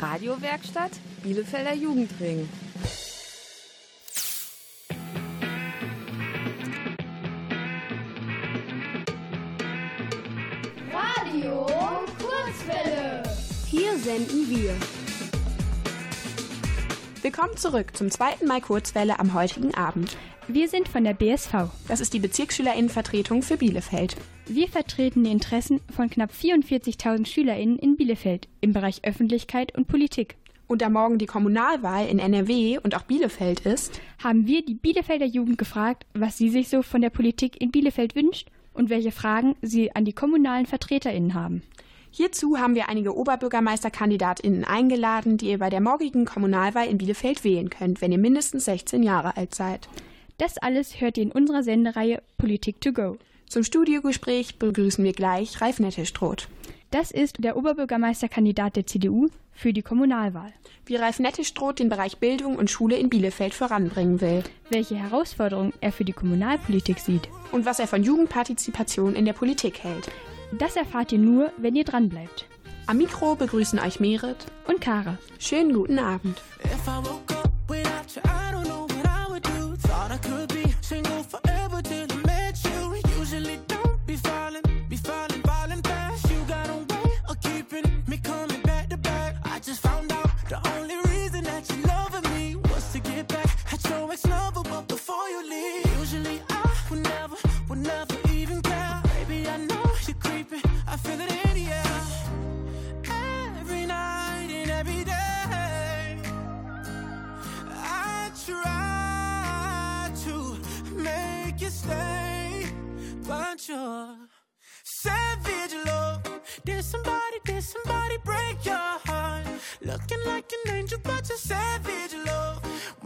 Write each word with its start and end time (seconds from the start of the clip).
Radiowerkstatt 0.00 0.92
Bielefelder 1.22 1.74
Jugendring. 1.74 2.48
Radio 10.90 11.66
Kurzwelle. 12.18 13.22
Hier 13.66 13.98
senden 13.98 14.48
wir. 14.48 14.99
Willkommen 17.22 17.54
zurück 17.58 17.94
zum 17.98 18.10
zweiten 18.10 18.46
Mal 18.46 18.62
Kurzwelle 18.62 19.20
am 19.20 19.34
heutigen 19.34 19.74
Abend. 19.74 20.16
Wir 20.48 20.68
sind 20.68 20.88
von 20.88 21.04
der 21.04 21.12
BSV. 21.12 21.68
Das 21.86 22.00
ist 22.00 22.14
die 22.14 22.18
Bezirksschülerinnenvertretung 22.18 23.42
für 23.42 23.58
Bielefeld. 23.58 24.16
Wir 24.46 24.68
vertreten 24.68 25.24
die 25.24 25.30
Interessen 25.30 25.82
von 25.94 26.08
knapp 26.08 26.30
44.000 26.30 27.26
Schülerinnen 27.26 27.78
in 27.78 27.98
Bielefeld 27.98 28.48
im 28.62 28.72
Bereich 28.72 29.04
Öffentlichkeit 29.04 29.76
und 29.76 29.86
Politik. 29.86 30.36
Und 30.66 30.80
da 30.80 30.88
morgen 30.88 31.18
die 31.18 31.26
Kommunalwahl 31.26 32.08
in 32.08 32.20
NRW 32.20 32.78
und 32.78 32.96
auch 32.96 33.02
Bielefeld 33.02 33.60
ist, 33.66 34.00
Haben 34.24 34.46
wir 34.46 34.64
die 34.64 34.74
Bielefelder 34.74 35.26
Jugend 35.26 35.58
gefragt, 35.58 36.06
was 36.14 36.38
sie 36.38 36.48
sich 36.48 36.70
so 36.70 36.80
von 36.80 37.02
der 37.02 37.10
Politik 37.10 37.60
in 37.60 37.70
Bielefeld 37.70 38.14
wünscht 38.14 38.48
und 38.72 38.88
welche 38.88 39.12
Fragen 39.12 39.56
sie 39.60 39.94
an 39.94 40.06
die 40.06 40.14
kommunalen 40.14 40.64
VertreterInnen 40.64 41.34
haben. 41.34 41.62
Hierzu 42.10 42.58
haben 42.58 42.74
wir 42.74 42.88
einige 42.88 43.16
Oberbürgermeisterkandidatinnen 43.16 44.64
eingeladen, 44.64 45.36
die 45.36 45.50
ihr 45.50 45.58
bei 45.58 45.70
der 45.70 45.80
morgigen 45.80 46.24
Kommunalwahl 46.24 46.88
in 46.88 46.98
Bielefeld 46.98 47.44
wählen 47.44 47.70
könnt, 47.70 48.00
wenn 48.00 48.12
ihr 48.12 48.18
mindestens 48.18 48.64
16 48.66 49.02
Jahre 49.02 49.36
alt 49.36 49.54
seid. 49.54 49.88
Das 50.38 50.58
alles 50.58 51.00
hört 51.00 51.16
ihr 51.18 51.24
in 51.24 51.32
unserer 51.32 51.62
Sendereihe 51.62 52.22
Politik 52.38 52.80
to 52.80 52.92
go. 52.92 53.16
Zum 53.48 53.64
Studiogespräch 53.64 54.58
begrüßen 54.58 55.04
wir 55.04 55.12
gleich 55.12 55.60
Ralf 55.60 55.80
Nettestroth. 55.80 56.48
Das 56.90 57.10
ist 57.10 57.36
der 57.38 57.56
Oberbürgermeisterkandidat 57.56 58.76
der 58.76 58.86
CDU 58.86 59.28
für 59.52 59.72
die 59.72 59.82
Kommunalwahl. 59.82 60.52
Wie 60.86 60.96
Ralf 60.96 61.20
Nettestroth 61.20 61.78
den 61.78 61.88
Bereich 61.88 62.18
Bildung 62.18 62.56
und 62.56 62.70
Schule 62.70 62.96
in 62.96 63.10
Bielefeld 63.10 63.54
voranbringen 63.54 64.20
will 64.20 64.42
Welche 64.70 64.96
Herausforderungen 64.96 65.72
er 65.80 65.92
für 65.92 66.04
die 66.04 66.12
Kommunalpolitik 66.12 66.98
sieht. 66.98 67.28
und 67.52 67.66
was 67.66 67.78
er 67.78 67.86
von 67.86 68.02
Jugendpartizipation 68.02 69.14
in 69.14 69.24
der 69.24 69.34
Politik 69.34 69.84
hält. 69.84 70.08
Das 70.52 70.76
erfahrt 70.76 71.12
ihr 71.12 71.18
nur, 71.18 71.52
wenn 71.58 71.76
ihr 71.76 71.84
dranbleibt. 71.84 72.46
Am 72.86 72.98
Mikro 72.98 73.36
begrüßen 73.36 73.78
euch 73.78 74.00
Merit. 74.00 74.46
Und 74.66 74.80
Kara. 74.80 75.16
Schönen 75.38 75.72
guten 75.72 75.98
Abend. 75.98 76.42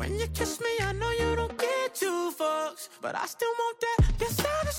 When 0.05 0.20
you 0.20 0.27
kiss 0.34 0.60
me, 0.60 0.69
I 0.83 0.92
know 0.92 1.10
you 1.12 1.34
don't 1.34 1.56
get 1.56 1.94
two 1.94 2.30
fucks, 2.38 2.91
but 3.00 3.16
I 3.16 3.25
still 3.25 3.48
want 3.59 3.76
that. 3.81 4.20
Your 4.20 4.28
savage 4.28 4.74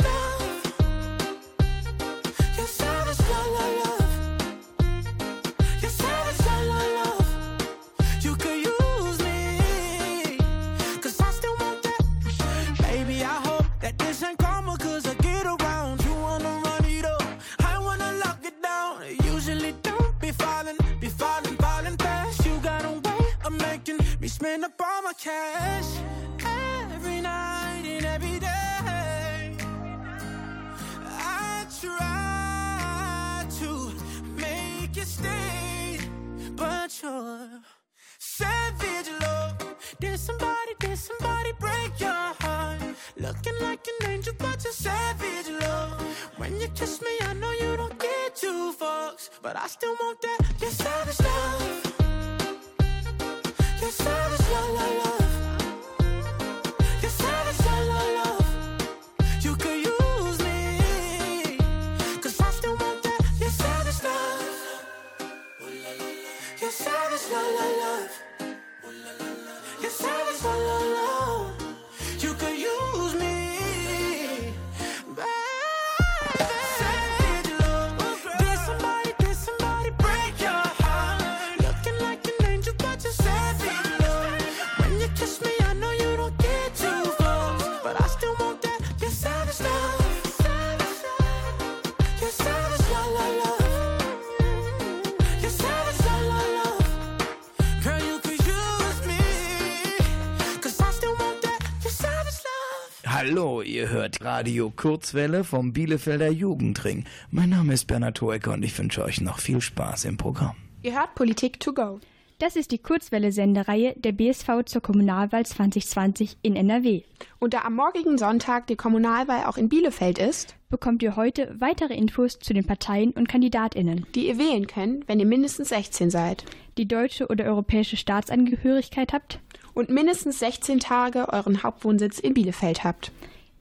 Radio 104.25 104.73
Kurzwelle 104.75 105.43
vom 105.43 105.71
Bielefelder 105.71 106.31
Jugendring. 106.31 107.05
Mein 107.29 107.49
Name 107.49 107.73
ist 107.73 107.85
Bernhard 107.85 108.19
Hoecker 108.21 108.53
und 108.53 108.63
ich 108.63 108.75
wünsche 108.75 109.03
euch 109.03 109.21
noch 109.21 109.37
viel 109.37 109.61
Spaß 109.61 110.05
im 110.05 110.17
Programm. 110.17 110.55
Ihr 110.81 110.95
hört 110.95 111.13
Politik 111.13 111.59
to 111.59 111.73
go. 111.73 111.99
Das 112.39 112.55
ist 112.55 112.71
die 112.71 112.79
Kurzwelle-Sendereihe 112.79 113.93
der 113.97 114.13
BSV 114.13 114.65
zur 114.65 114.81
Kommunalwahl 114.81 115.45
2020 115.45 116.37
in 116.41 116.55
NRW. 116.55 117.03
Und 117.37 117.53
da 117.53 117.61
am 117.65 117.75
morgigen 117.75 118.17
Sonntag 118.17 118.65
die 118.65 118.75
Kommunalwahl 118.75 119.45
auch 119.45 119.57
in 119.57 119.69
Bielefeld 119.69 120.17
ist, 120.17 120.55
Bekommt 120.67 121.03
ihr 121.03 121.15
heute 121.15 121.55
weitere 121.59 121.93
Infos 121.93 122.39
zu 122.39 122.53
den 122.53 122.65
Parteien 122.65 123.11
und 123.11 123.29
KandidatInnen, 123.29 124.07
die 124.15 124.27
ihr 124.27 124.39
wählen 124.39 124.65
könnt, 124.65 125.07
wenn 125.07 125.19
ihr 125.19 125.25
mindestens 125.25 125.69
16 125.69 126.09
seid 126.09 126.43
die 126.77 126.87
deutsche 126.87 127.27
oder 127.27 127.45
europäische 127.45 127.95
Staatsangehörigkeit 127.95 129.13
habt? 129.13 129.39
und 129.75 129.89
mindestens 129.89 130.39
16 130.39 130.79
Tage 130.79 131.29
euren 131.31 131.61
Hauptwohnsitz 131.61 132.17
in 132.19 132.33
Bielefeld 132.33 132.83
habt. 132.83 133.11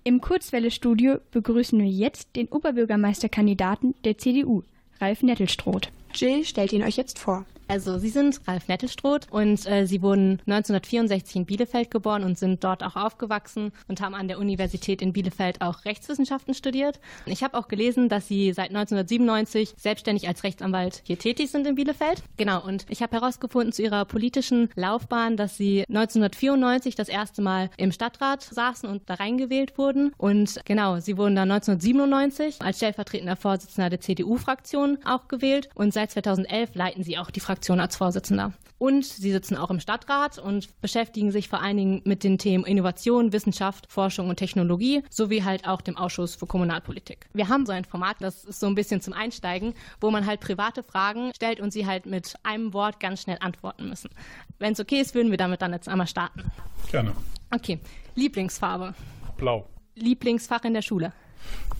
Im 0.06 0.20
Kurzwelle-Studio 0.20 1.16
begrüßen 1.30 1.78
wir 1.78 1.88
jetzt 1.88 2.36
den 2.36 2.48
Oberbürgermeisterkandidaten 2.48 3.94
der 4.04 4.18
CDU, 4.18 4.62
Ralf 5.00 5.22
Nettelstroth. 5.22 5.88
Jill 6.12 6.44
stellt 6.44 6.74
ihn 6.74 6.82
euch 6.82 6.98
jetzt 6.98 7.18
vor. 7.18 7.46
Also 7.66 7.98
Sie 7.98 8.10
sind 8.10 8.40
Ralf 8.46 8.68
Nettelstroth 8.68 9.26
und 9.30 9.66
äh, 9.66 9.86
Sie 9.86 10.02
wurden 10.02 10.40
1964 10.46 11.36
in 11.36 11.46
Bielefeld 11.46 11.90
geboren 11.90 12.22
und 12.22 12.38
sind 12.38 12.62
dort 12.62 12.82
auch 12.82 12.96
aufgewachsen 12.96 13.72
und 13.88 14.00
haben 14.00 14.14
an 14.14 14.28
der 14.28 14.38
Universität 14.38 15.00
in 15.00 15.12
Bielefeld 15.12 15.60
auch 15.62 15.84
Rechtswissenschaften 15.84 16.54
studiert. 16.54 17.00
Ich 17.26 17.42
habe 17.42 17.56
auch 17.56 17.68
gelesen, 17.68 18.08
dass 18.08 18.28
Sie 18.28 18.52
seit 18.52 18.68
1997 18.68 19.74
selbstständig 19.76 20.28
als 20.28 20.44
Rechtsanwalt 20.44 21.02
hier 21.04 21.18
tätig 21.18 21.50
sind 21.50 21.66
in 21.66 21.74
Bielefeld. 21.74 22.22
Genau, 22.36 22.62
und 22.64 22.84
ich 22.90 23.02
habe 23.02 23.16
herausgefunden 23.16 23.72
zu 23.72 23.82
Ihrer 23.82 24.04
politischen 24.04 24.68
Laufbahn, 24.74 25.36
dass 25.36 25.56
Sie 25.56 25.84
1994 25.88 26.94
das 26.94 27.08
erste 27.08 27.40
Mal 27.40 27.70
im 27.78 27.92
Stadtrat 27.92 28.42
saßen 28.42 28.88
und 28.88 29.08
da 29.08 29.14
reingewählt 29.14 29.78
wurden. 29.78 30.12
Und 30.18 30.60
genau, 30.66 31.00
Sie 31.00 31.16
wurden 31.16 31.36
dann 31.36 31.50
1997 31.50 32.60
als 32.60 32.76
stellvertretender 32.76 33.36
Vorsitzender 33.36 33.88
der 33.88 34.00
CDU-Fraktion 34.00 34.98
auch 35.04 35.28
gewählt 35.28 35.70
und 35.74 35.94
seit 35.94 36.10
2011 36.10 36.74
leiten 36.74 37.02
Sie 37.02 37.16
auch 37.16 37.30
die 37.30 37.40
Fraktion 37.40 37.54
Fraktion 37.64 37.80
als 37.80 37.96
Vorsitzender. 37.96 38.52
Und 38.76 39.06
sie 39.06 39.32
sitzen 39.32 39.56
auch 39.56 39.70
im 39.70 39.80
Stadtrat 39.80 40.38
und 40.38 40.68
beschäftigen 40.82 41.32
sich 41.32 41.48
vor 41.48 41.62
allen 41.62 41.78
Dingen 41.78 42.02
mit 42.04 42.22
den 42.22 42.36
Themen 42.36 42.66
Innovation, 42.66 43.32
Wissenschaft, 43.32 43.90
Forschung 43.90 44.28
und 44.28 44.36
Technologie 44.36 45.02
sowie 45.08 45.44
halt 45.44 45.66
auch 45.66 45.80
dem 45.80 45.96
Ausschuss 45.96 46.34
für 46.34 46.44
Kommunalpolitik. 46.44 47.26
Wir 47.32 47.48
haben 47.48 47.64
so 47.64 47.72
ein 47.72 47.86
Format, 47.86 48.16
das 48.20 48.44
ist 48.44 48.60
so 48.60 48.66
ein 48.66 48.74
bisschen 48.74 49.00
zum 49.00 49.14
Einsteigen, 49.14 49.72
wo 49.98 50.10
man 50.10 50.26
halt 50.26 50.40
private 50.40 50.82
Fragen 50.82 51.32
stellt 51.34 51.58
und 51.58 51.72
sie 51.72 51.86
halt 51.86 52.04
mit 52.04 52.34
einem 52.42 52.74
Wort 52.74 53.00
ganz 53.00 53.22
schnell 53.22 53.38
antworten 53.40 53.88
müssen. 53.88 54.10
Wenn 54.58 54.74
es 54.74 54.80
okay 54.80 55.00
ist, 55.00 55.14
würden 55.14 55.30
wir 55.30 55.38
damit 55.38 55.62
dann 55.62 55.72
jetzt 55.72 55.88
einmal 55.88 56.06
starten. 56.06 56.52
Gerne. 56.90 57.12
Okay. 57.50 57.78
Lieblingsfarbe. 58.14 58.94
Blau. 59.38 59.66
Lieblingsfach 59.94 60.64
in 60.64 60.74
der 60.74 60.82
Schule. 60.82 61.14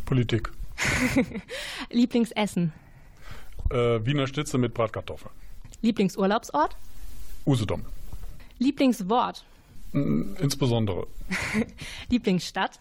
Politik. 0.06 0.50
Lieblingsessen. 1.90 2.72
Äh, 3.70 4.06
Wiener 4.06 4.26
Schnitzel 4.26 4.58
mit 4.60 4.72
Bratkartoffeln. 4.72 5.43
Lieblingsurlaubsort. 5.84 6.76
Usedom. 7.46 7.84
Lieblingswort. 8.58 9.44
Mm, 9.92 10.34
Insbesondere 10.40 11.06
Lieblingsstadt. 12.08 12.80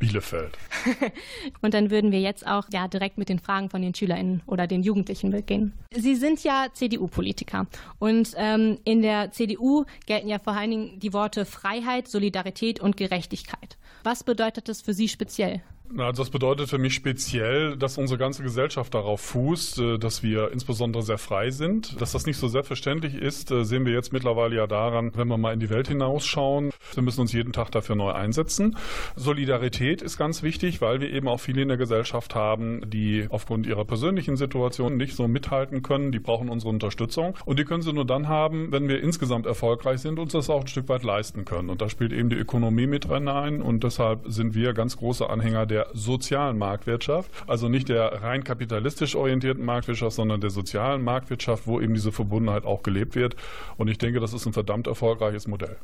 Bielefeld. 0.00 0.58
Und 1.62 1.74
dann 1.74 1.90
würden 1.90 2.10
wir 2.10 2.20
jetzt 2.20 2.44
auch 2.44 2.64
ja 2.72 2.88
direkt 2.88 3.18
mit 3.18 3.28
den 3.28 3.38
Fragen 3.38 3.70
von 3.70 3.80
den 3.82 3.94
SchülerInnen 3.94 4.42
oder 4.46 4.66
den 4.66 4.82
Jugendlichen 4.82 5.30
beginnen. 5.30 5.74
Sie 5.94 6.16
sind 6.16 6.42
ja 6.42 6.66
CDU-Politiker 6.72 7.68
und 8.00 8.32
ähm, 8.36 8.78
in 8.84 9.02
der 9.02 9.30
CDU 9.30 9.84
gelten 10.06 10.26
ja 10.26 10.40
vor 10.40 10.54
allen 10.54 10.70
Dingen 10.70 10.98
die 10.98 11.12
Worte 11.12 11.44
Freiheit, 11.44 12.08
Solidarität 12.08 12.80
und 12.80 12.96
Gerechtigkeit. 12.96 13.76
Was 14.02 14.24
bedeutet 14.24 14.68
das 14.68 14.82
für 14.82 14.94
Sie 14.94 15.08
speziell? 15.08 15.62
Na, 15.92 16.06
also 16.06 16.22
das 16.22 16.30
bedeutet 16.30 16.70
für 16.70 16.78
mich 16.78 16.94
speziell, 16.94 17.76
dass 17.76 17.98
unsere 17.98 18.18
ganze 18.18 18.42
Gesellschaft 18.42 18.94
darauf 18.94 19.20
fußt, 19.20 19.78
äh, 19.78 19.98
dass 19.98 20.22
wir 20.22 20.50
insbesondere 20.50 21.02
sehr 21.02 21.18
frei 21.18 21.50
sind. 21.50 22.00
Dass 22.00 22.12
das 22.12 22.24
nicht 22.24 22.38
so 22.38 22.48
selbstverständlich 22.48 23.14
ist, 23.14 23.50
äh, 23.50 23.64
sehen 23.64 23.84
wir 23.84 23.92
jetzt 23.92 24.12
mittlerweile 24.12 24.56
ja 24.56 24.66
daran, 24.66 25.12
wenn 25.14 25.28
wir 25.28 25.36
mal 25.36 25.52
in 25.52 25.60
die 25.60 25.68
Welt 25.68 25.88
hinausschauen. 25.88 26.70
Wir 26.94 27.02
müssen 27.02 27.20
uns 27.20 27.32
jeden 27.32 27.52
Tag 27.52 27.70
dafür 27.70 27.96
neu 27.96 28.12
einsetzen. 28.12 28.78
Solidarität 29.14 30.00
ist 30.00 30.16
ganz 30.16 30.42
wichtig, 30.42 30.80
weil 30.80 31.00
wir 31.00 31.12
eben 31.12 31.28
auch 31.28 31.38
viele 31.38 31.60
in 31.60 31.68
der 31.68 31.76
Gesellschaft 31.76 32.34
haben, 32.34 32.80
die 32.88 33.26
aufgrund 33.28 33.66
ihrer 33.66 33.84
persönlichen 33.84 34.36
Situation 34.36 34.96
nicht 34.96 35.14
so 35.14 35.28
mithalten 35.28 35.82
können. 35.82 36.12
Die 36.12 36.18
brauchen 36.18 36.48
unsere 36.48 36.70
Unterstützung. 36.70 37.36
Und 37.44 37.58
die 37.58 37.64
können 37.64 37.82
sie 37.82 37.92
nur 37.92 38.06
dann 38.06 38.26
haben, 38.26 38.72
wenn 38.72 38.88
wir 38.88 39.02
insgesamt 39.02 39.44
erfolgreich 39.44 40.00
sind 40.00 40.14
und 40.14 40.24
uns 40.24 40.32
das 40.32 40.48
auch 40.48 40.62
ein 40.62 40.66
Stück 40.66 40.88
weit 40.88 41.02
leisten 41.02 41.44
können. 41.44 41.68
Und 41.68 41.82
da 41.82 41.90
spielt 41.90 42.12
eben 42.12 42.30
die 42.30 42.36
Ökonomie 42.36 42.86
mit 42.86 43.10
rein. 43.10 43.60
Und 43.60 43.84
deshalb 43.84 44.22
sind 44.26 44.54
wir 44.54 44.72
ganz 44.72 44.96
große 44.96 45.28
Anhänger 45.28 45.66
der 45.66 45.73
sozialen 45.92 46.58
Marktwirtschaft, 46.58 47.30
also 47.46 47.68
nicht 47.68 47.88
der 47.88 48.22
rein 48.22 48.44
kapitalistisch 48.44 49.14
orientierten 49.14 49.64
Marktwirtschaft, 49.64 50.16
sondern 50.16 50.40
der 50.40 50.50
sozialen 50.50 51.02
Marktwirtschaft, 51.02 51.66
wo 51.66 51.80
eben 51.80 51.94
diese 51.94 52.12
Verbundenheit 52.12 52.64
auch 52.64 52.82
gelebt 52.82 53.14
wird. 53.14 53.36
Und 53.76 53.88
ich 53.88 53.98
denke, 53.98 54.20
das 54.20 54.32
ist 54.32 54.46
ein 54.46 54.52
verdammt 54.52 54.86
erfolgreiches 54.86 55.46
Modell. 55.48 55.76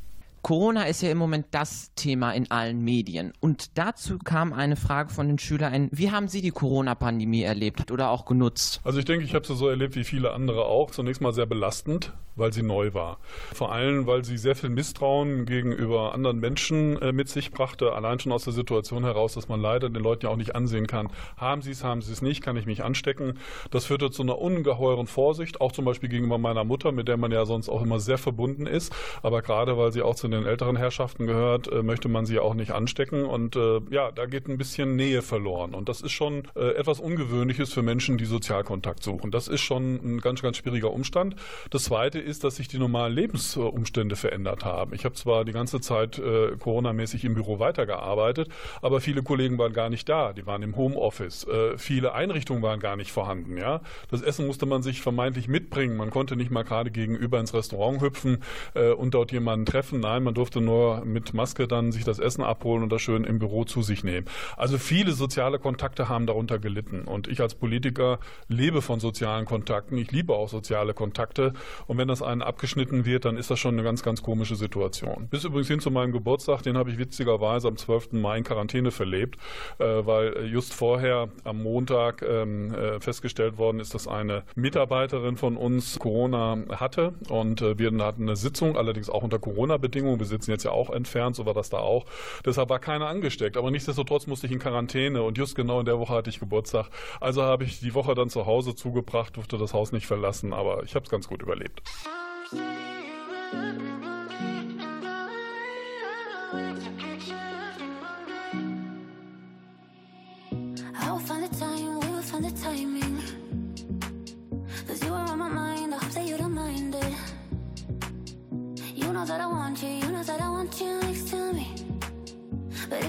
Corona 0.42 0.84
ist 0.84 1.02
ja 1.02 1.10
im 1.10 1.18
Moment 1.18 1.46
das 1.50 1.92
Thema 1.94 2.32
in 2.32 2.50
allen 2.50 2.82
Medien. 2.82 3.32
Und 3.40 3.76
dazu 3.76 4.18
kam 4.18 4.54
eine 4.54 4.76
Frage 4.76 5.10
von 5.10 5.28
den 5.28 5.38
Schülern. 5.38 5.88
Wie 5.92 6.10
haben 6.10 6.28
Sie 6.28 6.40
die 6.40 6.50
Corona-Pandemie 6.50 7.42
erlebt 7.42 7.90
oder 7.90 8.10
auch 8.10 8.24
genutzt? 8.24 8.80
Also 8.82 8.98
ich 8.98 9.04
denke, 9.04 9.24
ich 9.24 9.34
habe 9.34 9.46
sie 9.46 9.54
so 9.54 9.68
erlebt 9.68 9.96
wie 9.96 10.04
viele 10.04 10.32
andere 10.32 10.64
auch. 10.64 10.90
Zunächst 10.92 11.20
mal 11.20 11.34
sehr 11.34 11.44
belastend, 11.44 12.14
weil 12.36 12.54
sie 12.54 12.62
neu 12.62 12.94
war. 12.94 13.18
Vor 13.52 13.70
allem, 13.70 14.06
weil 14.06 14.24
sie 14.24 14.38
sehr 14.38 14.56
viel 14.56 14.70
Misstrauen 14.70 15.44
gegenüber 15.44 16.14
anderen 16.14 16.40
Menschen 16.40 17.00
äh, 17.02 17.12
mit 17.12 17.28
sich 17.28 17.50
brachte. 17.50 17.92
Allein 17.92 18.18
schon 18.18 18.32
aus 18.32 18.44
der 18.44 18.54
Situation 18.54 19.04
heraus, 19.04 19.34
dass 19.34 19.48
man 19.48 19.60
leider 19.60 19.90
den 19.90 20.02
Leuten 20.02 20.24
ja 20.24 20.32
auch 20.32 20.36
nicht 20.36 20.54
ansehen 20.54 20.86
kann. 20.86 21.08
Haben 21.36 21.60
sie 21.60 21.72
es, 21.72 21.84
haben 21.84 22.00
sie 22.00 22.12
es 22.12 22.22
nicht, 22.22 22.42
kann 22.42 22.56
ich 22.56 22.64
mich 22.64 22.82
anstecken. 22.82 23.38
Das 23.70 23.84
führte 23.84 24.10
zu 24.10 24.22
einer 24.22 24.38
ungeheuren 24.38 25.06
Vorsicht, 25.06 25.60
auch 25.60 25.72
zum 25.72 25.84
Beispiel 25.84 26.08
gegenüber 26.08 26.38
meiner 26.38 26.64
Mutter, 26.64 26.92
mit 26.92 27.08
der 27.08 27.18
man 27.18 27.30
ja 27.30 27.44
sonst 27.44 27.68
auch 27.68 27.82
immer 27.82 28.00
sehr 28.00 28.18
verbunden 28.18 28.66
ist. 28.66 28.92
Aber 29.22 29.42
gerade 29.42 29.76
weil 29.76 29.92
sie 29.92 30.00
auch 30.00 30.14
zu 30.14 30.29
den 30.30 30.46
älteren 30.46 30.76
Herrschaften 30.76 31.26
gehört, 31.26 31.70
äh, 31.70 31.82
möchte 31.82 32.08
man 32.08 32.26
sie 32.26 32.38
auch 32.38 32.54
nicht 32.54 32.72
anstecken. 32.72 33.24
Und 33.24 33.56
äh, 33.56 33.80
ja, 33.90 34.10
da 34.12 34.26
geht 34.26 34.48
ein 34.48 34.58
bisschen 34.58 34.96
Nähe 34.96 35.22
verloren. 35.22 35.74
Und 35.74 35.88
das 35.88 36.00
ist 36.00 36.12
schon 36.12 36.44
äh, 36.56 36.70
etwas 36.74 37.00
Ungewöhnliches 37.00 37.72
für 37.72 37.82
Menschen, 37.82 38.18
die 38.18 38.24
Sozialkontakt 38.24 39.02
suchen. 39.02 39.30
Das 39.30 39.48
ist 39.48 39.60
schon 39.60 39.94
ein 40.02 40.20
ganz, 40.20 40.42
ganz 40.42 40.56
schwieriger 40.56 40.92
Umstand. 40.92 41.36
Das 41.70 41.84
Zweite 41.84 42.18
ist, 42.18 42.44
dass 42.44 42.56
sich 42.56 42.68
die 42.68 42.78
normalen 42.78 43.14
Lebensumstände 43.14 44.16
verändert 44.16 44.64
haben. 44.64 44.94
Ich 44.94 45.04
habe 45.04 45.14
zwar 45.14 45.44
die 45.44 45.52
ganze 45.52 45.80
Zeit 45.80 46.18
äh, 46.18 46.56
Corona-mäßig 46.58 47.24
im 47.24 47.34
Büro 47.34 47.58
weitergearbeitet, 47.58 48.48
aber 48.82 49.00
viele 49.00 49.22
Kollegen 49.22 49.58
waren 49.58 49.72
gar 49.72 49.90
nicht 49.90 50.08
da. 50.08 50.32
Die 50.32 50.46
waren 50.46 50.62
im 50.62 50.76
Homeoffice. 50.76 51.44
Äh, 51.44 51.78
viele 51.78 52.14
Einrichtungen 52.14 52.62
waren 52.62 52.80
gar 52.80 52.96
nicht 52.96 53.12
vorhanden. 53.12 53.56
Ja? 53.56 53.80
Das 54.10 54.22
Essen 54.22 54.46
musste 54.46 54.66
man 54.66 54.82
sich 54.82 55.00
vermeintlich 55.00 55.48
mitbringen. 55.48 55.96
Man 55.96 56.10
konnte 56.10 56.36
nicht 56.36 56.50
mal 56.50 56.64
gerade 56.64 56.90
gegenüber 56.90 57.40
ins 57.40 57.54
Restaurant 57.54 58.00
hüpfen 58.00 58.42
äh, 58.74 58.90
und 58.90 59.14
dort 59.14 59.32
jemanden 59.32 59.66
treffen. 59.66 60.00
Nein, 60.00 60.19
man 60.22 60.34
durfte 60.34 60.60
nur 60.60 61.04
mit 61.04 61.34
Maske 61.34 61.68
dann 61.68 61.92
sich 61.92 62.04
das 62.04 62.18
Essen 62.18 62.42
abholen 62.42 62.82
und 62.82 62.90
das 62.90 63.02
schön 63.02 63.24
im 63.24 63.38
Büro 63.38 63.64
zu 63.64 63.82
sich 63.82 64.04
nehmen. 64.04 64.26
Also 64.56 64.78
viele 64.78 65.12
soziale 65.12 65.58
Kontakte 65.58 66.08
haben 66.08 66.26
darunter 66.26 66.58
gelitten. 66.58 67.02
Und 67.02 67.28
ich 67.28 67.40
als 67.40 67.54
Politiker 67.54 68.18
lebe 68.48 68.82
von 68.82 69.00
sozialen 69.00 69.46
Kontakten. 69.46 69.96
Ich 69.98 70.10
liebe 70.10 70.34
auch 70.34 70.48
soziale 70.48 70.94
Kontakte. 70.94 71.52
Und 71.86 71.98
wenn 71.98 72.08
das 72.08 72.22
einen 72.22 72.42
abgeschnitten 72.42 73.04
wird, 73.04 73.24
dann 73.24 73.36
ist 73.36 73.50
das 73.50 73.58
schon 73.58 73.74
eine 73.74 73.82
ganz, 73.82 74.02
ganz 74.02 74.22
komische 74.22 74.56
Situation. 74.56 75.28
Bis 75.30 75.44
übrigens 75.44 75.68
hin 75.68 75.80
zu 75.80 75.90
meinem 75.90 76.12
Geburtstag, 76.12 76.62
den 76.62 76.76
habe 76.76 76.90
ich 76.90 76.98
witzigerweise 76.98 77.68
am 77.68 77.76
12. 77.76 78.12
Mai 78.12 78.38
in 78.38 78.44
Quarantäne 78.44 78.90
verlebt, 78.90 79.38
äh, 79.78 79.84
weil 79.84 80.46
just 80.46 80.74
vorher 80.74 81.28
am 81.44 81.62
Montag 81.62 82.22
ähm, 82.22 82.74
äh, 82.74 83.00
festgestellt 83.00 83.58
worden 83.58 83.80
ist, 83.80 83.94
dass 83.94 84.08
eine 84.08 84.42
Mitarbeiterin 84.54 85.36
von 85.36 85.56
uns 85.56 85.98
Corona 85.98 86.58
hatte. 86.70 87.14
Und 87.28 87.62
äh, 87.62 87.78
wir 87.78 87.90
hatten 88.04 88.22
eine 88.22 88.36
Sitzung, 88.36 88.76
allerdings 88.76 89.10
auch 89.10 89.22
unter 89.22 89.38
Corona-Bedingungen. 89.38 90.09
Wir 90.18 90.26
sitzen 90.26 90.50
jetzt 90.50 90.64
ja 90.64 90.72
auch 90.72 90.90
entfernt, 90.90 91.36
so 91.36 91.46
war 91.46 91.54
das 91.54 91.70
da 91.70 91.78
auch. 91.78 92.06
Deshalb 92.44 92.68
war 92.68 92.78
keiner 92.78 93.06
angesteckt. 93.06 93.56
Aber 93.56 93.70
nichtsdestotrotz 93.70 94.26
musste 94.26 94.46
ich 94.46 94.52
in 94.52 94.58
Quarantäne 94.58 95.22
und 95.22 95.38
just 95.38 95.54
genau 95.54 95.80
in 95.80 95.86
der 95.86 95.98
Woche 95.98 96.14
hatte 96.14 96.30
ich 96.30 96.40
Geburtstag. 96.40 96.86
Also 97.20 97.42
habe 97.42 97.64
ich 97.64 97.80
die 97.80 97.94
Woche 97.94 98.14
dann 98.14 98.30
zu 98.30 98.46
Hause 98.46 98.74
zugebracht, 98.74 99.36
durfte 99.36 99.58
das 99.58 99.74
Haus 99.74 99.92
nicht 99.92 100.06
verlassen, 100.06 100.52
aber 100.52 100.82
ich 100.84 100.94
habe 100.94 101.04
es 101.04 101.10
ganz 101.10 101.28
gut 101.28 101.42
überlebt. 101.42 101.82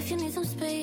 If 0.02 0.10
you 0.10 0.16
need 0.16 0.32
some 0.32 0.44
space, 0.44 0.81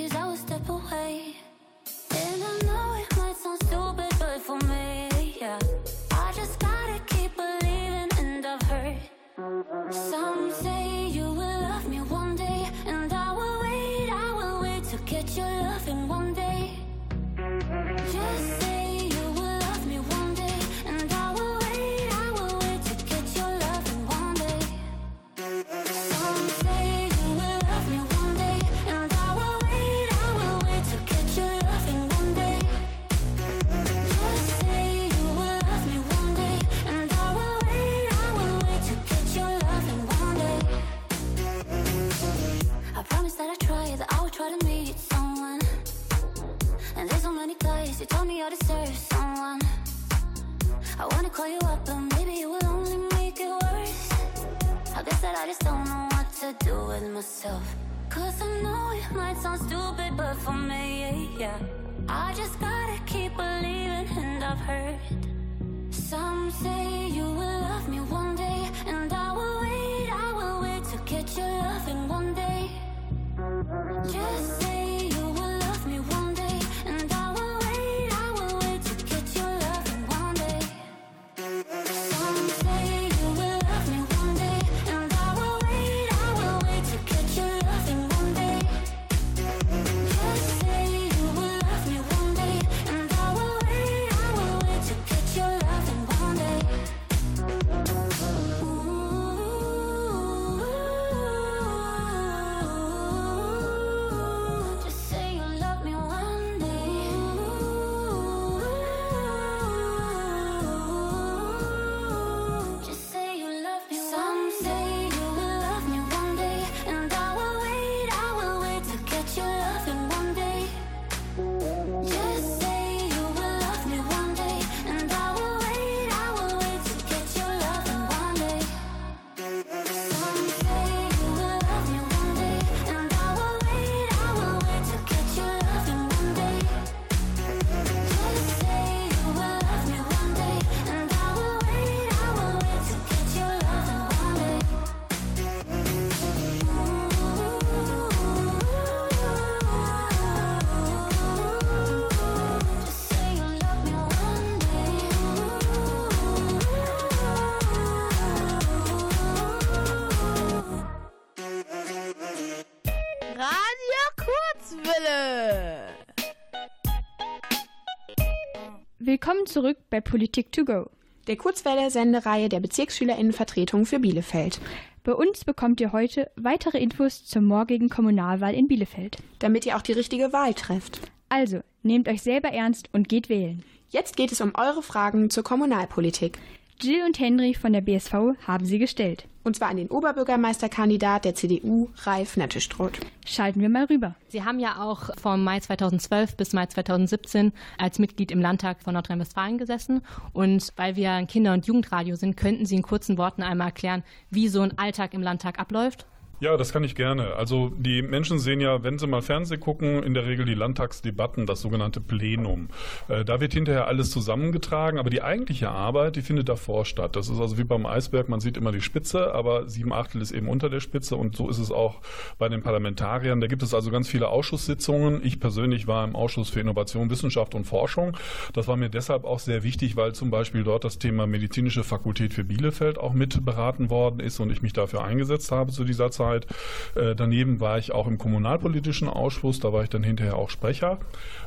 bei 170.00 170.12
Politik 170.12 170.51
to 170.53 170.63
go. 170.63 170.89
Der 171.27 171.36
Kurzwelle-Sendereihe 171.36 172.48
der 172.48 172.62
Bezirksschülerinnenvertretung 172.62 173.86
für 173.86 174.00
Bielefeld. 174.00 174.62
Bei 175.03 175.13
uns 175.13 175.44
bekommt 175.44 175.82
ihr 175.82 175.91
heute 175.91 176.32
weitere 176.38 176.77
Infos 176.77 177.25
zur 177.25 177.41
morgigen 177.41 177.89
Kommunalwahl 177.89 178.53
in 178.53 178.68
Bielefeld. 178.68 179.18
Damit 179.39 179.65
ihr 179.65 179.75
auch 179.75 179.82
die 179.82 179.91
richtige 179.91 180.32
Wahl 180.32 180.53
trefft. 180.53 181.01
Also, 181.27 181.60
nehmt 181.84 182.08
euch 182.08 182.22
selber 182.22 182.50
ernst 182.50 182.89
und 182.94 183.10
geht 183.10 183.27
wählen. 183.27 183.63
Jetzt 183.89 184.15
geht 184.15 184.32
es 184.32 184.39
um 184.39 184.53
eure 184.56 184.84
Fragen 184.84 185.29
zur 185.29 185.44
Kommunalpolitik. 185.44 186.39
Jill 186.79 187.03
und 187.06 187.20
Henry 187.20 187.53
von 187.53 187.74
der 187.74 187.82
BSV 187.82 188.13
haben 188.48 188.65
sie 188.65 188.79
gestellt. 188.79 189.25
Und 189.50 189.56
zwar 189.56 189.70
an 189.70 189.77
den 189.77 189.88
Oberbürgermeisterkandidat 189.88 191.25
der 191.25 191.34
CDU, 191.34 191.89
Ralf 192.03 192.38
Nettestroth. 192.38 193.00
Schalten 193.25 193.62
wir 193.62 193.70
mal 193.70 193.86
rüber. 193.86 194.13
Sie 194.27 194.44
haben 194.44 194.60
ja 194.60 194.79
auch 194.79 195.10
vom 195.20 195.44
Mai 195.44 195.60
2012 195.60 196.38
bis 196.38 196.53
Mai 196.53 196.68
2017 196.68 197.51
als 197.79 197.98
Mitglied 197.98 198.29
im 198.29 198.41
Landtag 198.41 198.84
von 198.84 198.94
Nordrhein-Westfalen 198.94 199.58
gesessen. 199.58 200.03
Und 200.34 200.72
weil 200.75 200.96
wir 200.96 201.13
ein 201.13 201.25
Kinder- 201.25 201.53
und 201.53 201.65
Jugendradio 201.65 202.15
sind, 202.15 202.38
könnten 202.38 202.68
Sie 202.68 202.75
in 202.75 202.84
kurzen 202.84 203.18
Worten 203.18 203.41
einmal 203.41 203.70
erklären, 203.70 204.03
wie 204.29 204.50
so 204.50 204.62
ein 204.62 204.77
Alltag 204.77 205.15
im 205.15 205.24
Landtag 205.24 205.58
abläuft? 205.58 206.06
Ja, 206.41 206.55
das 206.55 206.72
kann 206.72 206.86
ich 206.86 206.96
gerne. 206.96 207.36
Also 207.36 207.69
die 207.77 208.01
Menschen 208.01 208.39
sehen 208.39 208.62
ja, 208.62 208.81
wenn 208.81 208.98
sie 208.98 209.08
mal 209.08 209.22
Fernsehen 209.22 209.60
gucken, 209.60 210.01
in 210.03 210.13
der 210.13 210.25
Regel 210.25 210.46
die 210.46 210.53
Landtagsdebatten, 210.53 211.46
das 211.46 211.60
sogenannte 211.60 212.00
Plenum. 212.00 212.69
Äh, 213.10 213.25
da 213.25 213.41
wird 213.41 213.51
hinterher 213.51 213.88
alles 213.88 214.10
zusammengetragen, 214.10 215.00
aber 215.00 215.10
die 215.10 215.22
eigentliche 215.22 215.69
Arbeit, 215.69 216.15
die 216.15 216.22
findet 216.22 216.48
davor 216.48 216.86
statt. 216.86 217.17
Das 217.17 217.27
ist 217.27 217.41
also 217.41 217.58
wie 217.58 217.65
beim 217.65 217.86
Eisberg, 217.86 218.29
man 218.29 218.39
sieht 218.39 218.55
immer 218.55 218.72
die 218.72 218.79
Spitze, 218.79 219.34
aber 219.34 219.67
sieben 219.67 219.91
Achtel 219.91 220.22
ist 220.22 220.31
eben 220.31 220.48
unter 220.48 220.69
der 220.69 220.79
Spitze 220.79 221.17
und 221.17 221.36
so 221.36 221.50
ist 221.50 221.58
es 221.58 221.72
auch 221.72 221.98
bei 222.38 222.48
den 222.48 222.62
Parlamentariern. 222.62 223.41
Da 223.41 223.48
gibt 223.48 223.62
es 223.62 223.74
also 223.74 223.91
ganz 223.91 224.08
viele 224.08 224.29
Ausschusssitzungen. 224.29 225.19
Ich 225.25 225.41
persönlich 225.41 225.88
war 225.88 226.05
im 226.05 226.15
Ausschuss 226.15 226.50
für 226.50 226.62
Innovation, 226.62 227.10
Wissenschaft 227.10 227.53
und 227.53 227.65
Forschung. 227.65 228.15
Das 228.53 228.65
war 228.69 228.77
mir 228.77 228.88
deshalb 228.88 229.25
auch 229.25 229.39
sehr 229.39 229.63
wichtig, 229.63 229.98
weil 229.98 230.15
zum 230.15 230.31
Beispiel 230.31 230.63
dort 230.63 230.86
das 230.86 231.00
Thema 231.00 231.27
medizinische 231.27 231.84
Fakultät 231.84 232.34
für 232.34 232.46
Bielefeld 232.46 232.98
auch 232.98 233.12
mit 233.12 233.43
beraten 233.43 233.89
worden 233.89 234.22
ist 234.22 234.39
und 234.39 234.51
ich 234.51 234.62
mich 234.62 234.72
dafür 234.72 235.03
eingesetzt 235.03 235.51
habe 235.51 235.74
zu 235.74 235.84
dieser 235.84 236.12
Zeit. 236.12 236.28
Zeit. 236.29 236.48
Äh, 236.95 237.15
daneben 237.15 237.59
war 237.59 237.77
ich 237.77 237.91
auch 237.91 238.07
im 238.07 238.17
kommunalpolitischen 238.17 239.07
Ausschuss, 239.07 239.59
da 239.59 239.74
war 239.74 239.83
ich 239.83 239.89
dann 239.89 240.03
hinterher 240.03 240.36
auch 240.36 240.50
Sprecher. 240.50 241.00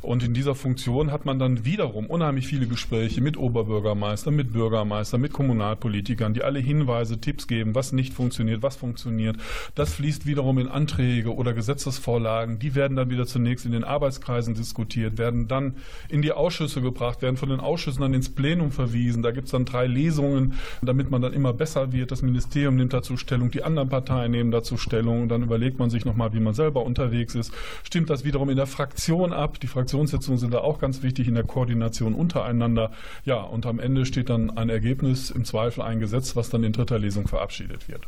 Und 0.03 0.23
in 0.25 0.35
dieser 0.35 0.55
Funktion 0.55 1.13
hat 1.13 1.25
man 1.25 1.39
dann 1.39 1.65
wiederum 1.65 2.07
unheimlich 2.07 2.47
viele 2.47 2.67
Gespräche 2.67 3.21
mit 3.21 3.37
Oberbürgermeistern, 3.37 4.35
mit 4.35 4.53
Bürgermeistern, 4.53 5.21
mit 5.21 5.33
Kommunalpolitikern, 5.33 6.35
die 6.35 6.43
alle 6.43 6.59
Hinweise, 6.59 7.21
Tipps 7.21 7.47
geben, 7.47 7.75
was 7.75 7.93
nicht 7.93 8.13
funktioniert, 8.13 8.63
was 8.63 8.77
funktioniert. 8.77 9.37
Das 9.75 9.95
fließt 9.95 10.27
wiederum 10.27 10.59
in 10.59 10.69
Anträge 10.69 11.35
oder 11.35 11.53
Gesetzesvorlagen. 11.53 12.59
Die 12.59 12.75
werden 12.75 12.97
dann 12.97 13.11
wieder 13.11 13.27
zunächst 13.27 13.65
in 13.65 13.73
den 13.73 13.85
Arbeitskreisen 13.85 14.55
diskutiert, 14.55 15.19
werden 15.19 15.47
dann 15.47 15.77
in 16.09 16.23
die 16.23 16.33
Ausschüsse 16.33 16.83
gebracht, 16.83 17.23
werden 17.23 17.37
von 17.37 17.49
den 17.49 17.61
Ausschüssen 17.61 18.03
dann 18.03 18.15
ins 18.15 18.29
Plenum 18.29 18.73
verwiesen. 18.73 19.23
Da 19.23 19.31
gibt 19.31 19.47
es 19.47 19.53
dann 19.53 19.65
drei 19.65 19.87
Lesungen, 19.87 20.55
damit 20.83 21.11
man 21.11 21.23
dann 21.23 21.33
immer 21.33 21.53
besser 21.53 21.93
wird. 21.93 22.11
Das 22.11 22.23
Ministerium 22.23 22.77
nimmt 22.77 22.93
dazu 22.93 23.17
Stellung, 23.17 23.51
die 23.51 23.63
anderen 23.63 23.89
Parteien 23.89 24.33
nehmen 24.33 24.51
dazu 24.51 24.72
Stellung 24.77 25.23
und 25.23 25.29
dann 25.29 25.43
überlegt 25.43 25.79
man 25.79 25.91
sich 25.91 26.05
nochmal, 26.05 26.33
wie 26.33 26.41
man 26.41 26.55
selber 26.55 26.85
unterwegs 26.85 27.35
ist. 27.35 27.53
Stimmt 27.85 28.11
das 28.11 28.25
wiederum 28.25 28.51
in 28.51 28.57
der 28.57 28.67
Fraktion 28.67 29.33
ab? 29.33 29.61
Die 29.61 29.67
Fraktionssitzungen 29.67 30.39
sind 30.39 30.53
da 30.55 30.59
auch 30.59 30.79
ganz 30.79 31.03
wichtig 31.03 31.29
in 31.29 31.35
der 31.35 31.45
Koordination 31.45 32.15
untereinander. 32.15 32.93
Ja, 33.25 33.41
und 33.41 33.67
am 33.67 33.79
Ende 33.79 34.07
steht 34.07 34.31
dann 34.31 34.51
ein 34.57 34.69
Ergebnis, 34.69 35.31
im 35.31 35.45
Zweifel 35.45 35.83
ein 35.83 36.01
Gesetz, 36.01 36.37
was 36.37 36.51
dann 36.51 36.65
in 36.65 36.73
dritter 36.73 36.99
Lesung 36.99 37.29
verabschiedet 37.29 37.89
wird. 37.89 38.07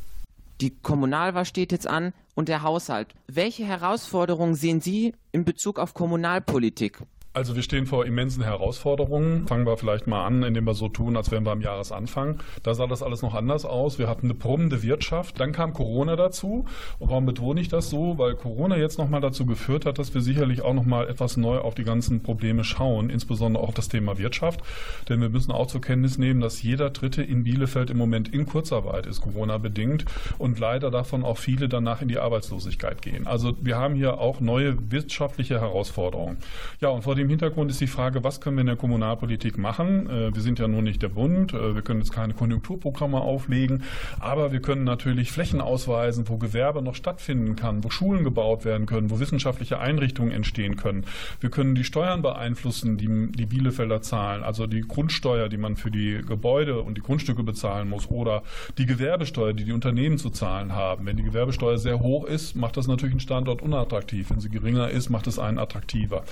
Die 0.61 0.71
Kommunalwahl 0.71 1.45
steht 1.45 1.73
jetzt 1.73 1.87
an 1.87 2.13
und 2.35 2.49
der 2.49 2.63
Haushalt. 2.63 3.09
Welche 3.27 3.65
Herausforderungen 3.65 4.55
sehen 4.55 4.81
Sie 4.81 5.15
in 5.33 5.45
Bezug 5.45 5.79
auf 5.79 5.95
Kommunalpolitik? 5.95 7.01
Also 7.37 7.57
wir 7.57 7.65
stehen 7.65 7.87
vor 7.87 8.07
immensen 8.07 8.45
Herausforderungen. 8.45 9.49
Fangen 9.49 9.67
wir 9.67 9.77
vielleicht 9.77 10.07
mal 10.07 10.25
an, 10.25 10.45
indem 10.45 10.67
wir 10.67 10.75
so 10.75 10.89
tun, 10.89 11.17
als 11.17 11.33
wären 11.33 11.45
wir 11.45 11.51
am 11.51 11.63
Jahresanfang. 11.63 12.39
Da 12.63 12.75
sah 12.75 12.87
das 12.87 13.03
alles 13.03 13.23
noch 13.23 13.35
anders 13.35 13.65
aus. 13.65 13.99
Wir 13.99 14.07
hatten 14.07 14.27
eine 14.27 14.35
brummende 14.35 14.85
Wirtschaft. 14.85 15.41
Dann 15.41 15.51
kam 15.51 15.73
Corona 15.73 16.15
dazu. 16.15 16.65
Und 17.01 17.11
warum 17.11 17.27
betone 17.27 17.61
ich 17.61 17.67
das 17.67 17.91
so? 17.91 18.19
Weil 18.19 18.37
Corona 18.37 18.77
jetzt 18.77 18.99
nochmal 18.99 19.21
dazu 19.21 19.47
geführt 19.47 19.85
hat, 19.85 19.99
dass 19.99 20.15
wir 20.15 20.21
sicherlich 20.21 20.63
auch 20.63 20.75
nochmal 20.75 21.09
etwas 21.09 21.37
neu 21.37 21.59
auf 21.59 21.75
die 21.75 21.83
ganzen 21.83 22.23
Probleme 22.23 22.63
schauen, 22.63 23.11
insbesondere 23.11 23.65
auch 23.65 23.75
das 23.75 23.89
Thema 23.89 24.17
Wirtschaft. 24.17 24.61
Denn 25.09 25.21
wir 25.21 25.29
müssen 25.29 25.51
auch 25.51 25.67
zur 25.67 25.81
Kenntnis 25.81 26.19
nehmen, 26.19 26.41
dass 26.41 26.63
jeder 26.63 26.91
Dritte 26.91 27.25
in 27.25 27.43
Bielefeld 27.43 27.91
im 27.91 27.97
Moment 27.97 28.33
in 28.33 28.47
Kurzarbeit 28.47 29.07
ist, 29.07 29.23
Corona-bedingt. 29.23 30.05
Und 30.39 30.61
leider 30.61 30.93
davon 30.93 31.25
auch 31.25 31.39
viele 31.39 31.69
danach 31.69 32.01
in 32.01 32.07
die 32.07 32.19
Arbeitslosigkeit 32.19 33.03
gehen. 33.03 33.27
Also 33.27 33.57
wir 33.61 33.77
haben 33.77 33.97
hier 33.97 34.21
auch 34.21 34.39
neue 34.39 34.93
wirtschaftliche 34.93 35.61
Herausforderungen. 35.61 36.37
Ja, 36.81 36.91
und 36.91 37.03
vor 37.03 37.17
dem 37.17 37.24
dem 37.25 37.31
Hintergrund 37.31 37.71
ist 37.71 37.81
die 37.81 37.87
Frage, 37.87 38.23
was 38.23 38.41
können 38.41 38.57
wir 38.57 38.61
in 38.61 38.67
der 38.67 38.77
Kommunalpolitik 38.77 39.59
machen? 39.59 40.09
Äh, 40.09 40.35
wir 40.35 40.43
sind 40.43 40.59
ja 40.59 40.69
nun 40.69 40.85
nicht 40.85 41.03
der 41.03 41.09
Bund, 41.09 41.55
äh, 41.55 41.75
wir 41.75 41.83
können 41.83 42.01
jetzt 42.01 42.13
keine 42.13 42.35
Konjunkturprogramme 42.35 43.21
auflegen, 43.21 43.83
aber 44.21 44.53
wir 44.53 44.61
können 44.61 44.85
natürlich 44.85 45.33
Flächen 45.33 45.61
ausweisen, 45.61 46.29
wo 46.29 46.37
Gewerbe 46.37 46.83
noch 46.83 46.95
stattfinden 46.95 47.57
kann, 47.57 47.83
wo 47.83 47.91
Schulen 47.91 48.25
gebaut 48.25 48.65
werden 48.65 48.87
können, 48.87 49.11
wo 49.11 49.21
wissenschaftliche 49.21 49.79
Einrichtungen 49.79 50.33
entstehen 50.33 50.77
können. 50.77 51.05
Wir 51.41 51.51
können 51.51 51.75
die 51.75 51.85
Steuern 51.85 52.23
beeinflussen, 52.23 52.99
die 52.99 53.33
die 53.33 53.47
Bielefelder 53.47 54.03
zahlen, 54.03 54.43
also 54.43 54.67
die 54.67 54.83
Grundsteuer, 54.83 55.49
die 55.49 55.57
man 55.57 55.77
für 55.77 55.91
die 55.91 56.21
Gebäude 56.27 56.81
und 56.81 56.97
die 56.97 57.03
Grundstücke 57.03 57.43
bezahlen 57.43 57.89
muss 57.89 58.11
oder 58.11 58.43
die 58.79 58.87
Gewerbesteuer, 58.87 59.53
die 59.53 59.65
die 59.65 59.73
Unternehmen 59.73 60.19
zu 60.19 60.31
zahlen 60.31 60.73
haben. 60.73 61.07
Wenn 61.07 61.17
die 61.17 61.23
Gewerbesteuer 61.23 61.79
sehr 61.79 62.01
hoch 62.01 62.25
ist, 62.25 62.55
macht 62.55 62.77
das 62.77 62.87
natürlich 62.87 63.15
einen 63.15 63.21
Standort 63.21 63.63
unattraktiv. 63.63 64.31
Wenn 64.31 64.41
sie 64.41 64.51
geringer 64.51 64.91
ist, 64.91 65.09
macht 65.09 65.27
es 65.27 65.39
einen 65.39 65.59
attraktiver. 65.59 66.25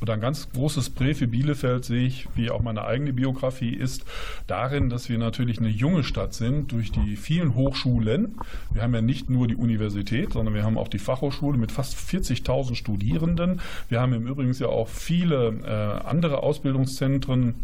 Oder 0.00 0.14
ein 0.14 0.20
ganz 0.20 0.39
großes 0.52 0.90
Prä 0.90 1.14
für 1.14 1.26
Bielefeld 1.26 1.84
sehe 1.84 2.06
ich, 2.06 2.28
wie 2.34 2.50
auch 2.50 2.62
meine 2.62 2.84
eigene 2.84 3.12
Biografie 3.12 3.74
ist, 3.74 4.04
darin, 4.46 4.88
dass 4.88 5.08
wir 5.08 5.18
natürlich 5.18 5.58
eine 5.58 5.68
junge 5.68 6.04
Stadt 6.04 6.34
sind 6.34 6.72
durch 6.72 6.92
die 6.92 7.16
vielen 7.16 7.54
Hochschulen. 7.54 8.36
Wir 8.72 8.82
haben 8.82 8.94
ja 8.94 9.02
nicht 9.02 9.28
nur 9.28 9.48
die 9.48 9.56
Universität, 9.56 10.32
sondern 10.32 10.54
wir 10.54 10.64
haben 10.64 10.78
auch 10.78 10.88
die 10.88 10.98
Fachhochschule 10.98 11.58
mit 11.58 11.72
fast 11.72 11.96
40.000 11.96 12.74
Studierenden. 12.74 13.60
Wir 13.88 14.00
haben 14.00 14.12
im 14.12 14.26
Übrigen 14.26 14.52
ja 14.52 14.68
auch 14.68 14.88
viele 14.88 15.48
äh, 15.64 16.08
andere 16.08 16.42
Ausbildungszentren 16.42 17.54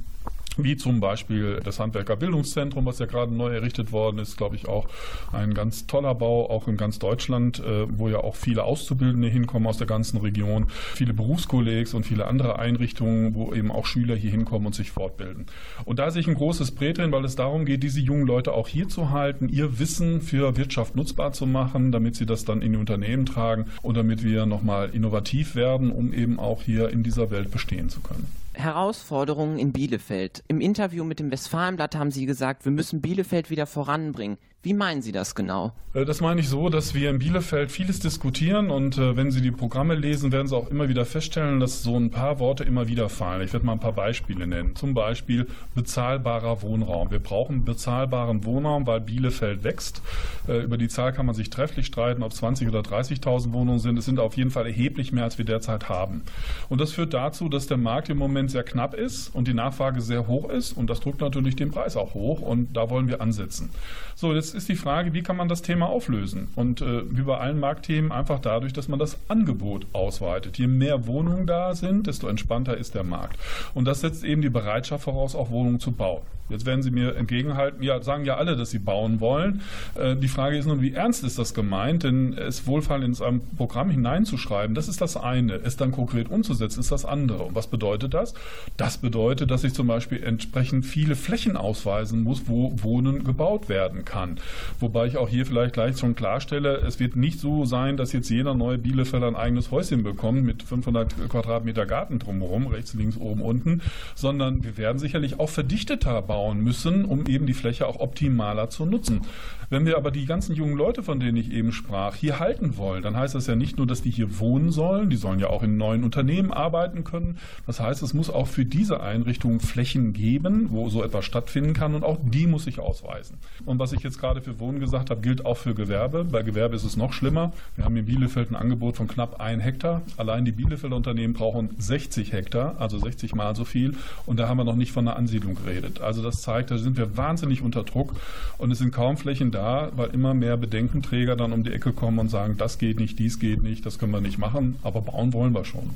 wie 0.57 0.77
zum 0.77 1.01
Beispiel 1.01 1.61
das 1.63 1.79
Handwerkerbildungszentrum, 1.79 2.87
was 2.87 2.99
ja 2.99 3.07
gerade 3.07 3.33
neu 3.33 3.55
errichtet 3.55 3.93
worden 3.93 4.19
ist, 4.19 4.37
glaube 4.37 4.57
ich 4.57 4.69
auch 4.69 4.89
ein 5.33 5.55
ganz 5.55 5.87
toller 5.87 6.15
Bau, 6.15 6.51
auch 6.51 6.69
in 6.69 6.77
ganz 6.77 6.99
Deutschland, 6.99 7.61
äh, 7.61 7.87
wo 7.89 8.09
ja 8.09 8.19
auch 8.19 8.37
viele 8.37 8.65
Auszubildende 8.65 9.29
hinkommen 9.29 9.69
aus 9.69 9.79
der 9.79 9.87
ganzen 9.87 10.19
Region, 10.19 10.67
viele 10.95 11.15
Berufskollegs 11.15 11.95
und 11.95 12.05
viele 12.05 12.27
andere 12.27 12.59
Einrichtungen, 12.59 13.35
wo 13.35 13.55
eben 13.55 13.71
auch 13.71 13.87
Schüler 13.87 14.17
hier 14.17 14.31
hinkommen 14.31 14.67
und 14.67 14.75
sich 14.75 14.91
fortbilden. 14.91 15.47
Und 15.85 15.99
da 15.99 16.11
sehe 16.11 16.21
ich 16.21 16.29
ein 16.29 16.35
großes 16.35 16.73
Brett 16.73 16.97
weil 16.97 17.25
es 17.25 17.37
darum 17.37 17.67
geht, 17.67 17.83
diese 17.83 18.01
jungen 18.01 18.27
Leute 18.27 18.53
auch 18.53 18.69
hier 18.69 18.89
zu 18.89 19.11
halten, 19.11 19.49
ihr 19.49 19.79
Wissen 19.79 20.23
für 20.23 20.57
Wirtschaft 20.57 20.97
nutzbar 20.97 21.33
zu 21.33 21.47
machen, 21.47 21.93
damit 21.93 22.17
sie 22.17 22.27
das 22.27 22.45
dann 22.45 22.63
in 22.63 22.73
die 22.73 22.79
Unternehmen 22.79 23.27
tragen 23.27 23.67
und 23.83 23.97
damit 23.97 24.23
wir 24.23 24.47
nochmal 24.47 24.91
innovativ 24.93 25.55
werden, 25.55 25.91
um 25.91 26.13
eben 26.13 26.39
auch 26.39 26.63
hier 26.63 26.89
in 26.89 27.03
dieser 27.03 27.31
Welt 27.31 27.51
bestehen 27.51 27.91
zu 27.91 28.01
können. 28.01 28.27
Herausforderungen 28.57 29.59
in 29.59 29.73
Bielefeld. 29.73 30.43
Im 30.49 30.61
Interview 30.61 31.05
mit 31.05 31.21
dem 31.21 31.31
Westfalenblatt 31.31 31.95
haben 31.95 32.11
Sie 32.11 32.27
gesagt, 32.27 32.65
wir 32.65 32.73
müssen 32.73 33.03
Bielefeld 33.03 33.51
wieder 33.51 33.67
voranbringen. 33.67 34.39
Wie 34.67 34.75
meinen 34.75 35.01
Sie 35.01 35.13
das 35.13 35.37
genau? 35.37 35.71
Äh, 35.95 36.05
das 36.05 36.21
meine 36.21 36.41
ich 36.41 36.49
so, 36.49 36.69
dass 36.71 36.93
wir 36.93 37.09
in 37.11 37.21
Bielefeld 37.21 37.71
vieles 37.71 38.01
diskutieren 38.01 38.69
und 38.69 38.99
äh, 38.99 39.17
wenn 39.17 39.31
Sie 39.31 39.41
die 39.41 39.53
Programme 39.53 39.95
lesen, 39.95 40.33
werden 40.33 40.49
Sie 40.49 40.57
auch 40.57 40.71
immer 40.71 40.89
wieder 40.89 41.05
feststellen, 41.05 41.61
dass 41.61 41.85
so 41.85 41.97
ein 41.97 42.11
paar 42.11 42.41
Worte 42.41 42.65
immer 42.65 42.89
wieder 42.89 43.09
fallen. 43.09 43.43
Ich 43.43 43.53
werde 43.53 43.65
mal 43.65 43.75
ein 43.75 43.81
paar 43.81 43.93
Beispiele 43.93 44.45
nennen. 44.45 44.75
Zum 44.75 44.93
Beispiel 44.93 45.47
bezahlbarer 45.77 46.63
Wohnraum. 46.63 47.13
Wir 47.13 47.21
brauchen 47.21 47.65
bezahlbaren 47.65 48.45
Wohnraum, 48.45 48.89
weil 48.89 49.01
Bielefeld 49.01 49.63
wächst. 49.63 50.03
Äh, 50.49 50.65
über 50.65 50.79
die 50.79 50.89
Zahl 50.89 51.13
kann 51.13 51.27
man 51.27 51.37
sich 51.37 51.49
trefflich 51.49 51.87
streiten, 51.87 52.25
ob 52.25 52.33
es 52.33 52.43
20.000 52.43 52.69
oder 52.69 52.81
30.000 52.81 53.53
Wohnungen 53.53 53.79
sind. 53.79 53.97
Es 54.01 54.05
sind 54.05 54.19
auf 54.19 54.37
jeden 54.37 54.51
Fall 54.51 54.67
erheblich 54.67 55.13
mehr, 55.13 55.23
als 55.23 55.39
wir 55.39 55.45
derzeit 55.45 55.89
haben. 55.89 56.23
Und 56.69 56.81
das 56.81 56.91
führt 56.91 57.15
dazu, 57.15 57.49
dass 57.49 57.69
der 57.69 57.77
Markt 57.77 58.09
im 58.09 58.19
Moment 58.19 58.51
sehr 58.51 58.65
knapp 58.65 58.95
ist 58.95 59.33
und 59.33 59.47
die 59.47 59.55
Nachfrage 59.55 60.01
sehr 60.01 60.27
hoch 60.27 60.51
ist 60.51 60.73
und 60.73 60.91
das 60.91 60.99
drückt 60.99 61.21
natürlich 61.21 61.55
den 61.55 61.71
Preis 61.71 61.97
auch 61.97 62.15
hoch 62.15 62.41
und 62.41 62.77
da 62.77 62.91
wollen 62.91 63.07
wir 63.07 63.21
ansetzen. 63.21 63.71
So, 64.17 64.35
jetzt 64.35 64.56
ist 64.57 64.69
die 64.69 64.77
Frage, 64.77 65.13
wie 65.13 65.23
kann 65.23 65.37
man 65.37 65.49
das 65.49 65.63
Thema 65.63 65.87
auflösen? 65.87 66.49
Und 66.57 66.81
äh, 66.81 67.03
wie 67.09 67.23
bei 67.23 67.39
allen 67.39 67.61
Marktthemen 67.61 68.11
einfach 68.11 68.41
dadurch, 68.41 68.73
dass 68.73 68.89
man 68.89 68.99
das 68.99 69.19
Angebot 69.29 69.87
ausweitet. 69.93 70.59
Je 70.59 70.67
mehr 70.67 71.07
Wohnungen 71.07 71.47
da 71.47 71.75
sind, 71.75 72.07
desto 72.07 72.27
entspannter 72.27 72.77
ist 72.77 72.95
der 72.95 73.05
Markt. 73.05 73.39
Und 73.75 73.85
das 73.85 74.01
setzt 74.01 74.25
eben 74.25 74.43
die 74.43 74.49
Bereitschaft 74.49 75.05
voraus, 75.05 75.37
auch 75.37 75.51
Wohnungen 75.51 75.79
zu 75.79 75.93
bauen. 75.93 76.23
Jetzt 76.49 76.65
werden 76.65 76.83
Sie 76.83 76.91
mir 76.91 77.17
entgegenhalten, 77.17 77.83
ja, 77.83 78.01
sagen 78.03 78.25
ja 78.25 78.37
alle, 78.37 78.57
dass 78.57 78.71
sie 78.71 78.79
bauen 78.79 79.21
wollen. 79.21 79.63
Äh, 79.95 80.15
die 80.17 80.29
Frage 80.29 80.57
ist 80.57 80.67
nun, 80.67 80.81
wie 80.81 80.93
ernst 80.93 81.25
ist 81.25 81.39
das 81.39 81.55
gemeint? 81.55 82.05
Denn 82.05 82.35
es 82.35 82.67
wohlfallen 82.67 83.03
in 83.03 83.23
ein 83.23 83.41
Programm 83.57 83.91
hineinzuschreiben, 83.91 84.75
das 84.75 84.87
ist 84.87 85.01
das 85.01 85.17
eine. 85.17 85.55
Es 85.55 85.77
dann 85.77 85.91
konkret 85.91 86.31
umzusetzen, 86.31 86.81
ist 86.81 86.93
das 86.93 87.05
andere. 87.05 87.45
Und 87.45 87.55
was 87.55 87.67
bedeutet 87.67 88.15
das? 88.15 88.35
Das 88.77 88.99
bedeutet, 88.99 89.51
dass 89.51 89.65
ich 89.65 89.75
zum 89.75 89.89
Beispiel 89.89 90.23
entsprechend 90.23 90.87
viele 90.87 91.17
Flächen 91.17 91.57
ausweisen 91.57 92.23
muss, 92.23 92.43
wo 92.47 92.73
Wohnen 92.81 93.25
gebaut 93.25 93.69
werden 93.69 94.05
kann. 94.05 94.39
Wobei 94.79 95.07
ich 95.07 95.17
auch 95.17 95.29
hier 95.29 95.47
vielleicht 95.47 95.75
gleich 95.75 95.99
schon 95.99 96.15
klarstelle, 96.15 96.77
es 96.77 97.01
wird 97.01 97.17
nicht 97.17 97.41
so 97.41 97.65
sein, 97.65 97.97
dass 97.97 98.13
jetzt 98.13 98.29
jeder 98.31 98.55
neue 98.55 98.79
Bielefelder 98.79 99.27
ein 99.27 99.37
eigenes 99.37 99.71
Häuschen 99.73 100.05
bekommt 100.05 100.45
mit 100.45 100.63
500 100.63 101.29
Quadratmeter 101.29 101.87
Garten 101.87 102.21
drumherum, 102.21 102.69
rechts, 102.69 102.95
links, 102.95 103.17
oben, 103.17 103.43
unten, 103.43 103.83
sondern 104.15 104.63
wir 104.63 104.77
werden 104.77 104.99
sicherlich 104.99 105.41
auch 105.41 105.51
verdichteter 105.51 106.23
bauen 106.23 106.36
müssen, 106.63 107.05
um 107.05 107.27
eben 107.27 107.47
die 107.47 107.55
Fläche 107.55 107.87
auch 107.87 108.01
optimaler 108.01 108.71
zu 108.71 108.85
nutzen. 108.85 109.23
Wenn 109.69 109.85
wir 109.85 109.97
aber 109.97 110.11
die 110.13 110.27
ganzen 110.27 110.55
jungen 110.55 110.77
Leute, 110.77 111.03
von 111.03 111.19
denen 111.19 111.37
ich 111.37 111.51
eben 111.51 111.73
sprach, 111.73 112.15
hier 112.15 112.39
halten 112.39 112.77
wollen, 112.77 113.03
dann 113.03 113.17
heißt 113.17 113.35
das 113.35 113.49
ja 113.49 113.57
nicht 113.57 113.79
nur, 113.79 113.87
dass 113.87 114.03
die 114.03 114.11
hier 114.11 114.39
wohnen 114.39 114.71
sollen, 114.71 115.11
die 115.11 115.17
sollen 115.17 115.41
ja 115.41 115.49
auch 115.49 115.65
in 115.65 115.77
neuen 115.77 116.05
Unternehmen 116.05 116.53
arbeiten 116.53 117.03
können. 117.03 117.39
Das 117.67 117.81
heißt, 117.81 118.03
es 118.03 118.15
muss 118.15 118.31
auch 118.31 118.47
für 118.47 118.65
diese 118.65 119.01
Einrichtungen 119.01 119.59
Flächen 119.59 120.13
geben, 120.13 120.69
wo 120.71 120.89
so 120.89 121.03
etwas 121.03 121.25
stattfinden 121.25 121.73
kann 121.73 121.95
und 121.95 122.05
auch 122.05 122.19
die 122.23 122.47
muss 122.47 122.69
ich 122.69 122.79
ausweisen. 122.79 123.39
Und 123.65 123.81
was 123.81 123.93
ich 123.93 124.03
jetzt 124.03 124.21
gerade 124.21 124.41
für 124.41 124.61
Wohnen 124.61 124.79
gesagt 124.79 125.11
habe, 125.11 125.21
gilt 125.21 125.45
auch 125.45 125.57
für 125.57 125.75
Gewerbe. 125.75 126.25
Bei 126.25 126.43
Gewerbe 126.43 126.77
ist 126.77 126.85
es 126.85 126.97
noch 126.97 127.13
schlimmer. 127.13 127.53
Wir 127.75 127.85
haben 127.85 127.97
in 127.97 128.07
Bielefeld 128.07 128.51
ein 128.51 128.57
Angebot 128.57 128.97
von 128.97 129.09
knapp 129.09 129.41
ein 129.41 129.59
Hektar. 129.59 130.03
Allein 130.17 130.45
die 130.45 130.53
Bielefelder 130.53 130.95
Unternehmen 130.95 131.35
brauchen 131.35 131.71
60 131.79 132.33
Hektar, 132.33 132.77
also 132.79 132.99
60 132.99 133.35
mal 133.35 133.57
so 133.57 133.65
viel. 133.65 133.97
Und 134.27 134.39
da 134.39 134.49
haben 134.49 134.59
wir 134.59 134.65
noch 134.65 134.77
nicht 134.77 134.93
von 134.93 135.09
einer 135.09 135.17
Ansiedlung 135.17 135.57
geredet. 135.57 136.01
Also 136.01 136.23
das 136.27 136.43
zeigt, 136.43 136.71
da 136.71 136.79
sind 136.79 136.97
wir 136.97 137.17
wahnsinnig 137.17 137.63
unter 137.63 137.85
Druck 137.85 138.15
und 138.59 138.71
es 138.71 138.79
sind 138.79 138.93
kaum 138.93 139.17
Flächen 139.17 139.51
da, 139.51 139.91
weil 139.97 140.11
immer 140.11 140.35
mehr 140.35 140.57
Bedenkenträger 140.57 141.37
dann 141.37 141.53
um 141.53 141.65
die 141.65 141.73
Ecke 141.73 141.93
kommen 141.93 142.19
und 142.19 142.29
sagen, 142.29 142.57
das 142.59 142.79
geht 142.79 143.01
nicht, 143.01 143.19
dies 143.19 143.39
geht 143.39 143.63
nicht, 143.63 143.87
das 143.87 143.99
können 143.99 144.13
wir 144.13 144.21
nicht 144.21 144.39
machen, 144.39 144.77
aber 144.83 145.01
bauen 145.01 145.33
wollen 145.33 145.55
wir 145.55 145.65
schon. 145.65 145.91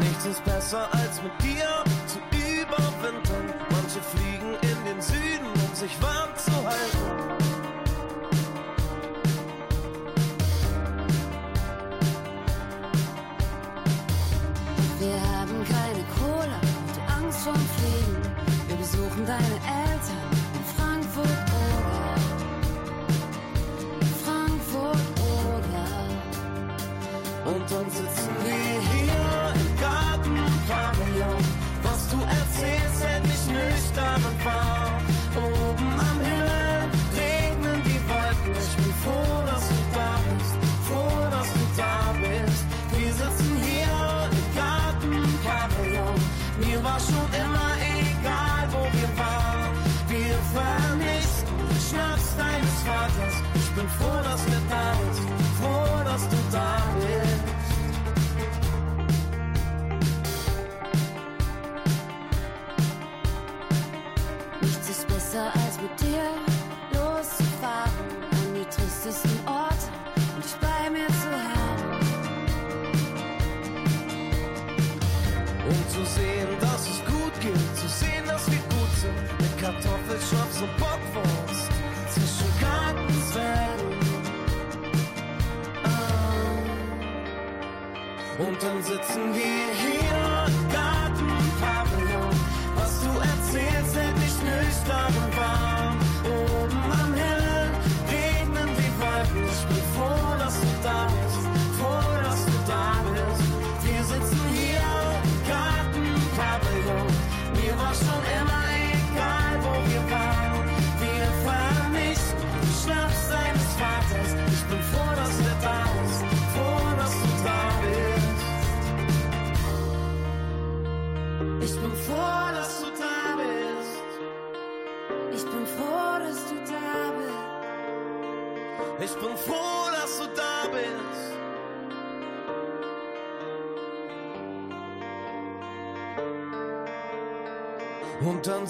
Nichts 0.00 0.26
ist 0.26 0.44
besser 0.44 0.88
als 0.92 1.22
mit 1.22 1.32
dir 1.42 1.68
zu 2.06 2.18
überwintern. 2.30 3.31
Ich 53.92 53.98
bin 53.98 54.51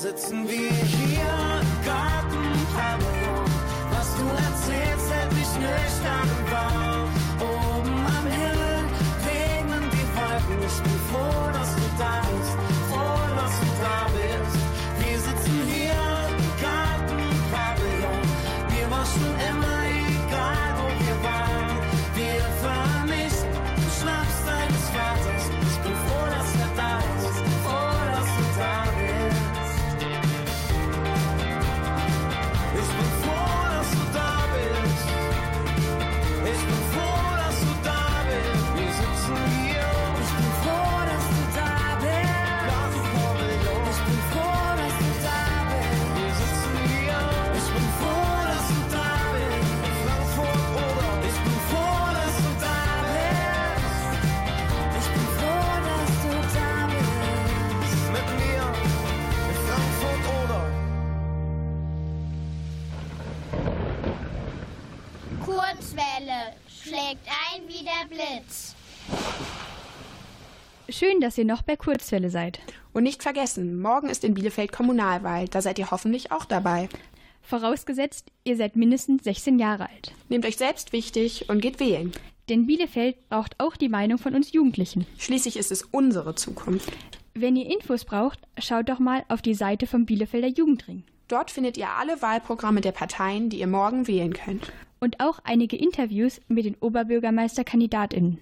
sitzen 0.02 0.48
wir 0.48 0.81
dass 71.22 71.38
ihr 71.38 71.44
noch 71.44 71.62
bei 71.62 71.76
Kurzwelle 71.76 72.30
seid. 72.30 72.60
Und 72.92 73.04
nicht 73.04 73.22
vergessen, 73.22 73.80
morgen 73.80 74.08
ist 74.08 74.24
in 74.24 74.34
Bielefeld 74.34 74.72
Kommunalwahl. 74.72 75.48
Da 75.48 75.62
seid 75.62 75.78
ihr 75.78 75.90
hoffentlich 75.90 76.32
auch 76.32 76.44
dabei. 76.44 76.88
Vorausgesetzt, 77.42 78.30
ihr 78.44 78.56
seid 78.56 78.76
mindestens 78.76 79.24
16 79.24 79.58
Jahre 79.58 79.88
alt. 79.88 80.12
Nehmt 80.28 80.46
euch 80.46 80.56
selbst 80.56 80.92
wichtig 80.92 81.48
und 81.48 81.60
geht 81.60 81.80
wählen. 81.80 82.12
Denn 82.48 82.66
Bielefeld 82.66 83.28
braucht 83.28 83.54
auch 83.58 83.76
die 83.76 83.88
Meinung 83.88 84.18
von 84.18 84.34
uns 84.34 84.52
Jugendlichen. 84.52 85.06
Schließlich 85.18 85.56
ist 85.56 85.72
es 85.72 85.82
unsere 85.82 86.34
Zukunft. 86.34 86.92
Wenn 87.34 87.56
ihr 87.56 87.66
Infos 87.66 88.04
braucht, 88.04 88.40
schaut 88.58 88.88
doch 88.88 88.98
mal 88.98 89.24
auf 89.28 89.42
die 89.42 89.54
Seite 89.54 89.86
vom 89.86 90.06
Bielefelder 90.06 90.48
Jugendring. 90.48 91.04
Dort 91.28 91.50
findet 91.50 91.76
ihr 91.76 91.88
alle 91.88 92.20
Wahlprogramme 92.20 92.80
der 92.80 92.92
Parteien, 92.92 93.48
die 93.48 93.60
ihr 93.60 93.66
morgen 93.66 94.06
wählen 94.06 94.34
könnt. 94.34 94.70
Und 95.00 95.20
auch 95.20 95.38
einige 95.44 95.76
Interviews 95.76 96.40
mit 96.48 96.64
den 96.64 96.76
Oberbürgermeisterkandidatinnen. 96.78 98.38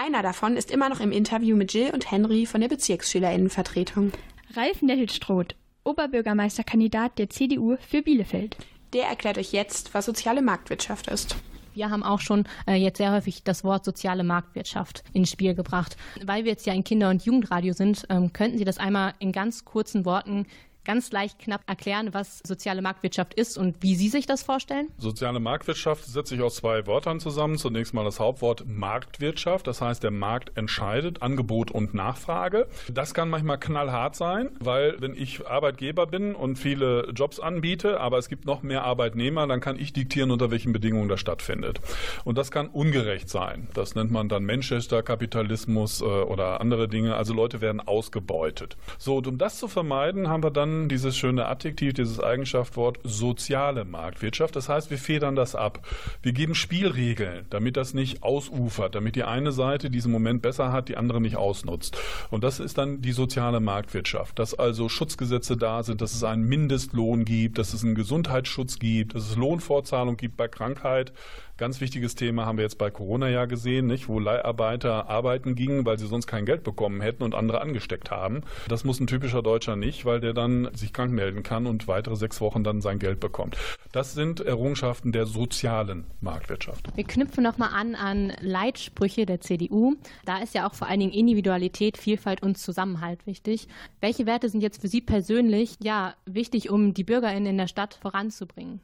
Einer 0.00 0.22
davon 0.22 0.56
ist 0.56 0.70
immer 0.70 0.88
noch 0.88 1.00
im 1.00 1.10
Interview 1.10 1.56
mit 1.56 1.74
Jill 1.74 1.90
und 1.90 2.08
Henry 2.08 2.46
von 2.46 2.60
der 2.60 2.68
Bezirksschülerinnenvertretung. 2.68 4.12
Ralf 4.54 4.80
Nettelstroth, 4.80 5.56
Oberbürgermeisterkandidat 5.82 7.18
der 7.18 7.30
CDU 7.30 7.76
für 7.80 8.02
Bielefeld. 8.02 8.56
Der 8.92 9.06
erklärt 9.06 9.38
euch 9.38 9.50
jetzt, 9.50 9.94
was 9.94 10.06
soziale 10.06 10.40
Marktwirtschaft 10.40 11.08
ist. 11.08 11.34
Wir 11.74 11.90
haben 11.90 12.04
auch 12.04 12.20
schon 12.20 12.44
äh, 12.68 12.74
jetzt 12.74 12.98
sehr 12.98 13.10
häufig 13.10 13.42
das 13.42 13.64
Wort 13.64 13.84
soziale 13.84 14.22
Marktwirtschaft 14.22 15.02
ins 15.14 15.32
Spiel 15.32 15.56
gebracht. 15.56 15.96
Weil 16.24 16.44
wir 16.44 16.52
jetzt 16.52 16.66
ja 16.66 16.74
ein 16.74 16.84
Kinder- 16.84 17.10
und 17.10 17.24
Jugendradio 17.24 17.72
sind, 17.72 18.06
ähm, 18.08 18.32
könnten 18.32 18.56
Sie 18.56 18.64
das 18.64 18.78
einmal 18.78 19.14
in 19.18 19.32
ganz 19.32 19.64
kurzen 19.64 20.04
Worten 20.04 20.46
ganz 20.88 21.12
leicht 21.12 21.38
knapp 21.38 21.60
erklären, 21.66 22.14
was 22.14 22.40
soziale 22.46 22.80
Marktwirtschaft 22.80 23.34
ist 23.34 23.58
und 23.58 23.82
wie 23.82 23.94
Sie 23.94 24.08
sich 24.08 24.24
das 24.24 24.42
vorstellen? 24.42 24.88
Soziale 24.96 25.38
Marktwirtschaft 25.38 26.06
setzt 26.06 26.30
sich 26.30 26.40
aus 26.40 26.56
zwei 26.56 26.86
Wörtern 26.86 27.20
zusammen. 27.20 27.58
Zunächst 27.58 27.92
mal 27.92 28.04
das 28.04 28.18
Hauptwort 28.18 28.64
Marktwirtschaft, 28.66 29.66
das 29.66 29.82
heißt, 29.82 30.02
der 30.02 30.12
Markt 30.12 30.56
entscheidet 30.56 31.20
Angebot 31.20 31.70
und 31.70 31.92
Nachfrage. 31.92 32.68
Das 32.90 33.12
kann 33.12 33.28
manchmal 33.28 33.58
knallhart 33.60 34.16
sein, 34.16 34.48
weil 34.60 34.98
wenn 34.98 35.14
ich 35.14 35.46
Arbeitgeber 35.46 36.06
bin 36.06 36.34
und 36.34 36.56
viele 36.56 37.10
Jobs 37.14 37.38
anbiete, 37.38 38.00
aber 38.00 38.16
es 38.16 38.30
gibt 38.30 38.46
noch 38.46 38.62
mehr 38.62 38.84
Arbeitnehmer, 38.84 39.46
dann 39.46 39.60
kann 39.60 39.78
ich 39.78 39.92
diktieren, 39.92 40.30
unter 40.30 40.50
welchen 40.50 40.72
Bedingungen 40.72 41.10
das 41.10 41.20
stattfindet. 41.20 41.80
Und 42.24 42.38
das 42.38 42.50
kann 42.50 42.66
ungerecht 42.66 43.28
sein. 43.28 43.68
Das 43.74 43.94
nennt 43.94 44.10
man 44.10 44.30
dann 44.30 44.46
Manchester-Kapitalismus 44.46 46.00
äh, 46.00 46.04
oder 46.04 46.62
andere 46.62 46.88
Dinge. 46.88 47.14
Also 47.14 47.34
Leute 47.34 47.60
werden 47.60 47.82
ausgebeutet. 47.82 48.78
So, 48.96 49.18
und 49.18 49.26
um 49.26 49.36
das 49.36 49.58
zu 49.58 49.68
vermeiden, 49.68 50.30
haben 50.30 50.42
wir 50.42 50.50
dann 50.50 50.77
dieses 50.86 51.16
schöne 51.16 51.46
Adjektiv, 51.46 51.94
dieses 51.94 52.20
Eigenschaftwort 52.20 52.98
soziale 53.02 53.86
Marktwirtschaft. 53.86 54.54
Das 54.54 54.68
heißt, 54.68 54.90
wir 54.90 54.98
federn 54.98 55.34
das 55.34 55.54
ab. 55.54 55.86
Wir 56.22 56.32
geben 56.32 56.54
Spielregeln, 56.54 57.46
damit 57.48 57.78
das 57.78 57.94
nicht 57.94 58.22
ausufert, 58.22 58.94
damit 58.94 59.16
die 59.16 59.24
eine 59.24 59.52
Seite 59.52 59.88
diesen 59.88 60.12
Moment 60.12 60.42
besser 60.42 60.70
hat, 60.72 60.90
die 60.90 60.98
andere 60.98 61.22
nicht 61.22 61.36
ausnutzt. 61.36 61.96
Und 62.30 62.44
das 62.44 62.60
ist 62.60 62.76
dann 62.76 63.00
die 63.00 63.12
soziale 63.12 63.60
Marktwirtschaft. 63.60 64.38
Dass 64.38 64.52
also 64.52 64.88
Schutzgesetze 64.88 65.56
da 65.56 65.82
sind, 65.82 66.02
dass 66.02 66.14
es 66.14 66.22
einen 66.22 66.44
Mindestlohn 66.44 67.24
gibt, 67.24 67.58
dass 67.58 67.72
es 67.72 67.82
einen 67.82 67.94
Gesundheitsschutz 67.94 68.78
gibt, 68.78 69.14
dass 69.14 69.30
es 69.30 69.36
Lohnfortzahlung 69.36 70.16
gibt 70.16 70.36
bei 70.36 70.48
Krankheit. 70.48 71.12
Ganz 71.58 71.80
wichtiges 71.80 72.14
Thema 72.14 72.46
haben 72.46 72.56
wir 72.56 72.62
jetzt 72.62 72.78
bei 72.78 72.88
Corona 72.88 73.28
ja 73.28 73.44
gesehen, 73.44 73.88
nicht? 73.88 74.08
wo 74.08 74.20
Leiharbeiter 74.20 75.10
arbeiten 75.10 75.56
gingen, 75.56 75.84
weil 75.84 75.98
sie 75.98 76.06
sonst 76.06 76.28
kein 76.28 76.46
Geld 76.46 76.62
bekommen 76.62 77.00
hätten 77.00 77.24
und 77.24 77.34
andere 77.34 77.60
angesteckt 77.60 78.12
haben. 78.12 78.42
Das 78.68 78.84
muss 78.84 79.00
ein 79.00 79.08
typischer 79.08 79.42
Deutscher 79.42 79.74
nicht, 79.74 80.04
weil 80.04 80.20
der 80.20 80.34
dann 80.34 80.70
sich 80.74 80.92
krank 80.92 81.12
melden 81.12 81.42
kann 81.42 81.66
und 81.66 81.88
weitere 81.88 82.14
sechs 82.14 82.40
Wochen 82.40 82.62
dann 82.62 82.80
sein 82.80 83.00
Geld 83.00 83.18
bekommt. 83.18 83.56
Das 83.90 84.14
sind 84.14 84.38
Errungenschaften 84.38 85.10
der 85.10 85.26
sozialen 85.26 86.04
Marktwirtschaft. 86.20 86.96
Wir 86.96 87.02
knüpfen 87.02 87.42
nochmal 87.42 87.70
an 87.74 87.96
an 87.96 88.32
Leitsprüche 88.40 89.26
der 89.26 89.40
CDU. 89.40 89.96
Da 90.24 90.38
ist 90.38 90.54
ja 90.54 90.68
auch 90.68 90.74
vor 90.74 90.86
allen 90.86 91.00
Dingen 91.00 91.12
Individualität, 91.12 91.98
Vielfalt 91.98 92.40
und 92.40 92.56
Zusammenhalt 92.56 93.26
wichtig. 93.26 93.66
Welche 94.00 94.26
Werte 94.26 94.48
sind 94.48 94.60
jetzt 94.60 94.80
für 94.80 94.86
Sie 94.86 95.00
persönlich 95.00 95.74
ja 95.82 96.14
wichtig, 96.24 96.70
um 96.70 96.94
die 96.94 97.02
BürgerInnen 97.02 97.46
in 97.46 97.58
der 97.58 97.66
Stadt 97.66 97.94
voranzubringen? 98.00 98.78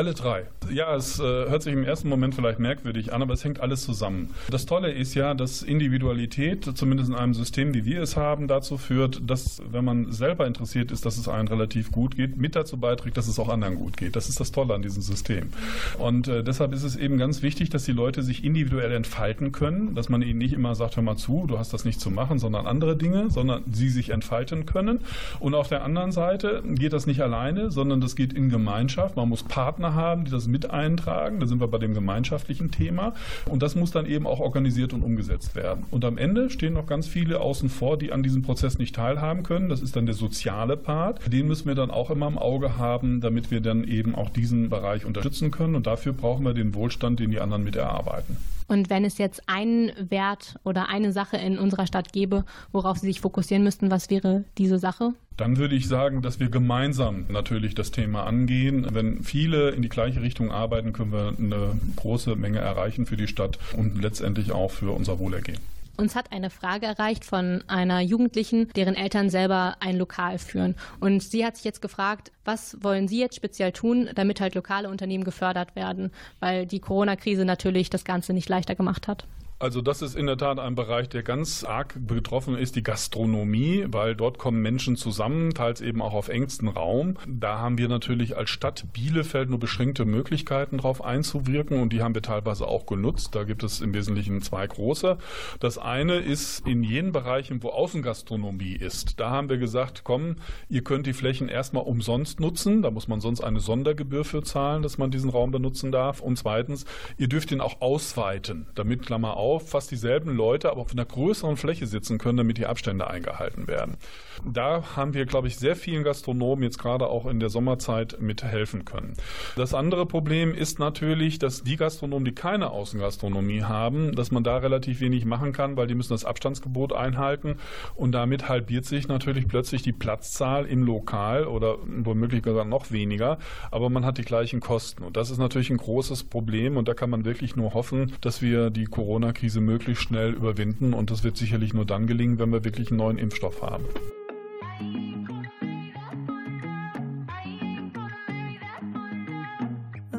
Alle 0.00 0.14
drei. 0.14 0.44
Ja, 0.72 0.96
es 0.96 1.20
äh, 1.20 1.22
hört 1.22 1.62
sich 1.62 1.74
im 1.74 1.84
ersten 1.84 2.08
Moment 2.08 2.34
vielleicht 2.34 2.58
merkwürdig 2.58 3.12
an, 3.12 3.20
aber 3.20 3.34
es 3.34 3.44
hängt 3.44 3.60
alles 3.60 3.82
zusammen. 3.82 4.30
Das 4.50 4.64
Tolle 4.64 4.90
ist 4.90 5.12
ja, 5.12 5.34
dass 5.34 5.62
Individualität, 5.62 6.64
zumindest 6.74 7.10
in 7.10 7.14
einem 7.14 7.34
System, 7.34 7.74
wie 7.74 7.84
wir 7.84 8.00
es 8.00 8.16
haben, 8.16 8.48
dazu 8.48 8.78
führt, 8.78 9.20
dass, 9.28 9.60
wenn 9.70 9.84
man 9.84 10.10
selber 10.10 10.46
interessiert 10.46 10.90
ist, 10.90 11.04
dass 11.04 11.18
es 11.18 11.28
einem 11.28 11.48
relativ 11.48 11.92
gut 11.92 12.16
geht, 12.16 12.38
mit 12.38 12.56
dazu 12.56 12.78
beiträgt, 12.78 13.18
dass 13.18 13.28
es 13.28 13.38
auch 13.38 13.50
anderen 13.50 13.74
gut 13.74 13.98
geht. 13.98 14.16
Das 14.16 14.30
ist 14.30 14.40
das 14.40 14.52
Tolle 14.52 14.72
an 14.72 14.80
diesem 14.80 15.02
System. 15.02 15.50
Und 15.98 16.28
äh, 16.28 16.42
deshalb 16.42 16.72
ist 16.72 16.84
es 16.84 16.96
eben 16.96 17.18
ganz 17.18 17.42
wichtig, 17.42 17.68
dass 17.68 17.84
die 17.84 17.92
Leute 17.92 18.22
sich 18.22 18.42
individuell 18.42 18.92
entfalten 18.92 19.52
können, 19.52 19.94
dass 19.94 20.08
man 20.08 20.22
ihnen 20.22 20.38
nicht 20.38 20.54
immer 20.54 20.74
sagt, 20.76 20.96
hör 20.96 21.02
mal 21.02 21.16
zu, 21.16 21.44
du 21.46 21.58
hast 21.58 21.74
das 21.74 21.84
nicht 21.84 22.00
zu 22.00 22.10
machen, 22.10 22.38
sondern 22.38 22.66
andere 22.66 22.96
Dinge, 22.96 23.28
sondern 23.28 23.64
sie 23.70 23.90
sich 23.90 24.08
entfalten 24.08 24.64
können. 24.64 25.00
Und 25.40 25.54
auf 25.54 25.68
der 25.68 25.84
anderen 25.84 26.10
Seite 26.10 26.62
geht 26.66 26.94
das 26.94 27.06
nicht 27.06 27.20
alleine, 27.20 27.70
sondern 27.70 28.00
das 28.00 28.16
geht 28.16 28.32
in 28.32 28.48
Gemeinschaft. 28.48 29.16
Man 29.16 29.28
muss 29.28 29.42
Partner 29.42 29.89
haben, 29.94 30.24
die 30.24 30.30
das 30.30 30.46
mit 30.46 30.70
eintragen. 30.70 31.40
Da 31.40 31.46
sind 31.46 31.60
wir 31.60 31.68
bei 31.68 31.78
dem 31.78 31.94
gemeinschaftlichen 31.94 32.70
Thema. 32.70 33.14
Und 33.46 33.62
das 33.62 33.74
muss 33.74 33.90
dann 33.90 34.06
eben 34.06 34.26
auch 34.26 34.40
organisiert 34.40 34.92
und 34.92 35.02
umgesetzt 35.02 35.54
werden. 35.54 35.84
Und 35.90 36.04
am 36.04 36.18
Ende 36.18 36.50
stehen 36.50 36.74
noch 36.74 36.86
ganz 36.86 37.06
viele 37.06 37.40
außen 37.40 37.68
vor, 37.68 37.98
die 37.98 38.12
an 38.12 38.22
diesem 38.22 38.42
Prozess 38.42 38.78
nicht 38.78 38.94
teilhaben 38.94 39.42
können. 39.42 39.68
Das 39.68 39.82
ist 39.82 39.96
dann 39.96 40.06
der 40.06 40.14
soziale 40.14 40.76
Part. 40.76 41.32
Den 41.32 41.46
müssen 41.46 41.66
wir 41.66 41.74
dann 41.74 41.90
auch 41.90 42.10
immer 42.10 42.26
im 42.26 42.38
Auge 42.38 42.76
haben, 42.76 43.20
damit 43.20 43.50
wir 43.50 43.60
dann 43.60 43.84
eben 43.84 44.14
auch 44.14 44.30
diesen 44.30 44.70
Bereich 44.70 45.04
unterstützen 45.04 45.50
können. 45.50 45.74
Und 45.74 45.86
dafür 45.86 46.12
brauchen 46.12 46.44
wir 46.44 46.54
den 46.54 46.74
Wohlstand, 46.74 47.20
den 47.20 47.30
die 47.30 47.40
anderen 47.40 47.64
mit 47.64 47.76
erarbeiten. 47.76 48.36
Und 48.70 48.88
wenn 48.88 49.04
es 49.04 49.18
jetzt 49.18 49.42
einen 49.48 49.90
Wert 49.98 50.54
oder 50.62 50.88
eine 50.88 51.10
Sache 51.12 51.36
in 51.36 51.58
unserer 51.58 51.88
Stadt 51.88 52.12
gäbe, 52.12 52.44
worauf 52.70 52.98
Sie 52.98 53.06
sich 53.06 53.20
fokussieren 53.20 53.64
müssten, 53.64 53.90
was 53.90 54.10
wäre 54.10 54.44
diese 54.58 54.78
Sache? 54.78 55.12
Dann 55.36 55.56
würde 55.56 55.74
ich 55.74 55.88
sagen, 55.88 56.20
dass 56.20 56.38
wir 56.38 56.50
gemeinsam 56.50 57.24
natürlich 57.30 57.74
das 57.74 57.90
Thema 57.90 58.24
angehen. 58.24 58.86
Wenn 58.92 59.22
viele 59.24 59.70
in 59.70 59.80
die 59.80 59.88
gleiche 59.88 60.20
Richtung 60.20 60.52
arbeiten, 60.52 60.92
können 60.92 61.12
wir 61.12 61.34
eine 61.38 61.80
große 61.96 62.36
Menge 62.36 62.58
erreichen 62.58 63.06
für 63.06 63.16
die 63.16 63.26
Stadt 63.26 63.58
und 63.72 64.02
letztendlich 64.02 64.52
auch 64.52 64.70
für 64.70 64.90
unser 64.90 65.18
Wohlergehen. 65.18 65.58
Uns 65.96 66.14
hat 66.14 66.32
eine 66.32 66.50
Frage 66.50 66.86
erreicht 66.86 67.24
von 67.24 67.62
einer 67.66 68.00
Jugendlichen, 68.00 68.68
deren 68.74 68.94
Eltern 68.94 69.28
selber 69.28 69.76
ein 69.80 69.98
Lokal 69.98 70.38
führen. 70.38 70.74
Und 70.98 71.22
sie 71.22 71.44
hat 71.44 71.56
sich 71.56 71.64
jetzt 71.64 71.82
gefragt, 71.82 72.32
was 72.44 72.78
wollen 72.82 73.06
Sie 73.06 73.20
jetzt 73.20 73.36
speziell 73.36 73.72
tun, 73.72 74.08
damit 74.14 74.40
halt 74.40 74.54
lokale 74.54 74.88
Unternehmen 74.88 75.24
gefördert 75.24 75.76
werden, 75.76 76.10
weil 76.38 76.64
die 76.66 76.80
Corona-Krise 76.80 77.44
natürlich 77.44 77.90
das 77.90 78.04
Ganze 78.04 78.32
nicht 78.32 78.48
leichter 78.48 78.74
gemacht 78.74 79.08
hat. 79.08 79.26
Also 79.62 79.82
das 79.82 80.00
ist 80.00 80.16
in 80.16 80.24
der 80.24 80.38
Tat 80.38 80.58
ein 80.58 80.74
Bereich, 80.74 81.10
der 81.10 81.22
ganz 81.22 81.64
arg 81.64 81.94
betroffen 81.94 82.56
ist, 82.56 82.76
die 82.76 82.82
Gastronomie, 82.82 83.84
weil 83.88 84.16
dort 84.16 84.38
kommen 84.38 84.62
Menschen 84.62 84.96
zusammen, 84.96 85.52
teils 85.52 85.82
eben 85.82 86.00
auch 86.00 86.14
auf 86.14 86.28
engstem 86.30 86.68
Raum. 86.68 87.18
Da 87.26 87.58
haben 87.58 87.76
wir 87.76 87.88
natürlich 87.88 88.38
als 88.38 88.48
Stadt 88.48 88.86
Bielefeld 88.94 89.50
nur 89.50 89.60
beschränkte 89.60 90.06
Möglichkeiten 90.06 90.78
darauf 90.78 91.04
einzuwirken 91.04 91.78
und 91.78 91.92
die 91.92 92.00
haben 92.00 92.14
wir 92.14 92.22
teilweise 92.22 92.66
auch 92.66 92.86
genutzt. 92.86 93.34
Da 93.34 93.44
gibt 93.44 93.62
es 93.62 93.82
im 93.82 93.92
Wesentlichen 93.92 94.40
zwei 94.40 94.66
große. 94.66 95.18
Das 95.58 95.76
eine 95.76 96.14
ist 96.14 96.66
in 96.66 96.82
jenen 96.82 97.12
Bereichen, 97.12 97.62
wo 97.62 97.68
Außengastronomie 97.68 98.76
ist. 98.76 99.20
Da 99.20 99.28
haben 99.28 99.50
wir 99.50 99.58
gesagt, 99.58 100.04
komm, 100.04 100.36
ihr 100.70 100.84
könnt 100.84 101.06
die 101.06 101.12
Flächen 101.12 101.50
erstmal 101.50 101.84
umsonst 101.84 102.40
nutzen. 102.40 102.80
Da 102.80 102.90
muss 102.90 103.08
man 103.08 103.20
sonst 103.20 103.42
eine 103.42 103.60
Sondergebühr 103.60 104.24
für 104.24 104.42
zahlen, 104.42 104.82
dass 104.82 104.96
man 104.96 105.10
diesen 105.10 105.28
Raum 105.28 105.50
benutzen 105.50 105.92
darf. 105.92 106.20
Und 106.20 106.38
zweitens, 106.38 106.86
ihr 107.18 107.28
dürft 107.28 107.52
ihn 107.52 107.60
auch 107.60 107.82
ausweiten, 107.82 108.66
damit 108.74 109.02
Klammer 109.04 109.36
auf 109.36 109.49
auf 109.50 109.68
fast 109.68 109.90
dieselben 109.90 110.36
Leute, 110.36 110.70
aber 110.70 110.80
auf 110.80 110.92
einer 110.92 111.04
größeren 111.04 111.56
Fläche 111.56 111.86
sitzen 111.86 112.18
können, 112.18 112.38
damit 112.38 112.58
die 112.58 112.66
Abstände 112.66 113.08
eingehalten 113.08 113.66
werden. 113.66 113.96
Da 114.44 114.96
haben 114.96 115.12
wir, 115.12 115.26
glaube 115.26 115.48
ich, 115.48 115.58
sehr 115.58 115.76
vielen 115.76 116.04
Gastronomen 116.04 116.62
jetzt 116.62 116.78
gerade 116.78 117.08
auch 117.08 117.26
in 117.26 117.40
der 117.40 117.50
Sommerzeit 117.50 118.20
mithelfen 118.20 118.84
können. 118.84 119.14
Das 119.56 119.74
andere 119.74 120.06
Problem 120.06 120.54
ist 120.54 120.78
natürlich, 120.78 121.38
dass 121.38 121.62
die 121.62 121.76
Gastronomen, 121.76 122.24
die 122.24 122.34
keine 122.34 122.70
Außengastronomie 122.70 123.62
haben, 123.64 124.14
dass 124.14 124.30
man 124.30 124.44
da 124.44 124.58
relativ 124.58 125.00
wenig 125.00 125.24
machen 125.24 125.52
kann, 125.52 125.76
weil 125.76 125.86
die 125.86 125.94
müssen 125.94 126.12
das 126.12 126.24
Abstandsgebot 126.24 126.92
einhalten 126.92 127.56
und 127.94 128.12
damit 128.12 128.48
halbiert 128.48 128.84
sich 128.84 129.08
natürlich 129.08 129.48
plötzlich 129.48 129.82
die 129.82 129.92
Platzzahl 129.92 130.66
im 130.66 130.84
Lokal 130.84 131.46
oder 131.46 131.76
womöglich 131.86 132.44
sogar 132.44 132.64
noch 132.64 132.90
weniger, 132.90 133.38
aber 133.70 133.90
man 133.90 134.04
hat 134.04 134.18
die 134.18 134.22
gleichen 134.22 134.60
Kosten 134.60 135.02
und 135.02 135.16
das 135.16 135.30
ist 135.30 135.38
natürlich 135.38 135.70
ein 135.70 135.76
großes 135.76 136.24
Problem 136.24 136.76
und 136.76 136.88
da 136.88 136.94
kann 136.94 137.10
man 137.10 137.24
wirklich 137.24 137.56
nur 137.56 137.74
hoffen, 137.74 138.12
dass 138.20 138.42
wir 138.42 138.70
die 138.70 138.84
Corona-Krise 138.84 139.39
Krise 139.40 139.62
möglichst 139.62 140.02
schnell 140.02 140.34
überwinden. 140.34 140.92
Und 140.92 141.10
das 141.10 141.24
wird 141.24 141.38
sicherlich 141.38 141.72
nur 141.72 141.86
dann 141.86 142.06
gelingen, 142.06 142.38
wenn 142.38 142.52
wir 142.52 142.62
wirklich 142.62 142.90
einen 142.90 142.98
neuen 142.98 143.16
Impfstoff 143.16 143.62
haben. 143.62 143.86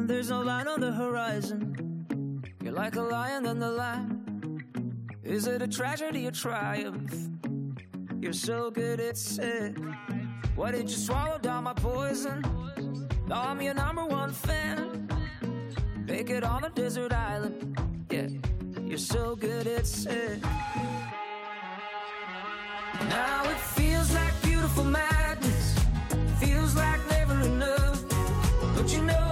There's 0.08 0.28
no 0.28 0.42
line 0.42 0.66
on 0.66 0.80
the 0.80 0.90
horizon. 0.90 2.42
You're 2.64 2.72
like 2.72 2.96
a 2.96 3.02
lion 3.02 3.46
in 3.46 3.60
the 3.60 3.70
line. 3.70 4.64
Is 5.22 5.46
it 5.46 5.62
a 5.62 5.68
tragedy 5.68 6.26
or 6.26 6.32
triumph? 6.32 7.12
You're 8.20 8.32
so 8.32 8.72
good, 8.72 8.98
it's 8.98 9.20
sick. 9.20 9.76
Why 10.56 10.72
did 10.72 10.90
you 10.90 10.96
swallow 10.96 11.38
down 11.38 11.62
my 11.62 11.74
poison? 11.74 12.42
Now 13.28 13.42
I'm 13.42 13.62
your 13.62 13.74
number 13.74 14.04
one 14.04 14.32
fan. 14.32 15.08
Make 16.06 16.28
it 16.30 16.42
on 16.42 16.64
a 16.64 16.70
desert 16.70 17.12
island. 17.12 17.78
Yeah, 18.10 18.26
you're 18.92 18.98
so 18.98 19.34
good, 19.36 19.66
at 19.66 19.86
sick. 19.86 20.42
Now 23.08 23.42
it 23.44 23.60
feels 23.74 24.12
like 24.12 24.34
beautiful 24.42 24.84
madness. 24.84 25.78
Feels 26.38 26.76
like 26.76 27.00
never 27.08 27.40
enough. 27.40 28.04
Don't 28.76 28.92
you 28.92 29.02
know 29.04 29.31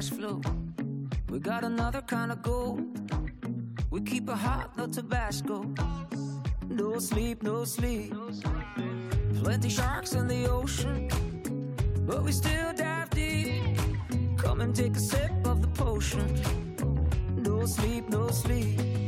cash 0.00 0.10
flow. 0.10 0.40
We 1.28 1.38
got 1.40 1.62
another 1.62 2.00
kind 2.00 2.32
of 2.32 2.40
gold. 2.42 2.80
We 3.90 4.00
keep 4.00 4.30
a 4.30 4.36
hot, 4.36 4.76
no 4.78 4.86
Tabasco. 4.86 5.74
No 6.68 6.98
sleep, 6.98 7.42
no 7.42 7.64
sleep. 7.64 8.14
Plenty 9.42 9.68
sharks 9.68 10.12
in 10.14 10.26
the 10.26 10.46
ocean, 10.48 11.08
but 12.06 12.22
we 12.22 12.32
still 12.32 12.72
dive 12.72 13.10
deep. 13.10 13.62
Come 14.38 14.62
and 14.62 14.74
take 14.74 14.96
a 14.96 15.00
sip 15.00 15.32
of 15.44 15.60
the 15.60 15.68
potion. 15.68 16.28
No 17.36 17.66
sleep, 17.66 18.08
no 18.08 18.28
sleep. 18.28 18.99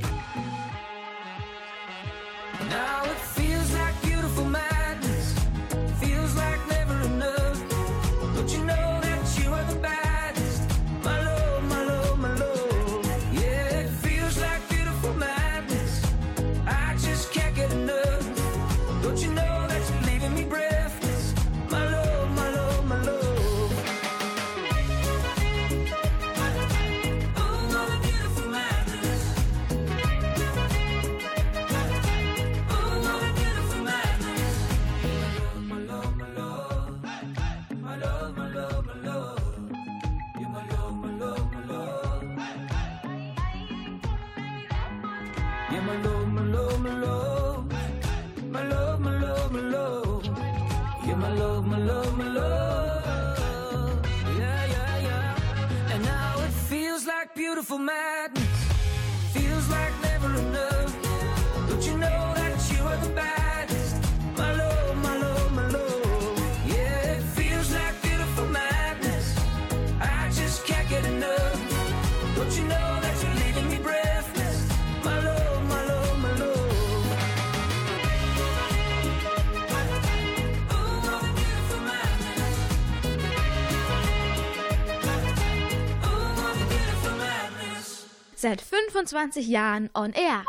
25 89.02 89.48
Jahren 89.48 89.90
on 89.94 90.12
air. 90.12 90.44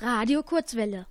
Radio 0.00 0.42
Kurzwelle. 0.42 1.06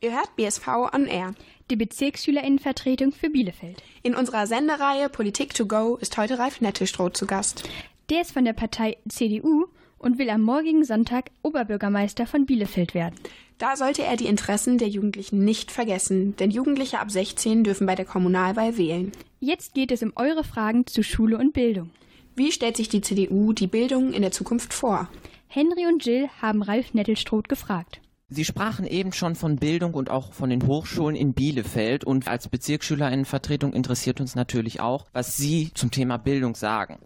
Ihr 0.00 0.12
hört 0.12 0.34
BSV 0.34 0.66
on 0.92 1.06
Air. 1.06 1.34
Die 1.70 1.76
Bezirksschülerinnenvertretung 1.76 3.12
für 3.12 3.30
Bielefeld. 3.30 3.80
In 4.02 4.16
unserer 4.16 4.48
Sendereihe 4.48 5.08
Politik 5.08 5.54
to 5.54 5.66
go 5.66 5.96
ist 6.00 6.18
heute 6.18 6.40
Ralf 6.40 6.60
Nettelstroh 6.60 7.10
zu 7.10 7.26
Gast. 7.26 7.62
Der 8.10 8.22
ist 8.22 8.32
von 8.32 8.44
der 8.44 8.54
Partei 8.54 8.96
CDU 9.08 9.66
und 9.98 10.18
will 10.18 10.30
am 10.30 10.42
morgigen 10.42 10.82
Sonntag 10.82 11.30
Oberbürgermeister 11.42 12.26
von 12.26 12.44
Bielefeld 12.44 12.92
werden. 12.94 13.14
Da 13.58 13.76
sollte 13.76 14.02
er 14.02 14.16
die 14.16 14.26
Interessen 14.26 14.78
der 14.78 14.88
Jugendlichen 14.88 15.44
nicht 15.44 15.70
vergessen, 15.70 16.34
denn 16.38 16.50
Jugendliche 16.50 16.98
ab 16.98 17.12
16 17.12 17.62
dürfen 17.62 17.86
bei 17.86 17.94
der 17.94 18.04
Kommunalwahl 18.04 18.76
wählen. 18.76 19.12
Jetzt 19.38 19.74
geht 19.74 19.92
es 19.92 20.02
um 20.02 20.12
eure 20.16 20.42
Fragen 20.42 20.88
zu 20.88 21.04
Schule 21.04 21.38
und 21.38 21.52
Bildung. 21.52 21.90
Wie 22.38 22.52
stellt 22.52 22.76
sich 22.76 22.88
die 22.88 23.00
CDU 23.00 23.52
die 23.52 23.66
Bildung 23.66 24.12
in 24.12 24.22
der 24.22 24.30
Zukunft 24.30 24.72
vor? 24.72 25.08
Henry 25.48 25.86
und 25.86 26.06
Jill 26.06 26.28
haben 26.40 26.62
Ralf 26.62 26.94
Nettelstroth 26.94 27.48
gefragt. 27.48 28.00
Sie 28.28 28.44
sprachen 28.44 28.86
eben 28.86 29.12
schon 29.12 29.34
von 29.34 29.56
Bildung 29.56 29.92
und 29.92 30.08
auch 30.08 30.32
von 30.32 30.48
den 30.48 30.64
Hochschulen 30.64 31.16
in 31.16 31.32
Bielefeld 31.32 32.04
und 32.04 32.28
als 32.28 32.46
Bezirksschülerinnenvertretung 32.46 33.72
interessiert 33.72 34.20
uns 34.20 34.36
natürlich 34.36 34.78
auch, 34.78 35.06
was 35.12 35.36
Sie 35.36 35.72
zum 35.74 35.90
Thema 35.90 36.16
Bildung 36.16 36.54
sagen. 36.54 37.00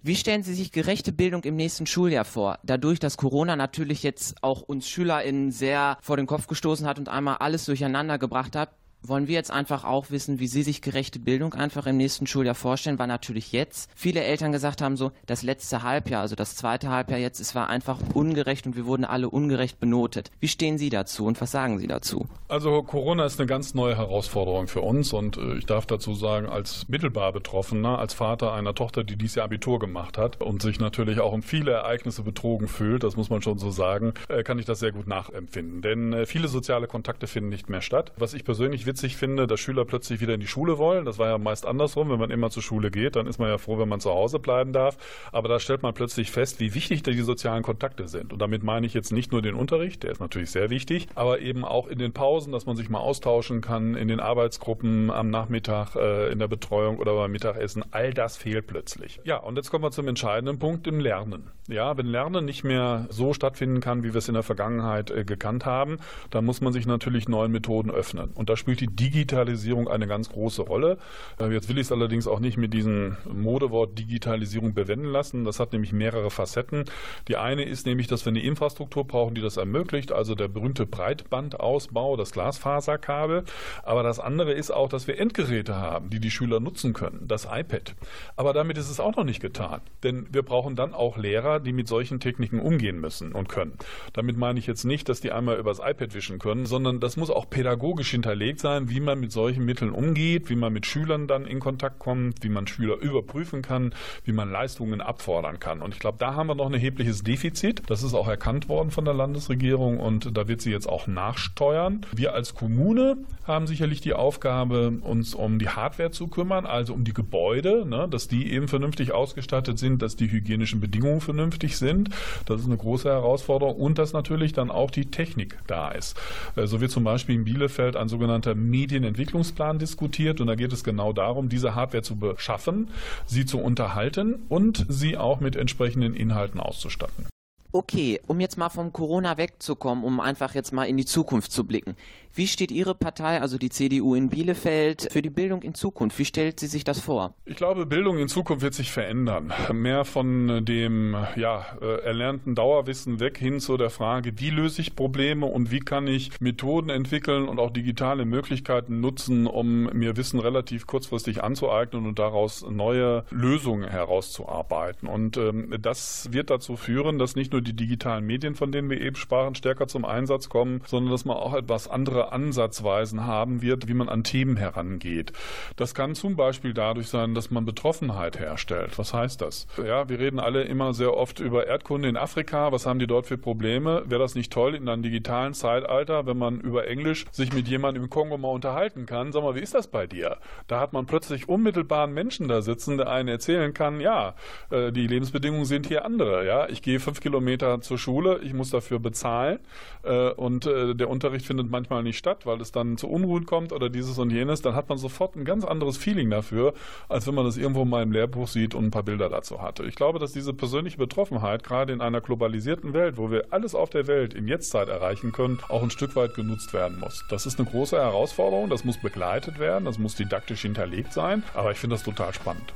Wie 0.00 0.16
stellen 0.16 0.42
Sie 0.42 0.54
sich 0.54 0.72
gerechte 0.72 1.12
Bildung 1.12 1.44
im 1.44 1.56
nächsten 1.56 1.86
Schuljahr 1.86 2.24
vor? 2.24 2.58
Dadurch, 2.62 2.98
dass 2.98 3.18
Corona 3.18 3.56
natürlich 3.56 4.02
jetzt 4.02 4.42
auch 4.42 4.62
uns 4.62 4.88
SchülerInnen 4.88 5.50
sehr 5.50 5.98
vor 6.00 6.16
den 6.16 6.26
Kopf 6.26 6.46
gestoßen 6.46 6.86
hat 6.86 6.98
und 6.98 7.10
einmal 7.10 7.36
alles 7.40 7.66
durcheinander 7.66 8.16
gebracht 8.18 8.56
hat, 8.56 8.70
wollen 9.02 9.28
wir 9.28 9.34
jetzt 9.34 9.50
einfach 9.50 9.84
auch 9.84 10.10
wissen, 10.10 10.40
wie 10.40 10.46
Sie 10.46 10.62
sich 10.62 10.82
gerechte 10.82 11.18
Bildung 11.18 11.54
einfach 11.54 11.86
im 11.86 11.96
nächsten 11.96 12.26
Schuljahr 12.26 12.54
vorstellen, 12.54 12.98
weil 12.98 13.06
natürlich 13.06 13.52
jetzt 13.52 13.90
viele 13.94 14.22
Eltern 14.22 14.52
gesagt 14.52 14.82
haben, 14.82 14.96
so 14.96 15.12
das 15.26 15.42
letzte 15.42 15.82
Halbjahr, 15.82 16.22
also 16.22 16.34
das 16.34 16.56
zweite 16.56 16.90
Halbjahr 16.90 17.18
jetzt, 17.18 17.40
es 17.40 17.54
war 17.54 17.68
einfach 17.68 17.98
ungerecht 18.14 18.66
und 18.66 18.76
wir 18.76 18.86
wurden 18.86 19.04
alle 19.04 19.30
ungerecht 19.30 19.80
benotet. 19.80 20.30
Wie 20.40 20.48
stehen 20.48 20.78
Sie 20.78 20.90
dazu 20.90 21.26
und 21.26 21.40
was 21.40 21.50
sagen 21.50 21.78
Sie 21.78 21.86
dazu? 21.86 22.26
Also 22.48 22.82
Corona 22.82 23.26
ist 23.26 23.38
eine 23.40 23.46
ganz 23.46 23.74
neue 23.74 23.96
Herausforderung 23.96 24.68
für 24.68 24.80
uns 24.80 25.12
und 25.12 25.36
äh, 25.36 25.58
ich 25.58 25.66
darf 25.66 25.86
dazu 25.86 26.14
sagen, 26.14 26.46
als 26.46 26.88
mittelbar 26.88 27.32
Betroffener, 27.32 27.98
als 27.98 28.14
Vater 28.14 28.52
einer 28.52 28.74
Tochter, 28.74 29.04
die 29.04 29.16
dieses 29.16 29.36
Jahr 29.36 29.44
Abitur 29.44 29.78
gemacht 29.78 30.18
hat 30.18 30.40
und 30.40 30.62
sich 30.62 30.80
natürlich 30.80 31.20
auch 31.20 31.32
um 31.32 31.42
viele 31.42 31.72
Ereignisse 31.72 32.22
betrogen 32.22 32.68
fühlt, 32.68 33.02
das 33.02 33.16
muss 33.16 33.30
man 33.30 33.42
schon 33.42 33.58
so 33.58 33.70
sagen, 33.70 34.14
äh, 34.28 34.42
kann 34.42 34.58
ich 34.58 34.64
das 34.64 34.78
sehr 34.78 34.92
gut 34.92 35.06
nachempfinden. 35.06 35.82
Denn 35.82 36.12
äh, 36.12 36.26
viele 36.26 36.48
soziale 36.48 36.86
Kontakte 36.86 37.26
finden 37.26 37.50
nicht 37.50 37.68
mehr 37.68 37.82
statt. 37.82 38.12
Was 38.16 38.34
ich 38.34 38.44
persönlich 38.44 38.86
witzig 38.92 39.16
finde, 39.16 39.46
dass 39.46 39.58
Schüler 39.58 39.86
plötzlich 39.86 40.20
wieder 40.20 40.34
in 40.34 40.40
die 40.40 40.46
Schule 40.46 40.76
wollen. 40.76 41.06
Das 41.06 41.18
war 41.18 41.28
ja 41.28 41.38
meist 41.38 41.64
andersrum. 41.64 42.10
Wenn 42.10 42.18
man 42.18 42.30
immer 42.30 42.50
zur 42.50 42.62
Schule 42.62 42.90
geht, 42.90 43.16
dann 43.16 43.26
ist 43.26 43.38
man 43.38 43.48
ja 43.48 43.56
froh, 43.56 43.78
wenn 43.78 43.88
man 43.88 44.00
zu 44.00 44.10
Hause 44.10 44.38
bleiben 44.38 44.74
darf. 44.74 44.98
Aber 45.32 45.48
da 45.48 45.58
stellt 45.58 45.82
man 45.82 45.94
plötzlich 45.94 46.30
fest, 46.30 46.60
wie 46.60 46.74
wichtig 46.74 47.02
die 47.02 47.18
sozialen 47.22 47.62
Kontakte 47.62 48.06
sind. 48.06 48.34
Und 48.34 48.42
damit 48.42 48.62
meine 48.62 48.86
ich 48.86 48.92
jetzt 48.92 49.10
nicht 49.10 49.32
nur 49.32 49.40
den 49.40 49.54
Unterricht, 49.54 50.02
der 50.02 50.10
ist 50.10 50.20
natürlich 50.20 50.50
sehr 50.50 50.68
wichtig, 50.68 51.08
aber 51.14 51.40
eben 51.40 51.64
auch 51.64 51.86
in 51.86 51.98
den 51.98 52.12
Pausen, 52.12 52.52
dass 52.52 52.66
man 52.66 52.76
sich 52.76 52.90
mal 52.90 52.98
austauschen 52.98 53.62
kann, 53.62 53.94
in 53.94 54.08
den 54.08 54.20
Arbeitsgruppen, 54.20 55.10
am 55.10 55.30
Nachmittag, 55.30 55.96
äh, 55.96 56.30
in 56.30 56.38
der 56.38 56.48
Betreuung 56.48 56.98
oder 56.98 57.14
beim 57.14 57.32
Mittagessen. 57.32 57.82
All 57.92 58.12
das 58.12 58.36
fehlt 58.36 58.66
plötzlich. 58.66 59.20
Ja, 59.24 59.38
und 59.38 59.56
jetzt 59.56 59.70
kommen 59.70 59.84
wir 59.84 59.90
zum 59.90 60.06
entscheidenden 60.06 60.58
Punkt 60.58 60.86
im 60.86 61.00
Lernen. 61.00 61.50
Ja, 61.68 61.96
wenn 61.96 62.06
Lernen 62.06 62.44
nicht 62.44 62.62
mehr 62.62 63.06
so 63.08 63.32
stattfinden 63.32 63.80
kann, 63.80 64.02
wie 64.02 64.12
wir 64.12 64.18
es 64.18 64.28
in 64.28 64.34
der 64.34 64.42
Vergangenheit 64.42 65.10
äh, 65.10 65.24
gekannt 65.24 65.64
haben, 65.64 65.96
dann 66.28 66.44
muss 66.44 66.60
man 66.60 66.74
sich 66.74 66.86
natürlich 66.86 67.26
neuen 67.26 67.52
Methoden 67.52 67.90
öffnen. 67.90 68.32
Und 68.34 68.50
da 68.50 68.56
spielt 68.56 68.81
die 68.82 68.88
Digitalisierung 68.88 69.88
eine 69.88 70.06
ganz 70.06 70.28
große 70.28 70.62
Rolle. 70.62 70.98
Äh, 71.40 71.52
Jetzt 71.52 71.68
will 71.68 71.78
ich 71.78 71.86
es 71.86 71.92
allerdings 71.92 72.26
auch 72.26 72.40
nicht 72.40 72.56
mit 72.56 72.74
diesem 72.74 73.16
Modewort 73.32 73.96
Digitalisierung 73.98 74.74
bewenden 74.74 75.06
lassen. 75.06 75.44
Das 75.44 75.60
hat 75.60 75.72
nämlich 75.72 75.92
mehrere 75.92 76.30
Facetten. 76.30 76.84
Die 77.28 77.36
eine 77.36 77.62
ist 77.62 77.86
nämlich, 77.86 78.08
dass 78.08 78.24
wir 78.24 78.30
eine 78.30 78.42
Infrastruktur 78.42 79.06
brauchen, 79.06 79.34
die 79.34 79.40
das 79.40 79.56
ermöglicht, 79.56 80.10
also 80.10 80.34
der 80.34 80.48
berühmte 80.48 80.86
Breitbandausbau, 80.86 82.16
das 82.16 82.32
Glasfaserkabel. 82.32 83.44
Aber 83.84 84.02
das 84.02 84.18
andere 84.18 84.52
ist 84.52 84.72
auch, 84.72 84.88
dass 84.88 85.06
wir 85.06 85.18
Endgeräte 85.18 85.76
haben, 85.76 86.10
die 86.10 86.18
die 86.18 86.30
Schüler 86.30 86.58
nutzen 86.58 86.92
können, 86.92 87.28
das 87.28 87.44
iPad. 87.44 87.94
Aber 88.34 88.52
damit 88.52 88.78
ist 88.78 88.90
es 88.90 88.98
auch 88.98 89.14
noch 89.14 89.24
nicht 89.24 89.40
getan, 89.40 89.80
denn 90.02 90.26
wir 90.32 90.42
brauchen 90.42 90.74
dann 90.74 90.94
auch 90.94 91.16
Lehrer, 91.16 91.60
die 91.60 91.72
mit 91.72 91.86
solchen 91.86 92.18
Techniken 92.18 92.58
umgehen 92.58 93.00
müssen 93.00 93.32
und 93.32 93.48
können. 93.48 93.78
Damit 94.12 94.36
meine 94.36 94.58
ich 94.58 94.66
jetzt 94.66 94.84
nicht, 94.84 95.08
dass 95.08 95.20
die 95.20 95.30
einmal 95.30 95.58
übers 95.58 95.78
iPad 95.78 96.14
wischen 96.14 96.38
können, 96.40 96.66
sondern 96.66 96.98
das 96.98 97.16
muss 97.16 97.30
auch 97.30 97.48
pädagogisch 97.48 98.10
hinterlegt 98.10 98.58
sein, 98.58 98.71
wie 98.84 99.00
man 99.00 99.20
mit 99.20 99.32
solchen 99.32 99.64
Mitteln 99.64 99.90
umgeht, 99.90 100.50
wie 100.50 100.56
man 100.56 100.72
mit 100.72 100.86
Schülern 100.86 101.26
dann 101.26 101.46
in 101.46 101.60
Kontakt 101.60 101.98
kommt, 101.98 102.42
wie 102.42 102.48
man 102.48 102.66
Schüler 102.66 102.96
überprüfen 102.96 103.62
kann, 103.62 103.94
wie 104.24 104.32
man 104.32 104.50
Leistungen 104.50 105.00
abfordern 105.00 105.60
kann. 105.60 105.80
Und 105.82 105.94
ich 105.94 106.00
glaube, 106.00 106.18
da 106.18 106.34
haben 106.34 106.48
wir 106.48 106.54
noch 106.54 106.66
ein 106.66 106.74
erhebliches 106.74 107.22
Defizit. 107.22 107.82
Das 107.86 108.02
ist 108.02 108.14
auch 108.14 108.28
erkannt 108.28 108.68
worden 108.68 108.90
von 108.90 109.04
der 109.04 109.14
Landesregierung 109.14 109.98
und 110.00 110.36
da 110.36 110.48
wird 110.48 110.60
sie 110.60 110.70
jetzt 110.70 110.88
auch 110.88 111.06
nachsteuern. 111.06 112.06
Wir 112.14 112.34
als 112.34 112.54
Kommune 112.54 113.16
haben 113.44 113.66
sicherlich 113.66 114.00
die 114.00 114.14
Aufgabe, 114.14 114.92
uns 115.00 115.34
um 115.34 115.58
die 115.58 115.68
Hardware 115.68 116.10
zu 116.10 116.28
kümmern, 116.28 116.66
also 116.66 116.94
um 116.94 117.04
die 117.04 117.12
Gebäude, 117.14 117.84
ne, 117.86 118.08
dass 118.08 118.28
die 118.28 118.52
eben 118.52 118.68
vernünftig 118.68 119.12
ausgestattet 119.12 119.78
sind, 119.78 120.02
dass 120.02 120.16
die 120.16 120.30
hygienischen 120.30 120.80
Bedingungen 120.80 121.20
vernünftig 121.20 121.76
sind. 121.76 122.10
Das 122.46 122.60
ist 122.60 122.66
eine 122.66 122.76
große 122.76 123.08
Herausforderung 123.08 123.76
und 123.76 123.98
dass 123.98 124.12
natürlich 124.12 124.52
dann 124.52 124.70
auch 124.70 124.90
die 124.90 125.06
Technik 125.06 125.58
da 125.66 125.90
ist. 125.90 126.16
Äh, 126.56 126.66
So 126.66 126.80
wird 126.80 126.90
zum 126.90 127.04
Beispiel 127.04 127.34
in 127.34 127.44
Bielefeld 127.44 127.96
ein 127.96 128.08
sogenannter 128.08 128.54
Medienentwicklungsplan 128.70 129.78
diskutiert 129.78 130.40
und 130.40 130.46
da 130.46 130.54
geht 130.54 130.72
es 130.72 130.84
genau 130.84 131.12
darum, 131.12 131.48
diese 131.48 131.74
Hardware 131.74 132.02
zu 132.02 132.16
beschaffen, 132.16 132.88
sie 133.26 133.46
zu 133.46 133.58
unterhalten 133.58 134.42
und 134.48 134.86
sie 134.88 135.16
auch 135.16 135.40
mit 135.40 135.56
entsprechenden 135.56 136.14
Inhalten 136.14 136.60
auszustatten. 136.60 137.26
Okay, 137.74 138.20
um 138.26 138.38
jetzt 138.38 138.58
mal 138.58 138.68
vom 138.68 138.92
Corona 138.92 139.38
wegzukommen, 139.38 140.04
um 140.04 140.20
einfach 140.20 140.54
jetzt 140.54 140.72
mal 140.72 140.84
in 140.84 140.98
die 140.98 141.06
Zukunft 141.06 141.52
zu 141.52 141.64
blicken. 141.64 141.96
Wie 142.34 142.46
steht 142.46 142.70
Ihre 142.70 142.94
Partei, 142.94 143.42
also 143.42 143.58
die 143.58 143.68
CDU 143.68 144.14
in 144.14 144.30
Bielefeld, 144.30 145.08
für 145.12 145.20
die 145.20 145.28
Bildung 145.28 145.60
in 145.60 145.74
Zukunft? 145.74 146.18
Wie 146.18 146.24
stellt 146.24 146.60
sie 146.60 146.66
sich 146.66 146.82
das 146.82 146.98
vor? 146.98 147.34
Ich 147.44 147.56
glaube, 147.56 147.84
Bildung 147.84 148.16
in 148.16 148.28
Zukunft 148.28 148.62
wird 148.62 148.72
sich 148.72 148.90
verändern. 148.90 149.52
Mehr 149.70 150.06
von 150.06 150.64
dem 150.64 151.14
ja, 151.36 151.66
äh, 151.82 152.00
erlernten 152.04 152.54
Dauerwissen 152.54 153.20
weg 153.20 153.36
hin 153.36 153.60
zu 153.60 153.76
der 153.76 153.90
Frage, 153.90 154.32
wie 154.36 154.48
löse 154.48 154.80
ich 154.80 154.96
Probleme 154.96 155.44
und 155.44 155.70
wie 155.70 155.80
kann 155.80 156.06
ich 156.06 156.40
Methoden 156.40 156.88
entwickeln 156.88 157.46
und 157.48 157.58
auch 157.58 157.70
digitale 157.70 158.24
Möglichkeiten 158.24 159.00
nutzen, 159.00 159.46
um 159.46 159.90
mir 159.92 160.16
Wissen 160.16 160.40
relativ 160.40 160.86
kurzfristig 160.86 161.44
anzueignen 161.44 162.06
und 162.06 162.18
daraus 162.18 162.64
neue 162.66 163.26
Lösungen 163.30 163.86
herauszuarbeiten. 163.86 165.06
Und 165.06 165.36
ähm, 165.36 165.74
das 165.82 166.32
wird 166.32 166.48
dazu 166.48 166.76
führen, 166.76 167.18
dass 167.18 167.36
nicht 167.36 167.52
nur 167.52 167.60
die 167.60 167.76
digitalen 167.76 168.24
Medien, 168.24 168.54
von 168.54 168.72
denen 168.72 168.88
wir 168.88 169.02
eben 169.02 169.16
sprachen, 169.16 169.54
stärker 169.54 169.86
zum 169.86 170.06
Einsatz 170.06 170.48
kommen, 170.48 170.80
sondern 170.86 171.12
dass 171.12 171.26
man 171.26 171.36
auch 171.36 171.52
etwas 171.52 171.88
andere 171.88 172.21
Ansatzweisen 172.30 173.26
haben 173.26 173.62
wird, 173.62 173.88
wie 173.88 173.94
man 173.94 174.08
an 174.08 174.22
Themen 174.22 174.56
herangeht. 174.56 175.32
Das 175.76 175.94
kann 175.94 176.14
zum 176.14 176.36
Beispiel 176.36 176.74
dadurch 176.74 177.08
sein, 177.08 177.34
dass 177.34 177.50
man 177.50 177.64
Betroffenheit 177.64 178.38
herstellt. 178.38 178.98
Was 178.98 179.12
heißt 179.12 179.40
das? 179.40 179.66
Ja, 179.84 180.08
wir 180.08 180.18
reden 180.18 180.38
alle 180.38 180.62
immer 180.62 180.94
sehr 180.94 181.16
oft 181.16 181.40
über 181.40 181.66
Erdkunde 181.66 182.08
in 182.08 182.16
Afrika. 182.16 182.70
Was 182.72 182.86
haben 182.86 182.98
die 182.98 183.06
dort 183.06 183.26
für 183.26 183.38
Probleme? 183.38 184.02
Wäre 184.06 184.20
das 184.20 184.34
nicht 184.34 184.52
toll 184.52 184.74
in 184.74 184.88
einem 184.88 185.02
digitalen 185.02 185.54
Zeitalter, 185.54 186.26
wenn 186.26 186.38
man 186.38 186.60
über 186.60 186.86
Englisch 186.86 187.24
sich 187.32 187.52
mit 187.52 187.68
jemandem 187.68 188.04
im 188.04 188.10
Kongo 188.10 188.38
mal 188.38 188.48
unterhalten 188.48 189.06
kann? 189.06 189.32
Sag 189.32 189.42
mal, 189.42 189.54
wie 189.54 189.60
ist 189.60 189.74
das 189.74 189.88
bei 189.88 190.06
dir? 190.06 190.36
Da 190.66 190.80
hat 190.80 190.92
man 190.92 191.06
plötzlich 191.06 191.48
unmittelbar 191.48 192.04
einen 192.04 192.14
Menschen 192.14 192.48
da 192.48 192.62
sitzen, 192.62 192.96
der 192.98 193.08
einen 193.08 193.28
erzählen 193.28 193.72
kann, 193.72 194.00
ja, 194.00 194.34
äh, 194.70 194.92
die 194.92 195.06
Lebensbedingungen 195.06 195.64
sind 195.64 195.86
hier 195.86 196.04
andere. 196.04 196.46
Ja, 196.46 196.68
ich 196.68 196.82
gehe 196.82 197.00
fünf 197.00 197.20
Kilometer 197.20 197.80
zur 197.80 197.98
Schule, 197.98 198.40
ich 198.42 198.52
muss 198.52 198.70
dafür 198.70 198.98
bezahlen 198.98 199.58
äh, 200.02 200.30
und 200.30 200.66
äh, 200.66 200.94
der 200.94 201.08
Unterricht 201.08 201.46
findet 201.46 201.70
manchmal 201.70 202.02
nicht 202.02 202.11
statt, 202.18 202.46
weil 202.46 202.60
es 202.60 202.72
dann 202.72 202.96
zu 202.96 203.08
Unruhen 203.08 203.46
kommt 203.46 203.72
oder 203.72 203.88
dieses 203.88 204.18
und 204.18 204.30
jenes. 204.30 204.62
Dann 204.62 204.74
hat 204.74 204.88
man 204.88 204.98
sofort 204.98 205.36
ein 205.36 205.44
ganz 205.44 205.64
anderes 205.64 205.96
Feeling 205.96 206.30
dafür, 206.30 206.74
als 207.08 207.26
wenn 207.26 207.34
man 207.34 207.44
das 207.44 207.56
irgendwo 207.56 207.84
mal 207.84 208.02
im 208.02 208.12
Lehrbuch 208.12 208.48
sieht 208.48 208.74
und 208.74 208.86
ein 208.86 208.90
paar 208.90 209.02
Bilder 209.02 209.28
dazu 209.28 209.60
hatte. 209.62 209.84
Ich 209.84 209.94
glaube, 209.94 210.18
dass 210.18 210.32
diese 210.32 210.52
persönliche 210.52 210.98
Betroffenheit 210.98 211.64
gerade 211.64 211.92
in 211.92 212.00
einer 212.00 212.20
globalisierten 212.20 212.92
Welt, 212.92 213.16
wo 213.16 213.30
wir 213.30 213.46
alles 213.50 213.74
auf 213.74 213.90
der 213.90 214.06
Welt 214.06 214.34
in 214.34 214.48
Jetztzeit 214.48 214.88
erreichen 214.88 215.32
können, 215.32 215.58
auch 215.68 215.82
ein 215.82 215.90
Stück 215.90 216.16
weit 216.16 216.34
genutzt 216.34 216.72
werden 216.72 216.98
muss. 217.00 217.24
Das 217.30 217.46
ist 217.46 217.58
eine 217.58 217.68
große 217.68 217.96
Herausforderung, 217.96 218.70
das 218.70 218.84
muss 218.84 218.98
begleitet 218.98 219.58
werden, 219.58 219.84
das 219.84 219.98
muss 219.98 220.14
didaktisch 220.14 220.62
hinterlegt 220.62 221.12
sein, 221.12 221.42
aber 221.54 221.72
ich 221.72 221.78
finde 221.78 221.94
das 221.94 222.04
total 222.04 222.32
spannend. 222.32 222.72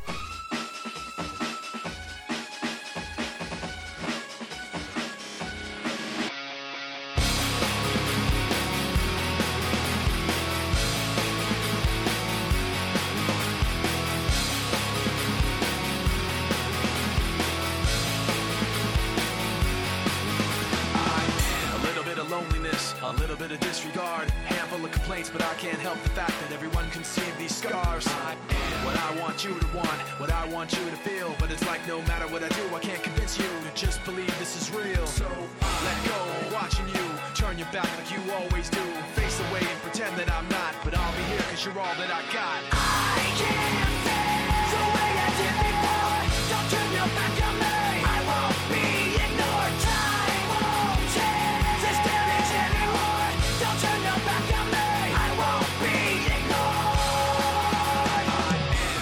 You're 41.67 41.83
all 41.83 41.97
that 41.99 42.13
I 42.15 42.23
got. 42.31 42.63
I 42.71 43.27
can't 43.35 43.91
feel 44.07 44.71
the 44.71 44.83
way 44.87 45.11
I 45.19 45.31
did 45.35 45.57
before. 45.67 46.23
Don't 46.47 46.69
turn 46.71 46.91
your 46.95 47.11
back 47.11 47.35
on 47.43 47.55
me. 47.59 48.07
I 48.07 48.19
won't 48.23 48.61
be 48.71 48.87
ignored. 49.19 49.75
Time 49.83 50.47
won't 50.47 51.03
change 51.11 51.83
this 51.83 51.99
damage 52.07 52.53
anymore. 52.55 53.35
Don't 53.59 53.79
turn 53.83 53.99
your 53.99 54.21
back 54.23 54.47
on 54.63 54.67
me. 54.71 55.11
I 55.11 55.29
won't 55.43 55.67
be 55.83 56.31
ignored. 56.39 58.31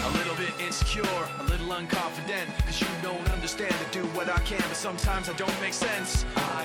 I'm 0.00 0.08
a 0.08 0.16
little 0.16 0.36
bit 0.40 0.56
insecure, 0.56 1.04
a 1.04 1.44
little 1.44 1.68
unconfident, 1.68 2.48
cause 2.64 2.80
you 2.80 2.88
don't 3.04 3.28
understand 3.28 3.76
to 3.76 3.88
do 3.92 4.08
what 4.16 4.32
I 4.32 4.40
can, 4.48 4.64
but 4.72 4.80
sometimes 4.80 5.28
I 5.28 5.34
don't 5.34 5.60
make 5.60 5.74
sense. 5.74 6.24
I 6.36 6.64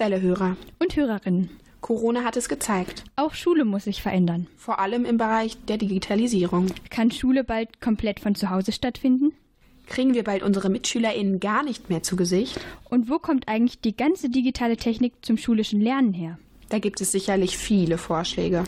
Kurzwelle-Hörer 0.00 0.56
und 0.78 0.96
Hörerinnen, 0.96 1.50
Corona 1.82 2.24
hat 2.24 2.38
es 2.38 2.48
gezeigt. 2.48 3.04
Auch 3.16 3.34
Schule 3.34 3.66
muss 3.66 3.84
sich 3.84 4.00
verändern. 4.00 4.46
Vor 4.56 4.78
allem 4.78 5.04
im 5.04 5.18
Bereich 5.18 5.58
der 5.68 5.76
Digitalisierung. 5.76 6.68
Kann 6.88 7.10
Schule 7.10 7.44
bald 7.44 7.82
komplett 7.82 8.18
von 8.18 8.34
zu 8.34 8.48
Hause 8.48 8.72
stattfinden? 8.72 9.34
Kriegen 9.86 10.14
wir 10.14 10.24
bald 10.24 10.42
unsere 10.42 10.70
MitschülerInnen 10.70 11.38
gar 11.38 11.62
nicht 11.62 11.90
mehr 11.90 12.02
zu 12.02 12.16
Gesicht? 12.16 12.58
Und 12.88 13.10
wo 13.10 13.18
kommt 13.18 13.46
eigentlich 13.46 13.82
die 13.82 13.94
ganze 13.94 14.30
digitale 14.30 14.78
Technik 14.78 15.12
zum 15.20 15.36
schulischen 15.36 15.82
Lernen 15.82 16.14
her? 16.14 16.38
Da 16.70 16.78
gibt 16.78 17.02
es 17.02 17.12
sicherlich 17.12 17.58
viele 17.58 17.98
Vorschläge. 17.98 18.64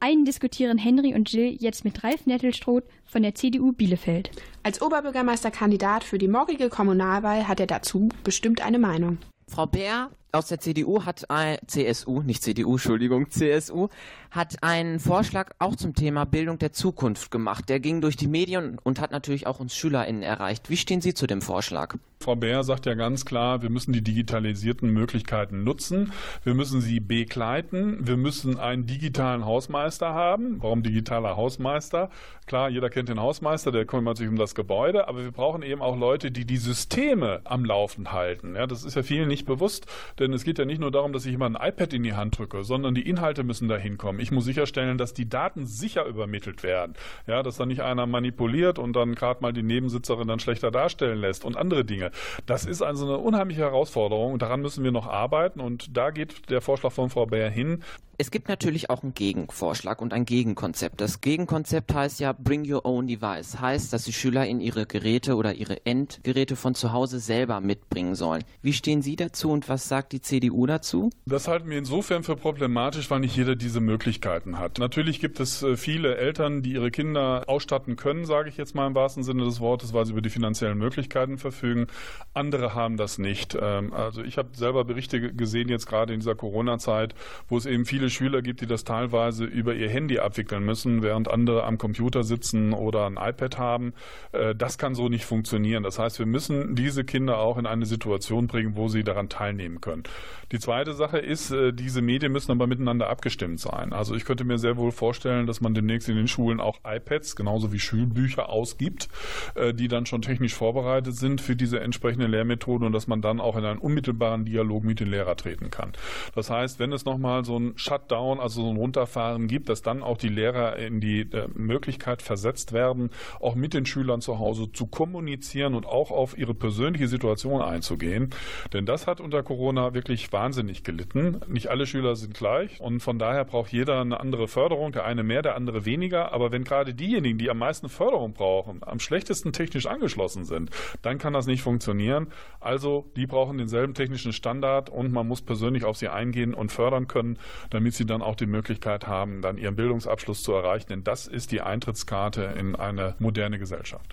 Einen 0.00 0.24
diskutieren 0.24 0.78
Henry 0.78 1.14
und 1.14 1.32
Jill 1.32 1.56
jetzt 1.60 1.84
mit 1.84 2.02
Ralf 2.02 2.26
Nettelstroth 2.26 2.82
von 3.04 3.22
der 3.22 3.36
CDU 3.36 3.70
Bielefeld. 3.70 4.32
Als 4.64 4.82
Oberbürgermeisterkandidat 4.82 6.02
für 6.02 6.18
die 6.18 6.26
morgige 6.26 6.70
Kommunalwahl 6.70 7.46
hat 7.46 7.60
er 7.60 7.68
dazu 7.68 8.08
bestimmt 8.24 8.62
eine 8.62 8.80
Meinung. 8.80 9.18
Frau 9.46 9.66
Bär 9.66 10.10
aus 10.32 10.46
der 10.46 10.58
CDU 10.60 11.04
hat 11.04 11.30
ein, 11.30 11.58
CSU, 11.66 12.22
nicht 12.22 12.42
CDU, 12.42 12.72
Entschuldigung, 12.72 13.30
CSU, 13.30 13.88
hat 14.30 14.62
einen 14.62 14.98
Vorschlag 14.98 15.50
auch 15.58 15.76
zum 15.76 15.94
Thema 15.94 16.24
Bildung 16.24 16.58
der 16.58 16.72
Zukunft 16.72 17.30
gemacht. 17.30 17.68
Der 17.68 17.80
ging 17.80 18.00
durch 18.00 18.16
die 18.16 18.28
Medien 18.28 18.78
und 18.82 18.98
hat 18.98 19.10
natürlich 19.10 19.46
auch 19.46 19.60
uns 19.60 19.76
SchülerInnen 19.76 20.22
erreicht. 20.22 20.70
Wie 20.70 20.78
stehen 20.78 21.02
Sie 21.02 21.12
zu 21.12 21.26
dem 21.26 21.42
Vorschlag? 21.42 21.96
Frau 22.22 22.36
Bär 22.36 22.62
sagt 22.62 22.86
ja 22.86 22.94
ganz 22.94 23.24
klar, 23.24 23.62
wir 23.62 23.68
müssen 23.68 23.92
die 23.92 24.00
digitalisierten 24.00 24.90
Möglichkeiten 24.90 25.64
nutzen. 25.64 26.12
Wir 26.44 26.54
müssen 26.54 26.80
sie 26.80 27.00
begleiten. 27.00 28.06
Wir 28.06 28.16
müssen 28.16 28.58
einen 28.58 28.86
digitalen 28.86 29.44
Hausmeister 29.44 30.14
haben. 30.14 30.62
Warum 30.62 30.82
digitaler 30.82 31.36
Hausmeister? 31.36 32.10
Klar, 32.46 32.70
jeder 32.70 32.90
kennt 32.90 33.08
den 33.08 33.20
Hausmeister, 33.20 33.72
der 33.72 33.86
kümmert 33.86 34.16
sich 34.16 34.28
um 34.28 34.36
das 34.36 34.54
Gebäude, 34.54 35.08
aber 35.08 35.24
wir 35.24 35.30
brauchen 35.32 35.62
eben 35.62 35.82
auch 35.82 35.96
Leute, 35.96 36.30
die 36.30 36.44
die 36.44 36.56
Systeme 36.56 37.40
am 37.44 37.64
Laufen 37.64 38.12
halten. 38.12 38.56
Ja, 38.56 38.66
das 38.66 38.84
ist 38.84 38.94
ja 38.94 39.02
vielen 39.02 39.28
nicht 39.28 39.46
bewusst. 39.46 39.86
Denn 40.22 40.32
es 40.32 40.44
geht 40.44 40.60
ja 40.60 40.64
nicht 40.64 40.80
nur 40.80 40.92
darum, 40.92 41.12
dass 41.12 41.24
ich 41.26 41.32
jemand 41.32 41.60
ein 41.60 41.68
iPad 41.68 41.92
in 41.94 42.04
die 42.04 42.12
Hand 42.12 42.38
drücke, 42.38 42.62
sondern 42.62 42.94
die 42.94 43.08
Inhalte 43.08 43.42
müssen 43.42 43.66
da 43.66 43.76
hinkommen. 43.76 44.20
Ich 44.20 44.30
muss 44.30 44.44
sicherstellen, 44.44 44.96
dass 44.98 45.14
die 45.14 45.28
Daten 45.28 45.66
sicher 45.66 46.06
übermittelt 46.06 46.62
werden. 46.62 46.94
Ja, 47.26 47.42
dass 47.42 47.56
da 47.56 47.66
nicht 47.66 47.82
einer 47.82 48.06
manipuliert 48.06 48.78
und 48.78 48.94
dann 48.94 49.16
gerade 49.16 49.42
mal 49.42 49.52
die 49.52 49.64
Nebensitzerin 49.64 50.28
dann 50.28 50.38
schlechter 50.38 50.70
darstellen 50.70 51.18
lässt 51.18 51.44
und 51.44 51.56
andere 51.56 51.84
Dinge. 51.84 52.12
Das 52.46 52.66
ist 52.66 52.82
also 52.82 53.04
eine 53.04 53.18
unheimliche 53.18 53.62
Herausforderung 53.62 54.34
und 54.34 54.42
daran 54.42 54.60
müssen 54.60 54.84
wir 54.84 54.92
noch 54.92 55.08
arbeiten 55.08 55.58
und 55.58 55.96
da 55.96 56.10
geht 56.10 56.48
der 56.50 56.60
Vorschlag 56.60 56.92
von 56.92 57.10
Frau 57.10 57.26
Bayer 57.26 57.50
hin. 57.50 57.82
Es 58.22 58.30
gibt 58.30 58.48
natürlich 58.48 58.88
auch 58.88 59.02
einen 59.02 59.14
Gegenvorschlag 59.14 60.00
und 60.00 60.12
ein 60.12 60.24
Gegenkonzept. 60.24 61.00
Das 61.00 61.20
Gegenkonzept 61.20 61.92
heißt 61.92 62.20
ja 62.20 62.32
Bring 62.32 62.64
Your 62.72 62.86
Own 62.86 63.08
Device. 63.08 63.58
Heißt, 63.60 63.92
dass 63.92 64.04
die 64.04 64.12
Schüler 64.12 64.46
in 64.46 64.60
ihre 64.60 64.86
Geräte 64.86 65.34
oder 65.34 65.54
ihre 65.54 65.84
Endgeräte 65.84 66.54
von 66.54 66.76
zu 66.76 66.92
Hause 66.92 67.18
selber 67.18 67.60
mitbringen 67.60 68.14
sollen. 68.14 68.44
Wie 68.62 68.74
stehen 68.74 69.02
Sie 69.02 69.16
dazu 69.16 69.50
und 69.50 69.68
was 69.68 69.88
sagt 69.88 70.12
die 70.12 70.20
CDU 70.20 70.66
dazu? 70.66 71.10
Das 71.26 71.48
halten 71.48 71.68
wir 71.68 71.76
insofern 71.78 72.22
für 72.22 72.36
problematisch, 72.36 73.10
weil 73.10 73.18
nicht 73.18 73.36
jeder 73.36 73.56
diese 73.56 73.80
Möglichkeiten 73.80 74.56
hat. 74.60 74.78
Natürlich 74.78 75.18
gibt 75.18 75.40
es 75.40 75.64
äh, 75.64 75.76
viele 75.76 76.16
Eltern, 76.16 76.62
die 76.62 76.74
ihre 76.74 76.92
Kinder 76.92 77.42
ausstatten 77.48 77.96
können, 77.96 78.24
sage 78.24 78.48
ich 78.50 78.56
jetzt 78.56 78.76
mal 78.76 78.86
im 78.86 78.94
wahrsten 78.94 79.24
Sinne 79.24 79.44
des 79.46 79.58
Wortes, 79.58 79.94
weil 79.94 80.06
sie 80.06 80.12
über 80.12 80.22
die 80.22 80.30
finanziellen 80.30 80.78
Möglichkeiten 80.78 81.38
verfügen. 81.38 81.88
Andere 82.34 82.72
haben 82.76 82.96
das 82.96 83.18
nicht. 83.18 83.58
Ähm, 83.60 83.92
Also 83.92 84.22
ich 84.22 84.38
habe 84.38 84.50
selber 84.52 84.84
Berichte 84.84 85.20
ge- 85.20 85.32
gesehen, 85.32 85.68
jetzt 85.68 85.86
gerade 85.88 86.14
in 86.14 86.20
dieser 86.20 86.36
Corona-Zeit, 86.36 87.16
wo 87.48 87.56
es 87.56 87.66
eben 87.66 87.84
viele 87.84 88.11
Schüler 88.12 88.42
gibt, 88.42 88.60
die 88.60 88.66
das 88.66 88.84
teilweise 88.84 89.44
über 89.44 89.74
ihr 89.74 89.88
Handy 89.88 90.18
abwickeln 90.20 90.64
müssen, 90.64 91.02
während 91.02 91.28
andere 91.28 91.64
am 91.64 91.78
Computer 91.78 92.22
sitzen 92.22 92.72
oder 92.72 93.06
ein 93.06 93.16
iPad 93.16 93.58
haben. 93.58 93.92
Äh, 94.32 94.54
Das 94.54 94.78
kann 94.78 94.94
so 94.94 95.08
nicht 95.08 95.24
funktionieren. 95.24 95.82
Das 95.82 95.98
heißt, 95.98 96.18
wir 96.18 96.26
müssen 96.26 96.76
diese 96.76 97.04
Kinder 97.04 97.38
auch 97.38 97.58
in 97.58 97.66
eine 97.66 97.86
Situation 97.86 98.46
bringen, 98.46 98.76
wo 98.76 98.88
sie 98.88 99.02
daran 99.02 99.28
teilnehmen 99.28 99.80
können. 99.80 100.04
Die 100.52 100.58
zweite 100.58 100.92
Sache 100.92 101.18
ist, 101.18 101.50
äh, 101.50 101.72
diese 101.72 102.02
Medien 102.02 102.30
müssen 102.30 102.52
aber 102.52 102.66
miteinander 102.66 103.08
abgestimmt 103.08 103.58
sein. 103.58 103.92
Also 103.92 104.14
ich 104.14 104.24
könnte 104.24 104.44
mir 104.44 104.58
sehr 104.58 104.76
wohl 104.76 104.92
vorstellen, 104.92 105.46
dass 105.46 105.60
man 105.60 105.74
demnächst 105.74 106.08
in 106.08 106.16
den 106.16 106.28
Schulen 106.28 106.60
auch 106.60 106.80
iPads, 106.84 107.36
genauso 107.36 107.72
wie 107.72 107.78
Schulbücher 107.78 108.50
ausgibt, 108.50 109.08
äh, 109.54 109.72
die 109.72 109.88
dann 109.88 110.04
schon 110.06 110.20
technisch 110.20 110.54
vorbereitet 110.54 111.16
sind 111.16 111.40
für 111.40 111.56
diese 111.56 111.80
entsprechende 111.80 112.26
Lehrmethode 112.26 112.84
und 112.84 112.92
dass 112.92 113.06
man 113.06 113.22
dann 113.22 113.40
auch 113.40 113.56
in 113.56 113.64
einen 113.64 113.78
unmittelbaren 113.78 114.44
Dialog 114.44 114.84
mit 114.84 115.00
den 115.00 115.08
Lehrern 115.08 115.36
treten 115.36 115.70
kann. 115.70 115.92
Das 116.34 116.50
heißt, 116.50 116.78
wenn 116.78 116.92
es 116.92 117.06
nochmal 117.06 117.44
so 117.44 117.58
ein 117.58 117.72
Shutdown, 117.92 118.40
also 118.40 118.62
so 118.62 118.70
ein 118.70 118.76
Runterfahren 118.76 119.48
gibt, 119.48 119.68
dass 119.68 119.82
dann 119.82 120.02
auch 120.02 120.16
die 120.16 120.28
Lehrer 120.28 120.76
in 120.76 121.00
die 121.00 121.20
äh, 121.20 121.48
Möglichkeit 121.54 122.22
versetzt 122.22 122.72
werden, 122.72 123.10
auch 123.38 123.54
mit 123.54 123.74
den 123.74 123.84
Schülern 123.84 124.22
zu 124.22 124.38
Hause 124.38 124.72
zu 124.72 124.86
kommunizieren 124.86 125.74
und 125.74 125.84
auch 125.84 126.10
auf 126.10 126.38
ihre 126.38 126.54
persönliche 126.54 127.08
Situation 127.08 127.60
einzugehen. 127.60 128.30
Denn 128.72 128.86
das 128.86 129.06
hat 129.06 129.20
unter 129.20 129.42
Corona 129.42 129.92
wirklich 129.92 130.32
wahnsinnig 130.32 130.84
gelitten. 130.84 131.40
Nicht 131.48 131.68
alle 131.68 131.86
Schüler 131.86 132.16
sind 132.16 132.32
gleich 132.32 132.80
und 132.80 133.00
von 133.00 133.18
daher 133.18 133.44
braucht 133.44 133.72
jeder 133.72 134.00
eine 134.00 134.18
andere 134.20 134.48
Förderung, 134.48 134.92
der 134.92 135.04
eine 135.04 135.22
mehr, 135.22 135.42
der 135.42 135.54
andere 135.54 135.84
weniger. 135.84 136.32
Aber 136.32 136.50
wenn 136.50 136.64
gerade 136.64 136.94
diejenigen, 136.94 137.36
die 137.36 137.50
am 137.50 137.58
meisten 137.58 137.90
Förderung 137.90 138.32
brauchen, 138.32 138.80
am 138.82 139.00
schlechtesten 139.00 139.52
technisch 139.52 139.86
angeschlossen 139.86 140.46
sind, 140.46 140.70
dann 141.02 141.18
kann 141.18 141.34
das 141.34 141.46
nicht 141.46 141.62
funktionieren. 141.62 142.28
Also 142.58 143.10
die 143.16 143.26
brauchen 143.26 143.58
denselben 143.58 143.92
technischen 143.92 144.32
Standard 144.32 144.88
und 144.88 145.12
man 145.12 145.28
muss 145.28 145.42
persönlich 145.42 145.84
auf 145.84 145.98
sie 145.98 146.08
eingehen 146.08 146.54
und 146.54 146.72
fördern 146.72 147.06
können, 147.06 147.38
damit 147.70 147.81
sie 147.90 148.06
dann 148.06 148.22
auch 148.22 148.36
die 148.36 148.46
Möglichkeit 148.46 149.06
haben, 149.06 149.42
dann 149.42 149.58
ihren 149.58 149.76
Bildungsabschluss 149.76 150.42
zu 150.42 150.52
erreichen. 150.52 150.86
Denn 150.88 151.04
das 151.04 151.26
ist 151.26 151.52
die 151.52 151.60
Eintrittskarte 151.60 152.42
in 152.42 152.76
eine 152.76 153.14
moderne 153.18 153.58
Gesellschaft. 153.58 154.12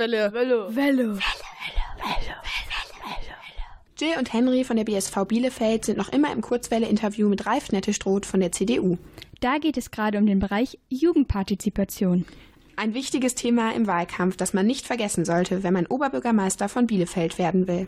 Kurzwelle. 0.00 0.32
Welle. 0.32 0.74
Welle. 0.74 1.18
Jill 3.98 4.18
und 4.18 4.32
Henry 4.32 4.64
von 4.64 4.78
der 4.78 4.84
BSV 4.84 5.26
Bielefeld 5.28 5.84
sind 5.84 5.98
noch 5.98 6.10
immer 6.10 6.32
im 6.32 6.40
Kurzwelle-Interview 6.40 7.28
mit 7.28 7.44
Ralf 7.44 7.70
Nettestroth 7.70 8.24
von 8.24 8.40
der 8.40 8.50
CDU. 8.50 8.96
Da 9.40 9.58
geht 9.58 9.76
es 9.76 9.90
gerade 9.90 10.16
um 10.16 10.24
den 10.24 10.38
Bereich 10.38 10.78
Jugendpartizipation. 10.88 12.24
Ein 12.76 12.94
wichtiges 12.94 13.34
Thema 13.34 13.74
im 13.74 13.86
Wahlkampf, 13.86 14.38
das 14.38 14.54
man 14.54 14.66
nicht 14.66 14.86
vergessen 14.86 15.26
sollte, 15.26 15.62
wenn 15.64 15.74
man 15.74 15.84
Oberbürgermeister 15.84 16.70
von 16.70 16.86
Bielefeld 16.86 17.36
werden 17.36 17.68
will. 17.68 17.86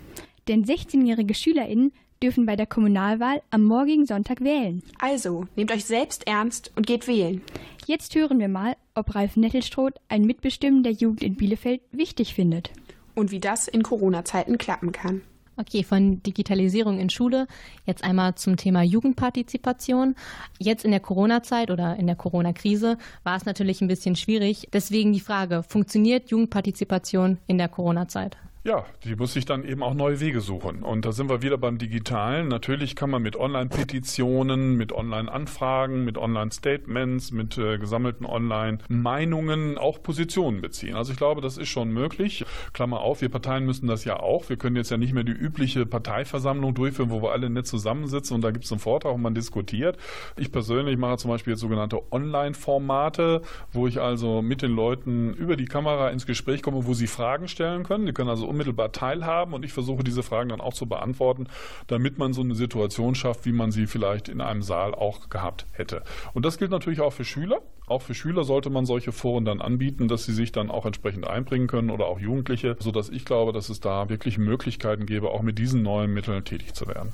Denn 0.49 0.67
16-jährige 0.67 1.33
SchülerInnen 1.33 1.93
dürfen 2.23 2.47
bei 2.47 2.57
der 2.57 2.67
Kommunalwahl 2.67 3.43
am 3.51 3.65
morgigen 3.65 4.07
Sonntag 4.07 4.41
wählen. 4.41 4.83
Also, 5.01 5.47
nehmt 5.57 5.73
euch 5.73 5.85
selbst 5.85 6.27
ernst 6.27 6.73
und 6.77 6.87
geht 6.87 7.09
wählen. 7.09 7.43
Jetzt 7.87 8.15
hören 8.15 8.39
wir 8.39 8.49
mal, 8.49 8.77
ob 8.95 9.15
Ralf 9.15 9.37
Nettelstroth 9.37 9.95
ein 10.09 10.23
Mitbestimmen 10.23 10.83
der 10.83 10.93
Jugend 10.93 11.23
in 11.23 11.35
Bielefeld 11.35 11.81
wichtig 11.91 12.35
findet. 12.35 12.71
Und 13.15 13.31
wie 13.31 13.41
das 13.41 13.69
in 13.69 13.83
Corona-Zeiten 13.83 14.57
klappen 14.57 14.93
kann. 14.93 15.23
Okay, 15.57 15.85
von 15.85 16.23
Digitalisierung 16.23 16.99
in 16.99 17.11
Schule 17.11 17.47
jetzt 17.85 18.05
einmal 18.05 18.37
zum 18.37 18.57
Thema 18.57 18.83
Jugendpartizipation. 18.83 20.15
Jetzt 20.59 20.85
in 20.85 20.93
der 20.93 21.01
Corona-Zeit 21.01 21.71
oder 21.71 21.97
in 21.97 22.07
der 22.07 22.17
Corona-Krise 22.17 22.97
war 23.23 23.37
es 23.37 23.45
natürlich 23.45 23.83
ein 23.83 23.89
bisschen 23.89 24.17
schwierig. 24.17 24.69
Deswegen 24.73 25.13
die 25.13 25.21
Frage, 25.21 25.63
funktioniert 25.63 26.31
Jugendpartizipation 26.31 27.39
in 27.47 27.59
der 27.59 27.69
Corona-Zeit? 27.69 28.39
Ja, 28.65 28.87
die 29.03 29.17
muss 29.17 29.33
sich 29.33 29.45
dann 29.45 29.65
eben 29.65 29.83
auch 29.83 29.93
neue 29.93 30.21
Wege 30.21 30.41
suchen. 30.41 30.85
Und 30.85 31.05
da 31.05 31.11
sind 31.11 31.29
wir 31.29 31.43
wieder 31.43 31.59
beim 31.59 31.79
Digitalen. 31.79 32.47
Natürlich 32.47 32.95
kann 32.95 33.11
man 33.11 33.21
mit 33.21 33.35
Online-Petitionen, 33.35 34.77
mit 34.77 34.93
Online-Anfragen, 34.93 36.05
mit 36.05 36.17
Online-Statements, 36.17 37.33
mit 37.33 37.59
äh, 37.59 37.79
gesammelten 37.79 38.25
Online-Meinungen 38.25 39.79
auch 39.79 40.01
Positionen 40.01 40.61
beziehen. 40.61 40.95
Also 40.95 41.11
ich 41.11 41.19
glaube, 41.19 41.41
das 41.41 41.59
ist 41.59 41.71
schon 41.71 41.91
möglich. 41.91 42.45
Klammer 42.73 43.01
auf, 43.01 43.21
wir 43.21 43.31
Parteien 43.31 43.67
müssen 43.67 43.89
das 43.89 44.05
ja 44.05 44.21
auch. 44.21 44.49
Wir 44.49 44.57
können 44.57 44.77
jetzt 44.77 44.93
ja 44.93 44.97
nicht 44.97 45.13
mehr 45.13 45.25
die 45.25 45.33
übliche 45.33 45.85
Parteiversammlung 45.85 46.73
durchführen, 46.73 47.11
wo 47.11 47.21
wir 47.21 47.33
alle 47.33 47.51
nett 47.51 47.67
zusammensitzen 47.67 48.37
und 48.37 48.43
da 48.43 48.53
gibt 48.53 48.65
es 48.65 48.71
einen 48.71 48.79
Vortrag 48.79 49.13
und 49.13 49.23
man 49.23 49.35
diskutiert. 49.35 49.97
Ich 50.37 50.53
persönlich 50.53 50.97
mache 50.99 51.17
zum 51.17 51.33
Beispiel 51.33 51.55
jetzt 51.55 51.61
sogenannte 51.63 52.01
Online-Formate, 52.13 53.43
wo 53.73 53.89
ich 53.89 54.01
also 54.01 54.41
mit 54.41 54.63
den 54.63 54.71
Leuten 54.71 55.35
über 55.35 55.57
die 55.57 55.65
Kamera 55.65 56.11
ins 56.11 56.27
Gespräch 56.27 56.63
komme, 56.63 56.87
wo 56.87 56.95
sie 56.95 57.09
Fragen 57.09 57.49
stellen 57.49 57.83
können. 57.83 58.07
Die 58.07 58.13
können 58.13 58.31
also 58.31 58.52
unmittelbar 58.53 58.93
teilhaben 58.93 59.55
und 59.55 59.65
ich 59.65 59.73
versuche 59.73 60.05
diese 60.05 60.23
Fragen 60.23 60.51
dann 60.51 60.61
auch 60.61 60.75
zu 60.75 60.87
beantworten, 60.87 61.47
damit 61.87 62.19
man 62.19 62.33
so 62.33 62.43
eine 62.43 62.55
Situation 62.55 63.15
schafft, 63.15 63.45
wie 63.45 63.53
man 63.53 63.73
sie 63.73 63.87
vielleicht 63.87 64.29
in 64.29 64.41
einem 64.41 64.63
Saal 64.63 64.95
auch 64.95 65.29
gehabt 65.29 65.67
hätte. 65.73 66.03
Und 66.35 66.45
das 66.45 66.59
gilt 66.59 66.71
natürlich 66.71 67.01
auch 67.01 67.13
für 67.13 67.25
Schüler. 67.25 67.61
Auch 67.87 68.03
für 68.03 68.15
Schüler 68.15 68.45
sollte 68.45 68.71
man 68.71 68.87
solche 68.87 69.13
Foren 69.13 69.45
dann 69.45 69.61
anbieten, 69.61 70.07
dass 70.07 70.25
sie 70.25 70.33
sich 70.33 70.53
dann 70.53 70.71
auch 70.71 70.87
entsprechend 70.87 71.27
einbringen 71.27 71.67
können 71.67 71.91
oder 71.91 72.07
auch 72.07 72.21
Jugendliche, 72.21 72.77
sodass 72.79 73.09
ich 73.09 73.25
glaube, 73.25 73.53
dass 73.53 73.69
es 73.69 73.81
da 73.81 74.09
wirklich 74.09 74.39
Möglichkeiten 74.39 75.07
gäbe, 75.07 75.31
auch 75.31 75.43
mit 75.43 75.59
diesen 75.59 75.83
neuen 75.83 76.13
Mitteln 76.13 76.45
tätig 76.45 76.75
zu 76.75 76.87
werden. 76.87 77.13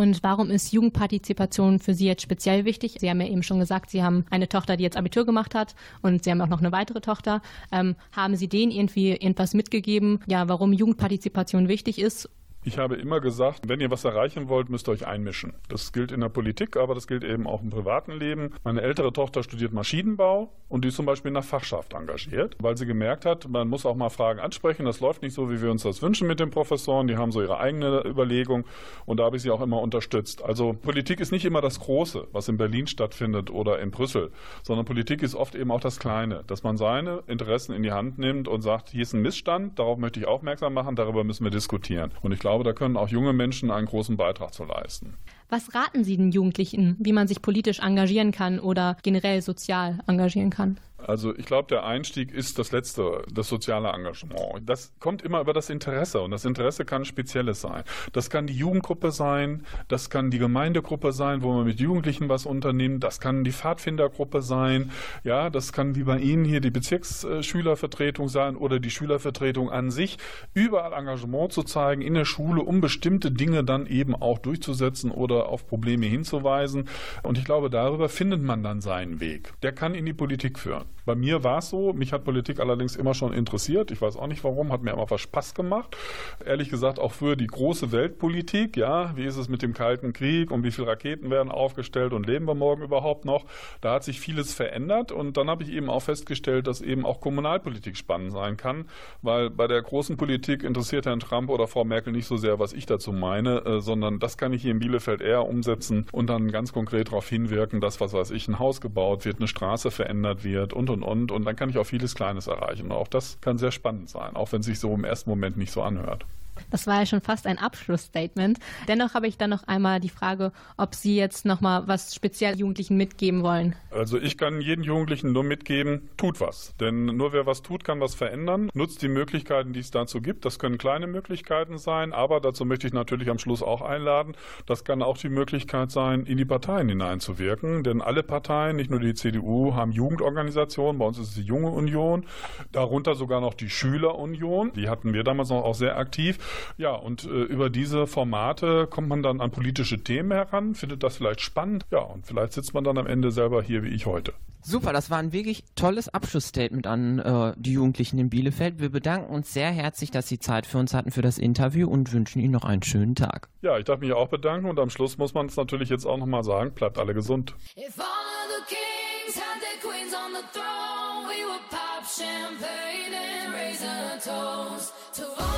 Und 0.00 0.22
warum 0.22 0.50
ist 0.50 0.72
Jugendpartizipation 0.72 1.78
für 1.78 1.92
Sie 1.92 2.06
jetzt 2.06 2.22
speziell 2.22 2.64
wichtig? 2.64 2.96
Sie 2.98 3.10
haben 3.10 3.20
ja 3.20 3.26
eben 3.26 3.42
schon 3.42 3.58
gesagt, 3.58 3.90
Sie 3.90 4.02
haben 4.02 4.24
eine 4.30 4.48
Tochter, 4.48 4.78
die 4.78 4.82
jetzt 4.82 4.96
Abitur 4.96 5.26
gemacht 5.26 5.54
hat 5.54 5.74
und 6.00 6.24
Sie 6.24 6.30
haben 6.30 6.40
auch 6.40 6.48
noch 6.48 6.60
eine 6.60 6.72
weitere 6.72 7.02
Tochter. 7.02 7.42
Ähm, 7.70 7.96
haben 8.12 8.34
Sie 8.34 8.48
denen 8.48 8.72
irgendwie 8.72 9.10
irgendwas 9.10 9.52
mitgegeben, 9.52 10.20
ja, 10.26 10.48
warum 10.48 10.72
Jugendpartizipation 10.72 11.68
wichtig 11.68 11.98
ist 11.98 12.30
Ich 12.62 12.76
habe 12.76 12.96
immer 12.96 13.20
gesagt, 13.20 13.70
wenn 13.70 13.80
ihr 13.80 13.90
was 13.90 14.04
erreichen 14.04 14.50
wollt, 14.50 14.68
müsst 14.68 14.86
ihr 14.86 14.92
euch 14.92 15.06
einmischen. 15.06 15.54
Das 15.70 15.94
gilt 15.94 16.12
in 16.12 16.20
der 16.20 16.28
Politik, 16.28 16.76
aber 16.76 16.94
das 16.94 17.06
gilt 17.06 17.24
eben 17.24 17.46
auch 17.46 17.62
im 17.62 17.70
privaten 17.70 18.12
Leben. 18.12 18.52
Meine 18.64 18.82
ältere 18.82 19.14
Tochter 19.14 19.42
studiert 19.42 19.72
Maschinenbau 19.72 20.52
und 20.68 20.84
die 20.84 20.88
ist 20.88 20.96
zum 20.96 21.06
Beispiel 21.06 21.30
in 21.30 21.34
der 21.34 21.42
Fachschaft 21.42 21.94
engagiert, 21.94 22.56
weil 22.60 22.76
sie 22.76 22.84
gemerkt 22.84 23.24
hat, 23.24 23.48
man 23.48 23.66
muss 23.66 23.86
auch 23.86 23.96
mal 23.96 24.10
Fragen 24.10 24.40
ansprechen. 24.40 24.84
Das 24.84 25.00
läuft 25.00 25.22
nicht 25.22 25.32
so, 25.32 25.50
wie 25.50 25.62
wir 25.62 25.70
uns 25.70 25.84
das 25.84 26.02
wünschen 26.02 26.28
mit 26.28 26.38
den 26.38 26.50
Professoren. 26.50 27.06
Die 27.06 27.16
haben 27.16 27.32
so 27.32 27.40
ihre 27.40 27.58
eigene 27.58 28.04
Überlegung 28.04 28.66
und 29.06 29.20
da 29.20 29.24
habe 29.24 29.36
ich 29.36 29.42
sie 29.42 29.50
auch 29.50 29.62
immer 29.62 29.80
unterstützt. 29.80 30.44
Also 30.44 30.74
Politik 30.74 31.20
ist 31.20 31.32
nicht 31.32 31.46
immer 31.46 31.62
das 31.62 31.80
Große, 31.80 32.28
was 32.32 32.46
in 32.48 32.58
Berlin 32.58 32.86
stattfindet 32.86 33.50
oder 33.50 33.78
in 33.78 33.90
Brüssel, 33.90 34.32
sondern 34.62 34.84
Politik 34.84 35.22
ist 35.22 35.34
oft 35.34 35.54
eben 35.54 35.70
auch 35.70 35.80
das 35.80 35.98
Kleine, 35.98 36.44
dass 36.46 36.62
man 36.62 36.76
seine 36.76 37.22
Interessen 37.26 37.72
in 37.72 37.82
die 37.82 37.92
Hand 37.92 38.18
nimmt 38.18 38.48
und 38.48 38.60
sagt, 38.60 38.90
hier 38.90 39.00
ist 39.00 39.14
ein 39.14 39.22
Missstand, 39.22 39.78
darauf 39.78 39.96
möchte 39.96 40.20
ich 40.20 40.26
aufmerksam 40.26 40.74
machen, 40.74 40.94
darüber 40.94 41.24
müssen 41.24 41.44
wir 41.44 41.50
diskutieren. 41.50 42.12
Und 42.20 42.32
ich 42.32 42.38
glaube, 42.38 42.49
da 42.58 42.72
können 42.72 42.96
auch 42.96 43.08
junge 43.08 43.32
Menschen 43.32 43.70
einen 43.70 43.86
großen 43.86 44.16
Beitrag 44.16 44.52
zu 44.52 44.64
leisten. 44.64 45.16
Was 45.52 45.74
raten 45.74 46.04
Sie 46.04 46.16
den 46.16 46.30
Jugendlichen, 46.30 46.94
wie 47.00 47.12
man 47.12 47.26
sich 47.26 47.42
politisch 47.42 47.80
engagieren 47.80 48.30
kann 48.30 48.60
oder 48.60 48.96
generell 49.02 49.42
sozial 49.42 49.98
engagieren 50.06 50.50
kann? 50.50 50.78
Also 51.06 51.36
ich 51.36 51.46
glaube, 51.46 51.68
der 51.68 51.84
Einstieg 51.84 52.32
ist 52.32 52.58
das 52.58 52.72
Letzte, 52.72 53.22
das 53.32 53.48
soziale 53.48 53.88
Engagement. 53.88 54.68
Das 54.68 54.92
kommt 55.00 55.22
immer 55.22 55.40
über 55.40 55.52
das 55.52 55.70
Interesse 55.70 56.20
und 56.20 56.30
das 56.30 56.44
Interesse 56.44 56.84
kann 56.84 57.04
spezielles 57.04 57.60
sein. 57.60 57.84
Das 58.12 58.30
kann 58.30 58.46
die 58.46 58.54
Jugendgruppe 58.54 59.10
sein, 59.10 59.64
das 59.88 60.10
kann 60.10 60.30
die 60.30 60.38
Gemeindegruppe 60.38 61.12
sein, 61.12 61.42
wo 61.42 61.52
man 61.52 61.64
mit 61.64 61.80
Jugendlichen 61.80 62.28
was 62.28 62.46
unternimmt, 62.46 63.02
das 63.02 63.20
kann 63.20 63.44
die 63.44 63.52
Pfadfindergruppe 63.52 64.42
sein, 64.42 64.90
ja, 65.24 65.50
das 65.50 65.72
kann 65.72 65.94
wie 65.94 66.04
bei 66.04 66.18
Ihnen 66.18 66.44
hier 66.44 66.60
die 66.60 66.70
Bezirksschülervertretung 66.70 68.28
sein 68.28 68.56
oder 68.56 68.78
die 68.78 68.90
Schülervertretung 68.90 69.70
an 69.70 69.90
sich, 69.90 70.18
überall 70.54 70.92
Engagement 70.92 71.52
zu 71.52 71.62
zeigen 71.62 72.02
in 72.02 72.14
der 72.14 72.24
Schule, 72.24 72.62
um 72.62 72.80
bestimmte 72.80 73.30
Dinge 73.30 73.64
dann 73.64 73.86
eben 73.86 74.14
auch 74.14 74.38
durchzusetzen 74.38 75.10
oder 75.10 75.39
auf 75.48 75.66
Probleme 75.66 76.06
hinzuweisen. 76.06 76.88
Und 77.22 77.38
ich 77.38 77.44
glaube, 77.44 77.70
darüber 77.70 78.08
findet 78.08 78.42
man 78.42 78.62
dann 78.62 78.80
seinen 78.80 79.20
Weg. 79.20 79.52
Der 79.62 79.72
kann 79.72 79.94
in 79.94 80.06
die 80.06 80.12
Politik 80.12 80.58
führen. 80.58 80.84
Bei 81.06 81.14
mir 81.14 81.42
war 81.42 81.58
es 81.58 81.70
so, 81.70 81.92
mich 81.92 82.12
hat 82.12 82.24
Politik 82.24 82.60
allerdings 82.60 82.96
immer 82.96 83.14
schon 83.14 83.32
interessiert. 83.32 83.90
Ich 83.90 84.00
weiß 84.00 84.16
auch 84.16 84.26
nicht 84.26 84.44
warum, 84.44 84.72
hat 84.72 84.82
mir 84.82 84.92
immer 84.92 85.10
was 85.10 85.20
Spaß 85.20 85.54
gemacht. 85.54 85.96
Ehrlich 86.44 86.70
gesagt 86.70 86.98
auch 86.98 87.12
für 87.12 87.36
die 87.36 87.46
große 87.46 87.92
Weltpolitik, 87.92 88.76
ja, 88.76 89.16
wie 89.16 89.24
ist 89.24 89.36
es 89.36 89.48
mit 89.48 89.62
dem 89.62 89.72
Kalten 89.72 90.12
Krieg 90.12 90.50
und 90.50 90.62
wie 90.62 90.70
viele 90.70 90.88
Raketen 90.88 91.30
werden 91.30 91.50
aufgestellt 91.50 92.12
und 92.12 92.26
leben 92.26 92.46
wir 92.46 92.54
morgen 92.54 92.82
überhaupt 92.82 93.24
noch? 93.24 93.46
Da 93.80 93.94
hat 93.94 94.04
sich 94.04 94.20
vieles 94.20 94.54
verändert 94.54 95.10
und 95.10 95.36
dann 95.36 95.48
habe 95.48 95.62
ich 95.62 95.72
eben 95.72 95.90
auch 95.90 96.02
festgestellt, 96.02 96.66
dass 96.66 96.80
eben 96.80 97.04
auch 97.04 97.20
Kommunalpolitik 97.20 97.96
spannend 97.96 98.32
sein 98.32 98.56
kann, 98.56 98.86
weil 99.22 99.50
bei 99.50 99.66
der 99.66 99.82
großen 99.82 100.16
Politik 100.16 100.62
interessiert 100.62 101.06
Herrn 101.06 101.20
Trump 101.20 101.50
oder 101.50 101.66
Frau 101.66 101.84
Merkel 101.84 102.12
nicht 102.12 102.26
so 102.26 102.36
sehr, 102.36 102.58
was 102.58 102.72
ich 102.72 102.86
dazu 102.86 103.12
meine, 103.12 103.64
äh, 103.64 103.80
sondern 103.80 104.18
das 104.18 104.36
kann 104.36 104.52
ich 104.52 104.62
hier 104.62 104.72
in 104.72 104.78
Bielefeld 104.78 105.20
eher 105.20 105.29
umsetzen 105.38 106.06
und 106.12 106.28
dann 106.28 106.50
ganz 106.50 106.72
konkret 106.72 107.08
darauf 107.08 107.28
hinwirken, 107.28 107.80
dass, 107.80 108.00
was 108.00 108.12
weiß 108.12 108.30
ich, 108.30 108.48
ein 108.48 108.58
Haus 108.58 108.80
gebaut 108.80 109.24
wird, 109.24 109.38
eine 109.38 109.48
Straße 109.48 109.90
verändert 109.90 110.44
wird 110.44 110.72
und 110.72 110.90
und 110.90 111.02
und 111.02 111.32
und 111.32 111.44
dann 111.44 111.56
kann 111.56 111.70
ich 111.70 111.78
auch 111.78 111.84
vieles 111.84 112.14
Kleines 112.14 112.46
erreichen. 112.46 112.86
Und 112.86 112.92
auch 112.92 113.08
das 113.08 113.38
kann 113.40 113.58
sehr 113.58 113.72
spannend 113.72 114.10
sein, 114.10 114.36
auch 114.36 114.52
wenn 114.52 114.60
es 114.60 114.66
sich 114.66 114.78
so 114.78 114.94
im 114.94 115.04
ersten 115.04 115.30
Moment 115.30 115.56
nicht 115.56 115.72
so 115.72 115.82
anhört. 115.82 116.26
Das 116.70 116.86
war 116.86 117.00
ja 117.00 117.06
schon 117.06 117.20
fast 117.20 117.46
ein 117.46 117.58
Abschlussstatement. 117.58 118.58
Dennoch 118.88 119.14
habe 119.14 119.26
ich 119.26 119.38
dann 119.38 119.50
noch 119.50 119.66
einmal 119.66 120.00
die 120.00 120.08
Frage, 120.08 120.52
ob 120.76 120.94
Sie 120.94 121.16
jetzt 121.16 121.44
noch 121.44 121.60
mal 121.60 121.86
was 121.88 122.14
speziell 122.14 122.58
Jugendlichen 122.58 122.96
mitgeben 122.96 123.42
wollen. 123.42 123.74
Also 123.90 124.18
ich 124.18 124.38
kann 124.38 124.60
jeden 124.60 124.84
Jugendlichen 124.84 125.32
nur 125.32 125.44
mitgeben, 125.44 126.08
tut 126.16 126.40
was. 126.40 126.74
Denn 126.80 127.06
nur 127.06 127.32
wer 127.32 127.46
was 127.46 127.62
tut, 127.62 127.84
kann 127.84 128.00
was 128.00 128.14
verändern. 128.14 128.70
Nutzt 128.74 129.02
die 129.02 129.08
Möglichkeiten, 129.08 129.72
die 129.72 129.80
es 129.80 129.90
dazu 129.90 130.20
gibt. 130.20 130.44
Das 130.44 130.58
können 130.58 130.78
kleine 130.78 131.06
Möglichkeiten 131.06 131.78
sein, 131.78 132.12
aber 132.12 132.40
dazu 132.40 132.64
möchte 132.64 132.86
ich 132.86 132.92
natürlich 132.92 133.30
am 133.30 133.38
Schluss 133.38 133.62
auch 133.62 133.82
einladen. 133.82 134.34
Das 134.66 134.84
kann 134.84 135.02
auch 135.02 135.18
die 135.18 135.28
Möglichkeit 135.28 135.90
sein, 135.90 136.24
in 136.24 136.36
die 136.36 136.44
Parteien 136.44 136.88
hineinzuwirken. 136.88 137.82
Denn 137.82 138.00
alle 138.00 138.22
Parteien, 138.22 138.76
nicht 138.76 138.90
nur 138.90 139.00
die 139.00 139.14
CDU, 139.14 139.74
haben 139.74 139.92
Jugendorganisationen. 139.92 140.98
Bei 140.98 141.06
uns 141.06 141.18
ist 141.18 141.28
es 141.28 141.34
die 141.34 141.42
Junge 141.42 141.70
Union, 141.70 142.26
darunter 142.72 143.14
sogar 143.14 143.40
noch 143.40 143.54
die 143.54 143.70
Schülerunion. 143.70 144.72
Die 144.74 144.88
hatten 144.88 145.12
wir 145.12 145.24
damals 145.24 145.50
noch 145.50 145.64
auch 145.64 145.74
sehr 145.74 145.96
aktiv. 145.96 146.38
Ja, 146.76 146.92
und 146.92 147.24
äh, 147.24 147.28
über 147.28 147.70
diese 147.70 148.06
Formate 148.06 148.86
kommt 148.86 149.08
man 149.08 149.22
dann 149.22 149.40
an 149.40 149.50
politische 149.50 150.02
Themen 150.02 150.32
heran, 150.32 150.74
findet 150.74 151.02
das 151.02 151.16
vielleicht 151.16 151.40
spannend. 151.40 151.86
Ja, 151.90 152.00
und 152.00 152.26
vielleicht 152.26 152.52
sitzt 152.52 152.74
man 152.74 152.84
dann 152.84 152.98
am 152.98 153.06
Ende 153.06 153.30
selber 153.30 153.62
hier 153.62 153.82
wie 153.82 153.88
ich 153.88 154.06
heute. 154.06 154.32
Super, 154.62 154.92
das 154.92 155.08
war 155.10 155.18
ein 155.18 155.32
wirklich 155.32 155.64
tolles 155.74 156.08
Abschlussstatement 156.10 156.86
an 156.86 157.18
äh, 157.18 157.54
die 157.56 157.72
Jugendlichen 157.72 158.18
in 158.18 158.28
Bielefeld. 158.28 158.78
Wir 158.78 158.90
bedanken 158.90 159.32
uns 159.32 159.54
sehr 159.54 159.70
herzlich, 159.70 160.10
dass 160.10 160.28
Sie 160.28 160.38
Zeit 160.38 160.66
für 160.66 160.76
uns 160.76 160.92
hatten 160.92 161.10
für 161.10 161.22
das 161.22 161.38
Interview 161.38 161.88
und 161.88 162.12
wünschen 162.12 162.40
Ihnen 162.40 162.52
noch 162.52 162.64
einen 162.64 162.82
schönen 162.82 163.14
Tag. 163.14 163.48
Ja, 163.62 163.78
ich 163.78 163.84
darf 163.84 164.00
mich 164.00 164.12
auch 164.12 164.28
bedanken 164.28 164.68
und 164.68 164.78
am 164.78 164.90
Schluss 164.90 165.16
muss 165.16 165.32
man 165.32 165.46
es 165.46 165.56
natürlich 165.56 165.88
jetzt 165.88 166.04
auch 166.04 166.18
nochmal 166.18 166.44
sagen, 166.44 166.72
bleibt 166.72 166.98
alle 166.98 167.14
gesund. 167.14 167.54
If 167.74 167.98
all 167.98 168.04
of 168.04 168.66
the 168.68 168.74
kings 168.74 169.36
had 169.36 169.60
their 169.62 169.80
queens 169.80 170.12
on 170.14 170.32
the 170.34 170.44
throne, 170.52 171.26
we 171.26 171.42
would 171.46 171.70
pop 171.70 172.04
champagne 172.04 173.14
and 173.14 173.54
raise 173.54 173.82
a 173.82 174.18
toast 174.20 174.92
to 175.14 175.24
all 175.42 175.49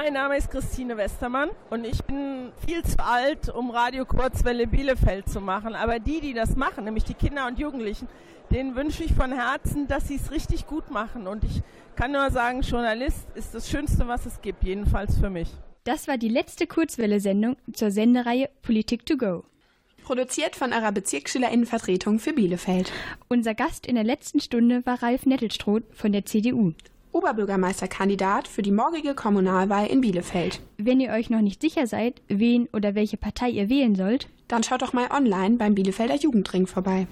Mein 0.00 0.12
Name 0.12 0.36
ist 0.36 0.48
Christine 0.52 0.96
Westermann 0.96 1.50
und 1.70 1.84
ich 1.84 2.04
bin 2.04 2.52
viel 2.64 2.84
zu 2.84 3.04
alt, 3.04 3.48
um 3.48 3.72
Radio 3.72 4.04
Kurzwelle 4.04 4.68
Bielefeld 4.68 5.28
zu 5.28 5.40
machen. 5.40 5.74
Aber 5.74 5.98
die, 5.98 6.20
die 6.20 6.34
das 6.34 6.54
machen, 6.54 6.84
nämlich 6.84 7.02
die 7.02 7.14
Kinder 7.14 7.48
und 7.48 7.58
Jugendlichen, 7.58 8.06
denen 8.52 8.76
wünsche 8.76 9.02
ich 9.02 9.12
von 9.12 9.32
Herzen, 9.32 9.88
dass 9.88 10.06
sie 10.06 10.14
es 10.14 10.30
richtig 10.30 10.68
gut 10.68 10.92
machen. 10.92 11.26
Und 11.26 11.42
ich 11.42 11.62
kann 11.96 12.12
nur 12.12 12.30
sagen, 12.30 12.60
Journalist 12.60 13.26
ist 13.34 13.56
das 13.56 13.68
Schönste, 13.68 14.06
was 14.06 14.24
es 14.24 14.40
gibt, 14.40 14.62
jedenfalls 14.62 15.18
für 15.18 15.30
mich. 15.30 15.48
Das 15.82 16.06
war 16.06 16.16
die 16.16 16.28
letzte 16.28 16.68
Kurzwelle-Sendung 16.68 17.56
zur 17.72 17.90
Sendereihe 17.90 18.50
Politik 18.62 19.04
to 19.04 19.16
go. 19.16 19.42
Produziert 20.04 20.54
von 20.54 20.72
eurer 20.72 20.92
Bezirksschülerinnenvertretung 20.92 22.20
für 22.20 22.34
Bielefeld. 22.34 22.92
Unser 23.26 23.56
Gast 23.56 23.84
in 23.84 23.96
der 23.96 24.04
letzten 24.04 24.38
Stunde 24.38 24.86
war 24.86 25.02
Ralf 25.02 25.26
Nettelstroth 25.26 25.82
von 25.92 26.12
der 26.12 26.24
CDU. 26.24 26.74
Oberbürgermeisterkandidat 27.18 28.46
für 28.46 28.62
die 28.62 28.70
morgige 28.70 29.14
Kommunalwahl 29.14 29.88
in 29.88 30.00
Bielefeld. 30.00 30.60
Wenn 30.76 31.00
ihr 31.00 31.10
euch 31.10 31.30
noch 31.30 31.40
nicht 31.40 31.60
sicher 31.60 31.88
seid, 31.88 32.22
wen 32.28 32.68
oder 32.72 32.94
welche 32.94 33.16
Partei 33.16 33.50
ihr 33.50 33.68
wählen 33.68 33.96
sollt, 33.96 34.28
dann 34.46 34.62
schaut 34.62 34.82
doch 34.82 34.92
mal 34.92 35.10
online 35.10 35.56
beim 35.56 35.74
Bielefelder 35.74 36.14
Jugendring 36.14 36.68
vorbei. 36.68 37.08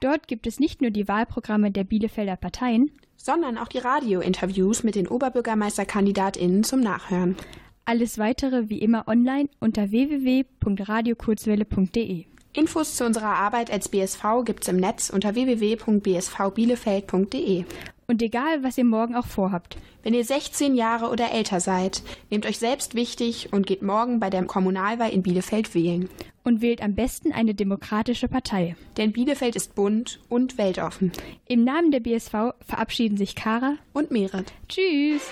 Dort 0.00 0.28
gibt 0.28 0.46
es 0.46 0.60
nicht 0.60 0.80
nur 0.80 0.90
die 0.90 1.08
Wahlprogramme 1.08 1.70
der 1.70 1.84
Bielefelder 1.84 2.36
Parteien, 2.36 2.90
sondern 3.16 3.58
auch 3.58 3.68
die 3.68 3.76
Radiointerviews 3.78 4.82
mit 4.82 4.94
den 4.94 5.08
Oberbürgermeisterkandidatinnen 5.08 6.64
zum 6.64 6.80
Nachhören. 6.80 7.36
Alles 7.84 8.16
weitere 8.16 8.70
wie 8.70 8.78
immer 8.78 9.08
online 9.08 9.50
unter 9.58 9.90
www.radiokurzwelle.de. 9.90 12.24
Infos 12.52 12.96
zu 12.96 13.04
unserer 13.04 13.36
Arbeit 13.36 13.70
als 13.70 13.90
BSV 13.90 14.24
gibt's 14.44 14.66
im 14.68 14.78
Netz 14.78 15.10
unter 15.10 15.34
www.bsvbielefeld.de. 15.34 17.64
Und 18.10 18.22
egal, 18.22 18.64
was 18.64 18.76
ihr 18.76 18.84
morgen 18.84 19.14
auch 19.14 19.28
vorhabt. 19.28 19.76
Wenn 20.02 20.14
ihr 20.14 20.24
16 20.24 20.74
Jahre 20.74 21.10
oder 21.10 21.30
älter 21.30 21.60
seid, 21.60 22.02
nehmt 22.28 22.44
euch 22.44 22.58
selbst 22.58 22.96
wichtig 22.96 23.52
und 23.52 23.68
geht 23.68 23.82
morgen 23.82 24.18
bei 24.18 24.30
der 24.30 24.42
Kommunalwahl 24.46 25.12
in 25.12 25.22
Bielefeld 25.22 25.76
wählen. 25.76 26.08
Und 26.42 26.60
wählt 26.60 26.82
am 26.82 26.96
besten 26.96 27.30
eine 27.30 27.54
demokratische 27.54 28.26
Partei. 28.26 28.74
Denn 28.96 29.12
Bielefeld 29.12 29.54
ist 29.54 29.76
bunt 29.76 30.18
und 30.28 30.58
weltoffen. 30.58 31.12
Im 31.46 31.62
Namen 31.62 31.92
der 31.92 32.00
BSV 32.00 32.54
verabschieden 32.66 33.16
sich 33.16 33.36
Kara 33.36 33.76
und 33.92 34.10
Merit. 34.10 34.52
Tschüss! 34.68 35.30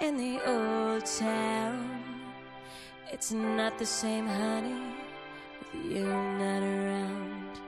In 0.00 0.16
the 0.16 0.38
old 0.46 1.06
town. 1.06 2.00
It's 3.10 3.32
not 3.32 3.78
the 3.78 3.86
same, 3.86 4.26
honey, 4.26 4.94
with 5.72 5.92
you 5.92 6.06
not 6.06 6.62
around. 6.62 7.60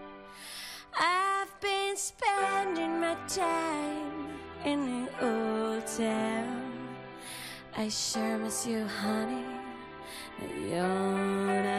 I've 0.98 1.60
been 1.60 1.96
spending 1.96 3.00
my 3.00 3.16
time 3.28 4.28
in 4.64 5.04
the 5.04 5.24
old 5.24 5.86
town. 5.86 6.72
I 7.76 7.88
sure 7.88 8.38
miss 8.38 8.66
you, 8.66 8.84
honey, 8.84 9.44
you're 10.68 10.82
not 10.82 11.77